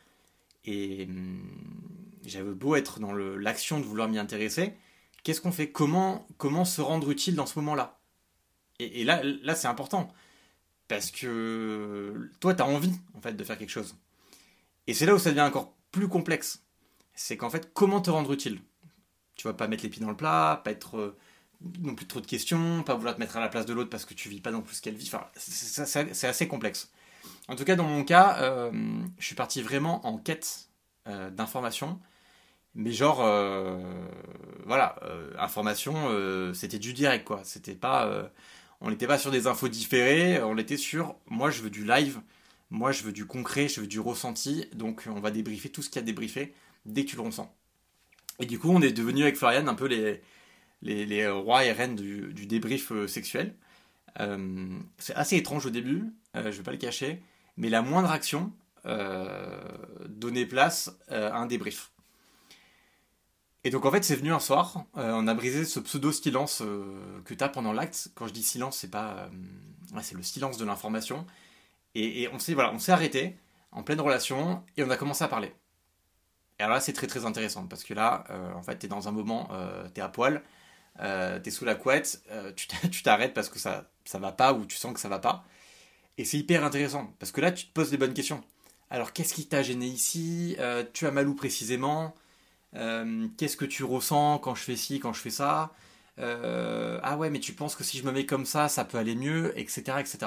Et 0.65 1.07
hum, 1.09 1.43
j'avais 2.25 2.53
beau 2.55 2.77
être 2.77 3.01
dans 3.01 3.13
l'action 3.13 3.81
de 3.81 3.85
vouloir 3.85 4.09
m'y 4.09 4.19
intéresser, 4.19 4.75
qu'est-ce 5.25 5.41
qu'on 5.41 5.53
fait? 5.53 5.71
Comment, 5.73 6.27
comment 6.39 6.65
se 6.65 6.81
rendre 6.81 7.11
utile 7.11 7.35
dans 7.37 7.47
ce 7.47 7.59
moment-là? 7.61 8.00
Et, 8.81 9.05
là, 9.05 9.23
là 9.43 9.55
c'est 9.55 9.69
important. 9.69 10.13
Parce 10.89 11.11
que 11.11 12.31
toi, 12.41 12.55
tu 12.55 12.63
as 12.63 12.67
envie 12.67 12.93
en 13.15 13.21
fait 13.21 13.35
de 13.35 13.45
faire 13.45 13.59
quelque 13.59 13.71
chose. 13.71 13.95
Et 14.87 14.95
c'est 14.95 15.07
là 15.07 15.15
où 15.15 15.19
ça 15.19 15.31
devient 15.31 15.43
encore 15.43 15.73
plus 15.93 16.09
complexe. 16.09 16.65
C'est 17.15 17.37
qu'en 17.37 17.51
fait, 17.51 17.73
comment 17.75 18.01
te 18.01 18.11
rendre 18.11 18.33
utile? 18.33 18.61
Tu 19.37 19.47
vas 19.47 19.55
pas 19.55 19.69
mettre 19.69 19.83
les 19.85 19.89
pieds 19.89 20.03
dans 20.03 20.11
le 20.11 20.17
plat, 20.17 20.61
pas 20.65 20.71
être 20.71 20.97
euh, 20.99 21.17
non 21.81 21.95
plus 21.95 22.07
trop 22.07 22.21
de 22.21 22.27
questions, 22.27 22.83
pas 22.83 22.95
vouloir 22.95 23.15
te 23.15 23.21
mettre 23.21 23.37
à 23.37 23.41
la 23.41 23.49
place 23.49 23.67
de 23.67 23.73
l'autre 23.73 23.91
parce 23.91 24.05
que 24.05 24.15
tu 24.15 24.29
vis 24.29 24.41
pas 24.41 24.51
non 24.51 24.63
plus 24.63 24.77
ce 24.77 24.83
qu'elle 24.83 24.95
vit. 24.97 25.07
Enfin, 25.07 25.27
c'est- 25.37 26.27
assez 26.27 26.49
complexe. 26.49 26.91
En 27.49 27.57
tout 27.57 27.65
cas, 27.65 27.77
dans 27.77 27.85
mon 27.85 28.05
cas, 28.05 28.39
euh, 28.41 28.71
je 29.19 29.27
suis 29.27 29.35
parti 29.35 29.63
vraiment 29.63 30.05
en 30.07 30.19
quête 30.19 30.69
euh, 31.09 31.31
d'informations. 31.31 32.01
Mais 32.75 32.93
genre, 32.93 33.21
euh, 33.23 33.79
voilà, 34.65 34.97
information, 35.39 35.95
c'était 36.55 36.79
du 36.79 36.93
direct, 36.93 37.27
quoi. 37.27 37.41
C'était 37.45 37.75
pas, 37.75 38.31
on 38.81 38.91
n'était 38.91 39.07
pas 39.07 39.19
sur 39.19 39.31
des 39.31 39.47
infos 39.47 39.69
différées, 39.69 40.43
on 40.43 40.57
était 40.57 40.77
sur, 40.77 41.17
moi, 41.27 41.51
je 41.51 41.63
veux 41.63 41.71
du 41.71 41.85
live, 41.85 42.21
Moi, 42.71 42.93
je 42.93 43.03
veux 43.03 43.13
du 43.13 43.27
concret, 43.27 43.69
je 43.69 43.81
veux 43.81 43.87
du 43.87 44.01
ressenti. 44.01 44.67
Donc, 44.75 45.05
on 45.09 45.21
va 45.21 45.31
débriefer 45.31 45.71
tout 45.71 45.83
ce 45.83 45.91
qu'il 45.91 46.01
y 46.01 46.05
a 46.05 46.07
débriefé 46.07 46.55
dès 46.87 47.05
que 47.05 47.11
tu 47.11 47.17
le 47.17 47.23
ressens. 47.23 47.53
Et 48.39 48.47
du 48.47 48.59
coup, 48.59 48.71
on 48.71 48.81
est 48.81 48.93
devenu 48.93 49.23
avec 49.23 49.37
Florian 49.37 49.67
un 49.67 49.75
peu 49.75 49.87
les, 50.83 51.29
rois 51.29 51.65
et 51.65 51.73
reines 51.73 51.97
du, 51.97 52.47
débrief 52.47 52.93
euh, 52.93 53.07
sexuel. 53.09 53.55
Euh, 54.21 54.79
c'est 54.99 55.15
assez 55.15 55.37
étrange 55.37 55.67
au 55.67 55.71
début, 55.71 56.05
je 56.35 56.41
ne 56.41 56.51
vais 56.51 56.63
pas 56.63 56.73
le 56.73 56.79
cacher, 56.79 57.23
mais 57.57 57.69
la 57.69 57.83
moindre 57.83 58.11
action 58.11 58.53
donnait 60.09 60.47
place 60.47 60.91
à 61.09 61.37
un 61.37 61.47
débrief. 61.47 61.90
Et 63.63 63.71
donc 63.71 63.85
en 63.85 63.91
fait, 63.91 64.03
c'est 64.03 64.17
venu 64.17 64.33
un 64.33 64.41
soir, 64.41 64.87
euh, 64.97 65.13
on 65.13 65.27
a 65.27 65.35
brisé 65.35 65.65
ce 65.65 65.81
pseudo-silence 65.81 66.63
euh, 66.63 67.21
que 67.25 67.35
tu 67.35 67.45
as 67.45 67.49
pendant 67.49 67.73
l'acte. 67.73 68.09
Quand 68.15 68.27
je 68.27 68.33
dis 68.33 68.43
silence, 68.43 68.79
c'est 68.79 68.91
pas. 68.91 69.29
Euh, 69.95 70.01
c'est 70.03 70.15
le 70.15 70.23
silence 70.23 70.57
de 70.57 70.65
l'information. 70.65 71.27
Et, 71.95 72.29
on 72.33 72.39
s'est 72.39 72.55
voilà, 72.55 72.73
arrêté 72.89 73.37
en 73.73 73.83
pleine 73.83 74.01
relation 74.01 74.63
et 74.77 74.85
on 74.85 74.91
a 74.91 74.97
commencé 74.97 75.25
à 75.25 75.29
parler. 75.29 75.53
Et 76.59 76.63
alors 76.63 76.77
là, 76.77 76.81
c'est 76.81 76.93
très 76.93 77.09
très 77.09 77.27
intéressant 77.27 77.67
parce 77.67 77.83
que 77.83 77.95
là, 77.95 78.25
en 78.55 78.63
fait, 78.63 78.79
tu 78.79 78.87
es 78.87 78.89
dans 78.89 79.09
un 79.09 79.11
moment, 79.11 79.49
tu 79.93 80.01
es 80.01 80.03
à 80.05 80.09
poil, 80.09 80.41
tu 80.99 81.03
es 81.05 81.51
sous 81.51 81.65
la 81.65 81.75
couette, 81.75 82.23
tu 82.55 83.03
t'arrêtes 83.03 83.35
parce 83.35 83.49
que 83.49 83.59
ça, 83.59 83.91
ça 84.05 84.21
va 84.21 84.31
pas 84.31 84.53
ou 84.53 84.67
tu 84.67 84.77
sens 84.77 84.95
que 84.95 85.01
ça 85.01 85.09
va 85.09 85.19
pas. 85.19 85.45
Et 86.17 86.25
c'est 86.25 86.39
hyper 86.39 86.65
intéressant 86.65 87.13
parce 87.19 87.33
que 87.33 87.41
là, 87.41 87.51
tu 87.51 87.67
te 87.67 87.73
poses 87.73 87.91
les 87.91 87.99
bonnes 87.99 88.15
questions. 88.15 88.45
Alors, 88.89 89.13
qu'est-ce 89.13 89.35
qui 89.35 89.49
t'a 89.49 89.65
gêné 89.65 89.87
ici? 89.87 90.57
Tu 90.93 91.09
as 91.09 91.11
mal 91.11 91.29
où 91.29 91.35
précisément? 91.35 92.15
Euh, 92.77 93.27
qu'est-ce 93.37 93.57
que 93.57 93.65
tu 93.65 93.85
ressens 93.85 94.39
quand 94.39 94.55
je 94.55 94.63
fais 94.63 94.77
ci, 94.77 95.01
quand 95.01 95.13
je 95.13 95.21
fais 95.21 95.31
ça 95.31 95.73
euh, 96.19 97.01
Ah 97.03 97.17
ouais, 97.17 97.31
mais 97.31 97.41
tu 97.41 97.53
penses 97.53 97.75
que 97.75 97.85
si 97.85 97.99
je 97.99 98.05
me 98.05 98.13
mets 98.13 98.27
comme 98.27 98.47
ça, 98.47 98.69
ça 98.69 98.85
peut 98.85 98.99
aller 98.99 99.15
mieux, 99.15 99.59
etc. 99.59 99.99
etc. 100.01 100.19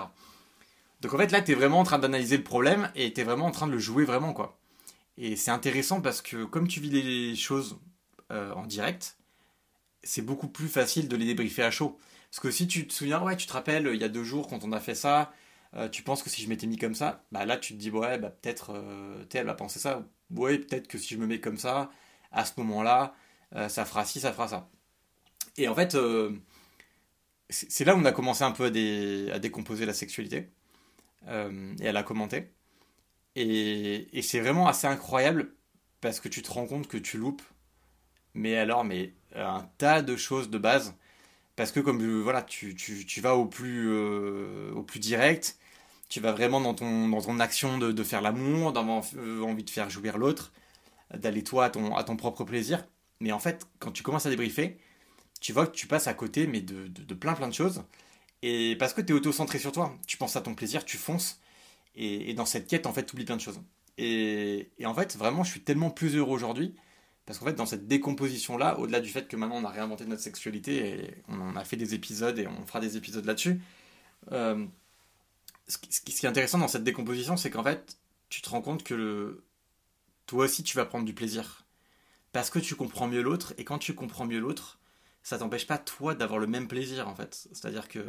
Donc 1.02 1.14
en 1.14 1.18
fait, 1.18 1.32
là, 1.32 1.42
tu 1.42 1.52
es 1.52 1.56
vraiment 1.56 1.80
en 1.80 1.84
train 1.84 2.00
d'analyser 2.00 2.38
le 2.38 2.44
problème 2.44 2.92
et 2.96 3.14
tu 3.14 3.22
es 3.22 3.24
vraiment 3.24 3.46
en 3.46 3.52
train 3.52 3.68
de 3.68 3.74
le 3.74 3.80
jouer 3.80 4.06
vraiment, 4.06 4.34
quoi. 4.34 4.58
Et 5.18 5.36
c'est 5.36 5.52
intéressant 5.52 6.02
parce 6.02 6.22
que 6.22 6.44
comme 6.46 6.68
tu 6.68 6.80
vis 6.80 6.90
les 6.90 7.36
choses 7.36 7.80
euh, 8.32 8.52
en 8.54 8.66
direct, 8.66 9.18
c'est 10.04 10.24
beaucoup 10.24 10.48
plus 10.48 10.68
facile 10.68 11.08
de 11.08 11.16
les 11.16 11.26
débriefer 11.26 11.64
à 11.64 11.72
chaud. 11.72 12.00
Parce 12.32 12.40
que 12.40 12.52
si 12.52 12.68
tu 12.68 12.88
te 12.88 12.94
souviens, 12.94 13.22
ouais, 13.22 13.38
tu 13.38 13.48
te 13.48 13.54
rappelles, 13.54 13.90
il 13.94 14.02
y 14.02 14.04
a 14.04 14.10
deux 14.10 14.24
jours, 14.24 14.48
quand 14.48 14.64
on 14.64 14.72
a 14.72 14.80
fait 14.80 14.96
ça, 14.96 15.32
tu 15.92 16.04
penses 16.04 16.24
que 16.24 16.30
si 16.30 16.42
je 16.42 16.50
m'étais 16.50 16.68
mis 16.68 16.78
comme 16.78 16.96
ça, 16.96 17.24
bah 17.32 17.46
là, 17.46 17.58
tu 17.58 17.74
te 17.74 17.80
dis, 17.80 17.92
ouais, 17.92 18.18
bah 18.18 18.30
peut-être, 18.30 18.74
elle 19.34 19.46
va 19.46 19.54
penser 19.54 19.80
ça. 19.80 20.04
Ouais, 20.32 20.58
peut-être 20.58 20.88
que 20.88 20.98
si 20.98 21.14
je 21.14 21.20
me 21.20 21.28
mets 21.28 21.40
comme 21.40 21.58
ça, 21.58 21.92
à 22.34 22.46
ce 22.46 22.54
moment-là, 22.58 23.16
euh, 23.56 23.70
ça 23.70 23.86
fera 23.86 24.04
ci, 24.06 24.20
ça 24.20 24.34
fera 24.34 24.48
ça. 24.48 24.70
Et 25.58 25.68
en 25.68 25.76
fait, 25.76 25.96
euh, 25.96 26.32
c'est 27.50 27.86
là 27.86 27.96
où 27.96 28.00
on 28.00 28.06
a 28.06 28.12
commencé 28.12 28.44
un 28.44 28.52
peu 28.52 28.66
à, 28.66 29.40
décomposer 29.40 29.86
la 29.86 29.94
sexualité 29.94 30.50
euh, 31.28 31.74
et 31.80 31.88
à 31.88 31.92
la 31.92 32.04
commenter. 32.04 32.52
Et, 33.36 34.22
c'est 34.22 34.40
vraiment 34.40 34.68
assez 34.68 34.88
incroyable 34.88 35.54
parce 36.02 36.20
que 36.20 36.28
tu 36.28 36.42
te 36.42 36.52
rends 36.52 36.68
compte 36.68 36.88
que 36.88 36.98
tu 36.98 37.18
loupes, 37.18 37.42
mais 38.34 38.58
alors, 38.58 38.84
mais 38.84 39.14
un 39.36 39.68
tas 39.78 40.02
de 40.02 40.16
choses 40.16 40.50
de 40.50 40.58
base. 40.58 40.96
Parce 41.56 41.72
que 41.72 41.80
comme 41.80 42.02
voilà, 42.24 42.42
tu, 42.42 42.76
vas 43.22 43.36
au 43.36 43.46
plus, 43.46 43.92
au 44.72 44.82
plus 44.84 45.00
direct, 45.00 45.58
tu 46.10 46.20
vas 46.20 46.32
vraiment 46.32 46.62
dans 46.62 46.74
ton, 46.74 47.10
dans 47.10 47.22
ton 47.22 47.40
action 47.40 47.78
de, 47.78 47.92
de 47.92 48.04
faire 48.04 48.22
l'amour, 48.22 48.74
d'avoir 48.74 49.04
envie 49.44 49.64
de 49.64 49.70
faire 49.70 49.90
jouir 49.90 50.18
l'autre 50.18 50.52
d'aller 51.18 51.44
toi 51.44 51.66
à 51.66 51.70
ton, 51.70 51.96
à 51.96 52.04
ton 52.04 52.16
propre 52.16 52.44
plaisir. 52.44 52.86
Mais 53.20 53.32
en 53.32 53.40
fait, 53.40 53.68
quand 53.80 53.92
tu 53.92 54.04
commences 54.04 54.26
à 54.26 54.30
débriefer, 54.30 54.78
tu 55.42 55.54
vois 55.54 55.68
que 55.68 55.76
tu 55.76 55.88
passes 55.88 56.08
à 56.08 56.14
côté 56.14 56.48
mais 56.48 56.62
de, 56.62 56.88
de, 56.88 57.14
plein 57.14 57.34
plein 57.34 57.48
de 57.48 57.54
choses. 57.54 57.84
Et 58.42 58.76
parce 58.78 58.94
que 58.94 59.02
tu 59.02 59.14
es 59.14 59.16
auto-centré 59.16 59.60
sur 59.60 59.72
toi, 59.72 59.98
tu 60.08 60.18
penses 60.18 60.36
à 60.36 60.42
ton 60.42 60.56
plaisir, 60.56 60.86
tu 60.86 60.98
fonces. 60.98 61.40
Et, 61.96 62.34
dans 62.34 62.46
cette 62.46 62.68
quête, 62.68 62.88
en 62.88 62.94
fait, 62.94 63.06
tu 63.06 63.14
oublies 63.14 63.26
plein 63.26 63.38
de 63.38 63.42
choses. 63.42 63.62
Et, 63.98 64.72
et, 64.80 64.86
en 64.86 64.94
fait, 64.96 65.16
vraiment, 65.16 65.44
je 65.44 65.52
suis 65.52 65.62
tellement 65.62 65.92
plus 65.92 66.16
heureux 66.16 66.34
aujourd'hui. 66.34 66.76
Parce 67.26 67.40
qu'en 67.40 67.46
fait, 67.46 67.54
dans 67.54 67.66
cette 67.66 67.88
décomposition-là, 67.88 68.80
au-delà 68.80 69.00
du 69.00 69.10
fait 69.10 69.28
que 69.30 69.38
maintenant 69.38 69.56
on 69.56 69.64
a 69.64 69.70
réinventé 69.70 70.06
notre 70.06 70.22
sexualité 70.22 70.90
et 70.90 71.12
on 71.30 71.40
en 71.40 71.56
a 71.56 71.64
fait 71.64 71.78
des 71.78 71.94
épisodes 71.94 72.38
et 72.38 72.48
on 72.48 72.66
fera 72.66 72.82
des 72.82 72.98
épisodes 72.98 73.24
là-dessus, 73.26 73.62
euh, 74.34 74.66
ce, 75.70 75.78
ce, 75.90 76.02
qui 76.02 76.26
est 76.26 76.30
intéressant 76.30 76.58
dans 76.58 76.68
cette 76.68 76.84
décomposition, 76.84 77.38
c'est 77.38 77.50
qu'en 77.50 77.64
fait, 77.64 77.98
tu 78.28 78.42
te 78.42 78.50
rends 78.50 78.62
compte 78.62 78.84
que 78.84 78.94
le, 78.94 79.44
toi 80.26 80.46
aussi 80.46 80.64
tu 80.64 80.78
vas 80.78 80.86
prendre 80.86 81.06
du 81.06 81.14
plaisir. 81.14 81.66
Parce 82.32 82.50
que 82.50 82.60
tu 82.60 82.76
comprends 82.76 83.08
mieux 83.08 83.22
l'autre, 83.22 83.54
et 83.58 83.64
quand 83.64 83.78
tu 83.78 83.94
comprends 83.94 84.26
mieux 84.26 84.40
l'autre, 84.40 84.80
ça 85.22 85.38
t'empêche 85.38 85.68
pas 85.68 85.78
toi 85.78 86.16
d'avoir 86.16 86.40
le 86.40 86.48
même 86.48 86.68
plaisir 86.68 87.08
en 87.08 87.16
fait. 87.16 87.48
C'est-à-dire 87.54 87.88
que 87.88 88.00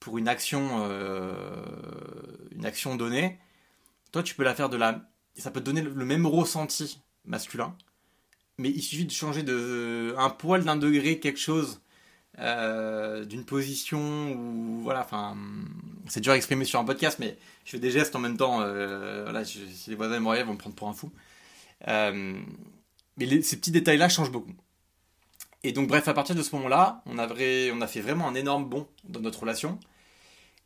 pour 0.00 0.18
une 0.18 0.28
action, 0.28 0.84
euh, 0.84 2.96
donnée, 2.96 3.38
toi 4.12 4.22
tu 4.22 4.34
peux 4.34 4.44
la 4.44 4.54
faire 4.54 4.68
de 4.68 4.76
la, 4.76 5.08
ça 5.36 5.50
peut 5.50 5.60
te 5.60 5.66
donner 5.66 5.82
le 5.82 6.04
même 6.04 6.26
ressenti 6.26 7.02
masculin, 7.24 7.76
mais 8.58 8.70
il 8.70 8.82
suffit 8.82 9.06
de 9.06 9.12
changer 9.12 9.42
de 9.42 10.14
un 10.18 10.30
poil 10.30 10.64
d'un 10.64 10.76
degré 10.76 11.20
quelque 11.20 11.40
chose, 11.40 11.80
euh, 12.38 13.24
d'une 13.24 13.44
position 13.44 14.32
ou 14.32 14.80
voilà, 14.82 15.00
enfin 15.00 15.36
c'est 16.08 16.20
dur 16.20 16.32
à 16.32 16.36
exprimer 16.36 16.64
sur 16.64 16.80
un 16.80 16.84
podcast, 16.84 17.18
mais 17.18 17.36
je 17.64 17.72
fais 17.72 17.78
des 17.78 17.90
gestes 17.90 18.14
en 18.16 18.20
même 18.20 18.36
temps. 18.36 18.60
Euh, 18.62 19.44
si 19.44 19.60
les 19.88 19.96
voisins 19.96 20.20
me 20.20 20.44
vont 20.44 20.52
me 20.52 20.58
prendre 20.58 20.76
pour 20.76 20.88
un 20.88 20.92
fou. 20.92 21.10
Euh, 21.86 22.40
mais 23.16 23.42
ces 23.42 23.56
petits 23.56 23.70
détails-là 23.70 24.08
changent 24.08 24.32
beaucoup. 24.32 24.54
Et 25.64 25.72
donc, 25.72 25.88
bref, 25.88 26.06
à 26.08 26.14
partir 26.14 26.34
de 26.34 26.42
ce 26.42 26.54
moment-là, 26.56 27.02
on, 27.06 27.18
a 27.18 27.28
fait 27.86 28.00
vraiment 28.00 28.28
un 28.28 28.34
énorme 28.34 28.68
bond 28.68 28.88
dans 29.04 29.20
notre 29.20 29.40
relation. 29.40 29.78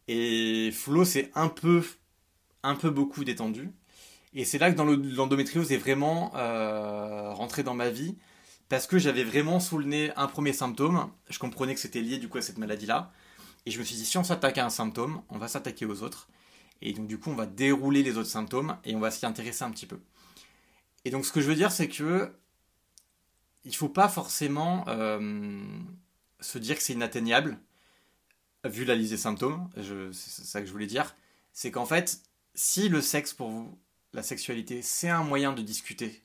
Et 0.09 0.71
Flo 0.73 1.05
s'est 1.05 1.31
un 1.35 1.49
peu, 1.49 1.83
un 2.63 2.75
peu 2.75 2.91
beaucoup 2.91 3.25
détendu. 3.25 3.71
Et 4.35 4.45
c'est 4.45 4.59
là 4.59 4.73
que 4.73 4.81
l'endométriose 4.81 5.73
est 5.73 5.79
vraiment 5.79 6.33
euh, 6.37 7.33
rentré 7.33 7.63
dans 7.63 7.75
ma 7.75 7.91
vie. 7.91 8.17
Parce 8.69 8.87
que 8.87 8.99
j'avais 8.99 9.25
vraiment 9.25 9.61
sous 9.61 9.79
le 9.79 9.85
nez 9.85 10.13
un 10.17 10.27
premier 10.27 10.53
symptôme. 10.53 11.11
Je 11.29 11.39
comprenais 11.39 11.75
que 11.75 11.81
c'était 11.81 12.01
lié 12.01 12.19
du 12.19 12.29
coup 12.29 12.39
à 12.39 12.43
cette 12.43 12.59
maladie-là. 12.59 13.13
Et 13.67 13.71
je 13.71 13.79
me 13.79 13.85
suis 13.85 13.97
dit, 13.97 14.05
si 14.05 14.19
on 14.19 14.25
s'attaque 14.25 14.59
à 14.59 14.65
un 14.65 14.71
symptôme, 14.71 15.23
on 15.29 15.39
va 15.39 15.49
s'attaquer 15.49 15.87
aux 15.87 16.03
autres. 16.03 16.29
Et 16.81 16.93
donc 16.93 17.07
du 17.07 17.19
coup, 17.19 17.31
on 17.31 17.35
va 17.35 17.47
dérouler 17.47 18.03
les 18.03 18.19
autres 18.19 18.29
symptômes 18.29 18.77
et 18.85 18.95
on 18.95 19.01
va 19.01 19.11
s'y 19.11 19.25
intéresser 19.25 19.63
un 19.63 19.71
petit 19.71 19.87
peu. 19.87 19.99
Et 21.05 21.11
donc 21.11 21.25
ce 21.27 21.33
que 21.33 21.41
je 21.41 21.49
veux 21.49 21.55
dire, 21.55 21.73
c'est 21.73 21.89
que 21.89 22.33
il 23.65 23.75
faut 23.75 23.89
pas 23.89 24.09
forcément 24.09 24.85
euh, 24.89 25.63
se 26.41 26.59
dire 26.59 26.77
que 26.77 26.83
c'est 26.83 26.95
inatteignable, 26.95 27.59
vu 28.65 28.85
la 28.85 28.95
liste 28.95 29.11
des 29.11 29.17
symptômes, 29.17 29.69
c'est 29.77 30.45
ça 30.45 30.61
que 30.61 30.67
je 30.67 30.73
voulais 30.73 30.87
dire, 30.87 31.15
c'est 31.53 31.71
qu'en 31.71 31.87
fait, 31.87 32.23
si 32.55 32.89
le 32.89 33.01
sexe 33.01 33.33
pour 33.33 33.51
vous, 33.51 33.79
la 34.13 34.23
sexualité, 34.23 34.83
c'est 34.83 35.09
un 35.09 35.25
moyen 35.25 35.53
de 35.53 35.63
discuter, 35.63 36.23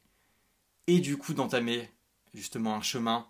et 0.88 1.00
du 1.00 1.18
coup 1.18 1.34
d'entamer 1.34 1.90
justement 2.34 2.76
un 2.76 2.82
chemin 2.82 3.28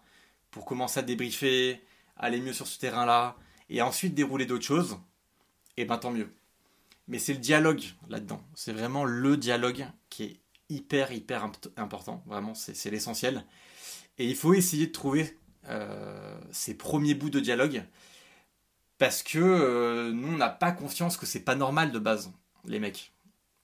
pour 0.52 0.66
commencer 0.66 1.00
à 1.00 1.04
débriefer, 1.04 1.82
aller 2.18 2.42
mieux 2.42 2.54
sur 2.54 2.68
ce 2.68 2.80
terrain-là, 2.80 3.36
et 3.70 3.82
ensuite 3.82 4.16
dérouler 4.16 4.46
d'autres 4.46 4.66
choses, 4.66 4.94
et 5.76 5.82
eh 5.82 5.86
ben 5.86 5.98
tant 5.98 6.12
mieux. 6.12 6.34
Mais 7.08 7.20
c'est 7.20 7.34
le 7.34 7.40
dialogue 7.40 7.84
là-dedans, 8.10 8.44
c'est 8.56 8.74
vraiment 8.74 9.06
le 9.06 9.38
dialogue 9.38 9.86
qui 10.10 10.24
est 10.24 10.40
hyper, 10.70 11.12
hyper 11.12 11.50
important. 11.78 12.24
Vraiment, 12.26 12.54
c'est 12.54 12.90
l'essentiel. 12.90 13.44
Et 14.18 14.26
il 14.26 14.36
faut 14.36 14.54
essayer 14.54 14.88
de 14.88 14.92
trouver 14.92 15.38
euh, 15.70 16.40
ces 16.52 16.76
premiers 16.76 17.14
bouts 17.14 17.30
de 17.30 17.40
dialogue. 17.40 17.84
Parce 18.98 19.22
que 19.22 19.40
euh, 19.40 20.12
nous, 20.12 20.34
on 20.34 20.38
n'a 20.38 20.50
pas 20.50 20.72
conscience 20.72 21.18
que 21.18 21.26
c'est 21.26 21.42
pas 21.42 21.56
normal 21.56 21.92
de 21.92 22.00
base, 22.00 22.32
les 22.66 22.80
mecs. 22.80 23.14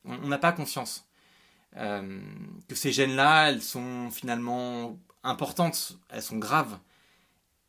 On 0.05 0.27
n'a 0.27 0.37
pas 0.37 0.51
conscience. 0.51 1.07
Euh, 1.77 2.21
que 2.67 2.75
ces 2.75 2.91
gènes-là, 2.91 3.49
elles 3.49 3.63
sont 3.63 4.11
finalement 4.11 4.99
importantes, 5.23 5.97
elles 6.09 6.21
sont 6.21 6.37
graves. 6.37 6.77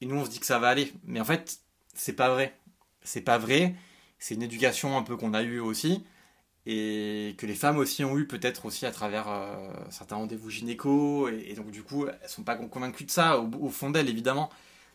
Et 0.01 0.07
nous, 0.07 0.16
on 0.16 0.25
se 0.25 0.31
dit 0.31 0.40
que 0.40 0.47
ça 0.47 0.59
va 0.59 0.68
aller. 0.68 0.92
Mais 1.05 1.20
en 1.20 1.25
fait, 1.25 1.61
c'est 1.94 2.12
pas 2.12 2.29
vrai. 2.29 2.59
C'est 3.03 3.23
pas 3.23 3.38
vrai. 3.38 3.75
C'est 4.18 4.35
une 4.35 4.42
éducation 4.42 4.99
un 4.99 5.03
peu 5.03 5.16
qu'on 5.16 5.33
a 5.33 5.42
eue 5.42 5.61
aussi 5.61 6.05
et 6.66 7.35
que 7.38 7.46
les 7.46 7.55
femmes 7.55 7.77
aussi 7.79 8.05
ont 8.05 8.16
eu 8.18 8.27
peut-être 8.27 8.66
aussi 8.66 8.87
à 8.87 8.90
travers 8.90 9.29
euh, 9.29 9.70
certains 9.90 10.16
rendez-vous 10.16 10.50
gynéco. 10.50 11.29
Et, 11.29 11.55
donc 11.55 11.70
du 11.70 11.83
coup 11.83 12.07
elles 12.07 12.29
sont 12.29 12.42
pas 12.42 12.57
convaincues 12.57 13.05
de 13.05 13.11
ça 13.11 13.38
au, 13.38 13.68
fond 13.68 13.90
d'elles 13.90 14.09
évidemment. 14.09 14.50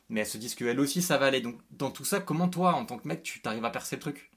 Mais 0.09 0.21
elles 0.21 0.27
se 0.27 0.37
disent 0.37 0.55
qu'elles 0.55 0.79
aussi 0.79 1.01
ça 1.01 1.17
va 1.17 1.27
aller. 1.27 1.41
Donc 1.41 1.59
dans 1.71 1.91
tout 1.91 2.05
ça 2.05 2.19
comment 2.19 2.49
toi 2.49 2.73
en 2.73 2.85
tant 2.85 2.97
que 2.97 3.07
mec 3.07 3.23
tu 3.23 3.41
t'arrives 3.41 3.65
à 3.65 3.69
percer 3.69 3.97
le 3.97 4.01
truc? 4.01 4.31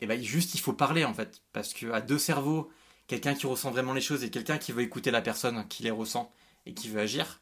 Et 0.00 0.04
eh 0.04 0.06
ben 0.06 0.20
juste 0.22 0.54
il 0.54 0.60
faut 0.60 0.72
parler 0.72 1.04
en 1.04 1.14
fait. 1.14 1.42
Parce 1.52 1.74
que 1.74 1.90
à 1.92 2.00
deux 2.00 2.18
cerveaux 2.18 2.70
quelqu'un 3.06 3.34
qui 3.34 3.46
ressent 3.46 3.70
vraiment 3.70 3.92
les 3.92 4.00
choses 4.00 4.24
et 4.24 4.30
quelqu'un 4.30 4.58
qui 4.58 4.72
veut 4.72 4.82
écouter 4.82 5.10
la 5.10 5.22
personne 5.22 5.66
qui 5.68 5.82
les 5.82 5.90
ressent 5.90 6.32
et 6.66 6.74
qui 6.74 6.88
veut 6.88 7.00
agir 7.00 7.40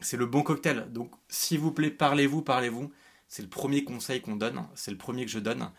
c'est 0.00 0.16
le 0.16 0.26
bon 0.26 0.42
cocktail. 0.42 0.92
Donc 0.92 1.12
s'il 1.28 1.58
vous 1.60 1.72
plaît 1.72 1.90
parlez-vous 1.90 2.42
parlez-vous. 2.42 2.92
C'est 3.28 3.42
le 3.42 3.48
premier 3.48 3.84
conseil 3.84 4.22
qu'on 4.22 4.36
donne. 4.36 4.66
C'est 4.74 4.90
le 4.90 4.96
premier 4.96 5.24
que 5.24 5.30
je 5.30 5.38
donne 5.38 5.70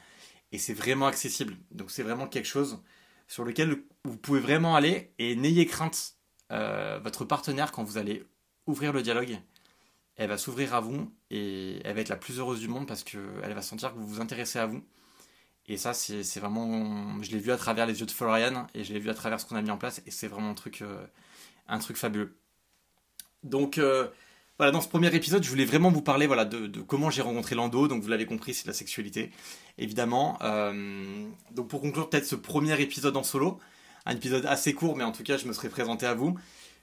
et 0.52 0.58
c'est 0.58 0.74
vraiment 0.74 1.08
accessible. 1.08 1.56
Donc 1.72 1.92
c'est 1.92 2.04
vraiment 2.04 2.28
quelque 2.28 2.48
chose 2.48 2.82
sur 3.28 3.44
lequel 3.44 3.84
vous 4.04 4.18
pouvez 4.18 4.40
vraiment 4.40 4.76
aller 4.76 5.14
et 5.20 5.36
n'ayez 5.36 5.66
crainte. 5.66 6.16
Euh, 6.52 7.00
votre 7.04 7.26
partenaire, 7.26 7.72
quand 7.72 7.84
vous 7.84 7.98
allez 7.98 8.26
ouvrir 8.66 8.92
le 8.92 9.04
dialogue, 9.04 9.40
elle 10.16 10.30
va 10.30 10.38
s'ouvrir 10.38 10.74
à 10.74 10.82
vous 10.82 11.14
et 11.30 11.80
elle 11.86 11.96
va 11.96 12.02
être 12.02 12.10
la 12.10 12.18
plus 12.18 12.40
heureuse 12.40 12.60
du 12.60 12.68
monde 12.68 12.88
parce 12.88 13.04
qu'elle 13.04 13.54
va 13.54 13.62
sentir 13.62 13.94
que 13.94 14.00
vous 14.00 14.08
vous 14.08 14.22
intéressez 14.22 14.60
à 14.60 14.66
vous 14.66 14.84
Et 15.68 15.78
ça, 15.78 15.94
c'est 15.94 16.40
vraiment. 16.40 17.22
Je 17.22 17.32
l'ai 17.32 17.40
vu 17.40 17.52
à 17.52 17.58
travers 17.58 17.86
les 17.86 18.00
yeux 18.00 18.06
de 18.06 18.12
Florian 18.12 18.68
et 18.74 18.84
je 18.84 18.94
l'ai 18.94 19.00
vu 19.00 19.10
à 19.10 19.14
travers 19.14 19.40
ce 19.40 19.46
qu'on 19.46 19.56
a 19.56 19.62
mis 19.62 19.72
en 19.72 19.78
place 19.78 20.02
et 20.06 20.12
c'est 20.12 20.28
vraiment 20.28 20.50
un 20.50 20.56
truc, 20.56 20.82
euh, 20.82 21.06
fabuleux. 21.96 22.36
Donc, 23.44 23.78
euh, 23.78 24.08
voilà, 24.60 24.74
dans 24.74 24.82
ce 24.82 24.90
premier 24.90 25.16
épisode, 25.16 25.42
je 25.42 25.50
voulais 25.50 25.64
vraiment 25.64 25.90
vous 25.90 26.02
parler 26.02 26.28
voilà, 26.28 26.44
de, 26.44 26.82
comment 26.82 27.10
j'ai 27.10 27.22
rencontré 27.22 27.56
Lando. 27.56 27.88
Donc, 27.88 28.04
vous 28.04 28.10
l'avez 28.10 28.26
compris, 28.26 28.54
c'est 28.54 28.68
la 28.68 28.74
sexualité, 28.74 29.32
évidemment. 29.78 30.38
Euh, 30.42 31.26
donc, 31.56 31.70
pour 31.70 31.80
conclure, 31.80 32.10
peut-être 32.10 32.26
ce 32.26 32.36
premier 32.36 32.80
épisode 32.82 33.16
en 33.16 33.24
solo, 33.24 33.58
un 34.06 34.18
épisode 34.18 34.46
assez 34.46 34.74
court, 34.74 34.98
mais 34.98 35.06
en 35.06 35.14
tout 35.14 35.24
cas, 35.24 35.38
je 35.38 35.48
me 35.48 35.54
serais 35.54 35.70
présenté 35.70 36.06
à 36.06 36.14
vous. 36.14 36.38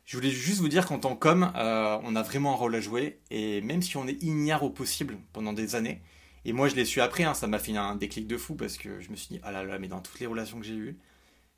Je 0.07 0.17
voulais 0.17 0.31
juste 0.31 0.61
vous 0.61 0.69
dire 0.69 0.87
qu'en 0.87 0.99
tant 0.99 1.17
qu'homme, 1.17 1.53
euh, 1.55 1.99
on 2.03 2.17
a 2.17 2.23
vraiment 2.23 2.55
un 2.55 2.57
rôle 2.57 2.75
à 2.77 2.81
jouer. 2.81 3.21
Et 3.31 3.61
même 3.61 3.83
si 3.83 3.99
on 3.99 4.07
est 4.07 4.23
ignare 4.23 4.63
au 4.63 4.71
possible 4.71 5.19
pendant 5.35 5.53
des 5.53 5.75
années, 5.75 6.01
et 6.47 6.55
moi 6.55 6.69
je 6.69 6.77
l'ai 6.77 6.85
su 6.87 7.03
après, 7.03 7.25
hein, 7.25 7.35
ça 7.35 7.47
m'a 7.47 7.59
fait 7.59 7.77
un 7.77 7.97
déclic 7.97 8.27
de 8.27 8.39
fou 8.39 8.55
parce 8.55 8.79
que 8.79 9.01
je 9.03 9.11
me 9.11 9.17
suis 9.17 9.29
dit, 9.29 9.41
ah 9.43 9.53
là 9.53 9.65
là, 9.65 9.79
mais 9.79 9.89
dans 9.89 10.01
toutes 10.01 10.21
les 10.21 10.27
relations 10.27 10.61
que 10.61 10.65
j'ai 10.65 10.77
eues, 10.77 10.97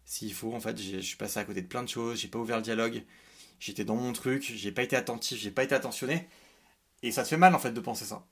s'il 0.05 0.33
faut, 0.33 0.53
en 0.53 0.61
fait, 0.61 0.81
je 0.81 0.99
suis 0.99 1.17
passé 1.17 1.39
à 1.39 1.45
côté 1.45 1.63
de 1.63 1.69
plein 1.69 1.85
de 1.85 1.89
choses, 1.89 2.19
j'ai 2.19 2.29
pas 2.29 2.39
ouvert 2.39 2.57
le 2.57 2.63
dialogue, 2.63 3.05
j'étais 3.61 3.85
dans 3.85 3.97
mon 3.97 4.13
truc, 4.13 4.43
j'ai 4.55 4.73
pas 4.73 4.83
été 4.83 4.97
attentif, 4.97 5.39
j'ai 5.41 5.51
pas 5.51 5.65
été 5.65 5.75
attentionné. 5.75 6.29
Et 7.03 7.13
ça 7.13 7.23
te 7.25 7.29
fait 7.29 7.37
mal 7.37 7.55
en 7.55 7.59
fait 7.59 7.73
de 7.73 7.81
penser 7.81 8.05
ça. 8.05 8.27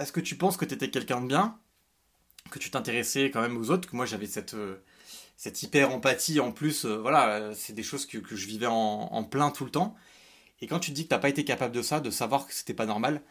Est-ce 0.00 0.12
que 0.12 0.20
tu 0.20 0.36
penses 0.36 0.56
que 0.56 0.64
t'étais 0.64 0.90
quelqu'un 0.90 1.20
de 1.20 1.26
bien? 1.28 1.58
Que 2.50 2.58
tu 2.58 2.70
t'intéressais 2.70 3.30
quand 3.30 3.40
même 3.42 3.56
aux 3.56 3.70
autres? 3.70 3.88
Que 3.90 3.96
moi 3.96 4.06
j'avais 4.06 4.26
cette. 4.26 4.54
euh, 4.54 4.82
cette 5.36 5.62
hyper 5.62 5.92
empathie 5.92 6.40
en 6.40 6.52
plus, 6.52 6.84
euh, 6.86 6.96
voilà, 6.98 7.28
euh, 7.36 7.54
c'est 7.54 7.72
des 7.74 7.82
choses 7.82 8.06
que, 8.06 8.18
que 8.18 8.36
je 8.36 8.46
vivais 8.46 8.66
en, 8.68 9.24
plein 9.24 9.50
tout 9.50 9.64
le 9.64 9.70
temps. 9.70 9.96
Et 10.60 10.66
quand 10.66 10.78
tu 10.80 10.90
te 10.90 10.96
dis 10.96 11.04
que 11.04 11.10
t'as 11.10 11.18
pas 11.18 11.28
été 11.28 11.44
capable 11.44 11.74
de 11.74 11.82
ça, 11.82 12.00
de 12.00 12.10
savoir 12.10 12.46
que 12.46 12.54
c'était 12.54 12.74
pas 12.74 12.86
normal, 12.86 13.22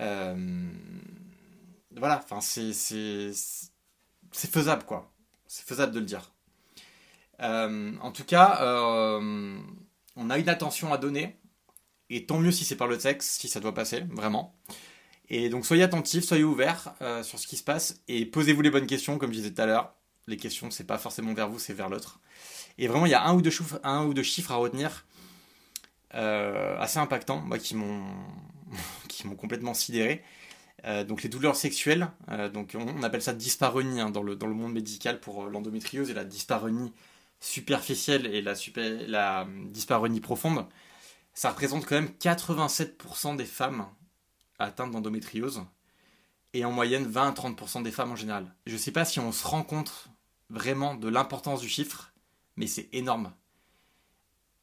euh, 0.00 0.68
voilà, 1.96 2.20
enfin 2.22 2.40
c'est 2.40 2.72
c'est 2.72 4.50
faisable 4.50 4.84
quoi, 4.84 5.12
c'est 5.48 5.66
faisable 5.66 5.92
de 5.92 6.00
le 6.00 6.06
dire. 6.06 6.32
En 7.40 8.12
tout 8.12 8.24
cas, 8.24 8.60
on 10.18 10.30
a 10.30 10.38
une 10.38 10.48
attention 10.48 10.92
à 10.92 10.98
donner, 10.98 11.36
et 12.10 12.26
tant 12.26 12.38
mieux 12.38 12.50
si 12.50 12.64
c'est 12.64 12.76
par 12.76 12.88
le 12.88 12.98
sexe, 12.98 13.38
si 13.38 13.48
ça 13.48 13.60
doit 13.60 13.72
passer, 13.72 14.04
vraiment. 14.10 14.54
Et 15.30 15.48
donc 15.48 15.64
soyez 15.64 15.84
attentifs, 15.84 16.24
soyez 16.24 16.44
ouverts 16.44 16.94
euh, 17.00 17.22
sur 17.22 17.38
ce 17.38 17.46
qui 17.46 17.56
se 17.56 17.62
passe, 17.62 18.02
et 18.08 18.26
posez-vous 18.26 18.62
les 18.62 18.70
bonnes 18.70 18.86
questions, 18.86 19.16
comme 19.16 19.30
je 19.30 19.38
disais 19.38 19.52
tout 19.52 19.62
à 19.62 19.66
l'heure 19.66 19.94
les 20.26 20.36
questions, 20.36 20.70
c'est 20.70 20.84
pas 20.84 20.98
forcément 20.98 21.32
vers 21.32 21.48
vous, 21.48 21.58
c'est 21.58 21.72
vers 21.72 21.88
l'autre. 21.88 22.20
Et 22.76 22.86
vraiment, 22.86 23.06
il 23.06 23.12
y 23.12 23.14
a 23.14 23.24
un 23.24 23.32
ou 23.32 23.40
deux 23.40 23.50
chiffres, 23.50 24.52
à 24.52 24.56
retenir, 24.56 25.06
euh, 26.14 26.78
assez 26.78 26.98
impactants, 26.98 27.40
moi, 27.40 27.58
qui 27.58 27.74
m'ont, 27.74 28.04
complètement 29.38 29.72
sidéré. 29.72 30.22
Euh, 30.84 31.02
donc 31.02 31.22
les 31.22 31.30
douleurs 31.30 31.56
sexuelles, 31.56 32.08
donc 32.52 32.76
on, 32.78 33.02
appelle 33.02 33.22
ça 33.22 33.32
dyspareunie 33.32 34.00
hein, 34.00 34.10
dans, 34.10 34.22
le, 34.22 34.36
monde 34.36 34.74
médical 34.74 35.18
pour 35.18 35.46
l'endométriose 35.46 36.10
et 36.10 36.14
la 36.14 36.24
dyspareunie 36.24 36.92
superficielle 37.40 38.26
et 38.26 38.42
la, 38.42 38.54
super, 38.54 38.84
euh, 38.84 39.44
dyspareunie 39.66 40.20
profonde. 40.20 40.66
Ça 41.34 41.50
représente 41.50 41.86
quand 41.86 41.94
même 41.94 42.12
87% 42.20 43.36
des 43.36 43.44
femmes 43.44 43.86
atteintes 44.58 44.90
d'endométriose 44.90 45.62
et 46.52 46.64
en 46.64 46.72
moyenne 46.72 47.06
20 47.06 47.28
à 47.28 47.32
30% 47.32 47.82
des 47.82 47.92
femmes 47.92 48.12
en 48.12 48.16
général. 48.16 48.52
Je 48.66 48.76
sais 48.76 48.90
pas 48.90 49.04
si 49.04 49.20
on 49.20 49.32
se 49.32 49.46
rend 49.46 49.62
compte 49.62 50.08
vraiment 50.50 50.94
de 50.94 51.08
l'importance 51.08 51.60
du 51.60 51.68
chiffre, 51.68 52.12
mais 52.56 52.66
c'est 52.66 52.88
énorme. 52.92 53.32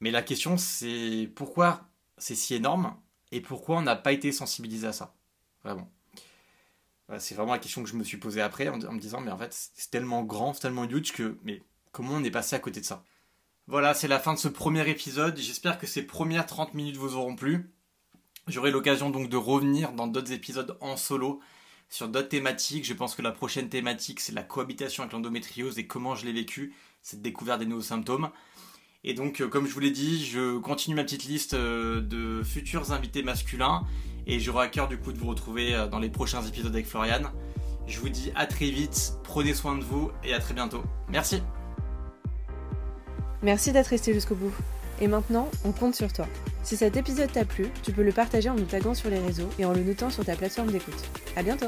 Mais 0.01 0.11
la 0.11 0.21
question 0.21 0.57
c'est 0.57 1.31
pourquoi 1.35 1.87
c'est 2.17 2.35
si 2.35 2.55
énorme 2.55 2.95
et 3.31 3.41
pourquoi 3.41 3.77
on 3.77 3.81
n'a 3.81 3.95
pas 3.95 4.11
été 4.11 4.31
sensibilisé 4.31 4.87
à 4.87 4.93
ça. 4.93 5.15
Vraiment. 5.63 5.89
Voilà, 7.07 7.19
c'est 7.19 7.35
vraiment 7.35 7.53
la 7.53 7.59
question 7.59 7.83
que 7.83 7.89
je 7.89 7.95
me 7.95 8.03
suis 8.03 8.17
posée 8.17 8.41
après 8.41 8.67
en, 8.67 8.81
en 8.81 8.91
me 8.91 8.99
disant 8.99 9.21
mais 9.21 9.31
en 9.31 9.37
fait 9.37 9.53
c'est 9.53 9.91
tellement 9.91 10.23
grand, 10.23 10.53
c'est 10.53 10.61
tellement 10.61 10.85
huge 10.85 11.13
que 11.13 11.37
mais 11.43 11.61
comment 11.95 12.15
on 12.15 12.23
est 12.25 12.31
passé 12.31 12.57
à 12.57 12.59
côté 12.59 12.81
de 12.81 12.85
ça 12.85 13.05
Voilà, 13.67 13.93
c'est 13.93 14.09
la 14.09 14.19
fin 14.19 14.33
de 14.33 14.39
ce 14.39 14.49
premier 14.49 14.87
épisode. 14.89 15.37
J'espère 15.37 15.79
que 15.79 15.87
ces 15.87 16.01
premières 16.01 16.45
30 16.45 16.73
minutes 16.73 16.97
vous 16.97 17.15
auront 17.15 17.37
plu. 17.37 17.73
J'aurai 18.47 18.69
l'occasion 18.69 19.09
donc 19.09 19.29
de 19.29 19.37
revenir 19.37 19.93
dans 19.93 20.05
d'autres 20.05 20.33
épisodes 20.33 20.77
en 20.81 20.97
solo 20.97 21.39
sur 21.89 22.09
d'autres 22.09 22.27
thématiques. 22.27 22.85
Je 22.85 22.93
pense 22.93 23.15
que 23.15 23.21
la 23.21 23.31
prochaine 23.31 23.69
thématique, 23.69 24.19
c'est 24.19 24.33
la 24.33 24.43
cohabitation 24.43 25.03
avec 25.03 25.13
l'endométriose 25.13 25.79
et 25.79 25.87
comment 25.87 26.15
je 26.15 26.25
l'ai 26.25 26.33
vécu, 26.33 26.75
cette 27.01 27.21
découverte 27.21 27.59
des 27.61 27.65
nouveaux 27.65 27.81
symptômes. 27.81 28.29
Et 29.05 29.13
donc, 29.13 29.39
euh, 29.39 29.47
comme 29.47 29.65
je 29.65 29.73
vous 29.73 29.79
l'ai 29.79 29.91
dit, 29.91 30.25
je 30.25 30.57
continue 30.57 30.97
ma 30.97 31.03
petite 31.05 31.23
liste 31.23 31.53
euh, 31.53 32.01
de 32.01 32.43
futurs 32.43 32.91
invités 32.91 33.23
masculins 33.23 33.85
et 34.27 34.41
j'aurai 34.41 34.65
à 34.65 34.67
cœur 34.67 34.89
du 34.89 34.97
coup 34.97 35.13
de 35.13 35.17
vous 35.17 35.27
retrouver 35.27 35.73
euh, 35.73 35.87
dans 35.87 35.99
les 35.99 36.09
prochains 36.09 36.43
épisodes 36.45 36.73
avec 36.73 36.87
Florian. 36.87 37.31
Je 37.87 37.99
vous 37.99 38.09
dis 38.09 38.31
à 38.35 38.47
très 38.47 38.69
vite, 38.69 39.13
prenez 39.23 39.53
soin 39.53 39.77
de 39.77 39.83
vous 39.83 40.11
et 40.25 40.33
à 40.33 40.39
très 40.39 40.53
bientôt. 40.55 40.83
Merci. 41.07 41.41
Merci 43.45 43.71
d'être 43.71 43.87
resté 43.87 44.11
jusqu'au 44.11 44.33
bout. 44.33 44.51
Et 44.99 45.07
maintenant, 45.07 45.47
on 45.65 45.71
compte 45.71 45.93
sur 45.93 46.11
toi. 46.11 46.25
Si 46.63 46.75
cet 46.75 46.97
épisode 46.97 47.31
t'a 47.31 47.45
plu, 47.45 47.67
tu 47.83 47.91
peux 47.91 48.01
le 48.01 48.11
partager 48.11 48.49
en 48.49 48.55
nous 48.55 48.65
taguant 48.65 48.95
sur 48.95 49.11
les 49.11 49.19
réseaux 49.19 49.49
et 49.59 49.65
en 49.65 49.73
le 49.73 49.83
notant 49.83 50.09
sur 50.09 50.25
ta 50.25 50.35
plateforme 50.35 50.71
d'écoute. 50.71 51.03
À 51.35 51.43
bientôt 51.43 51.67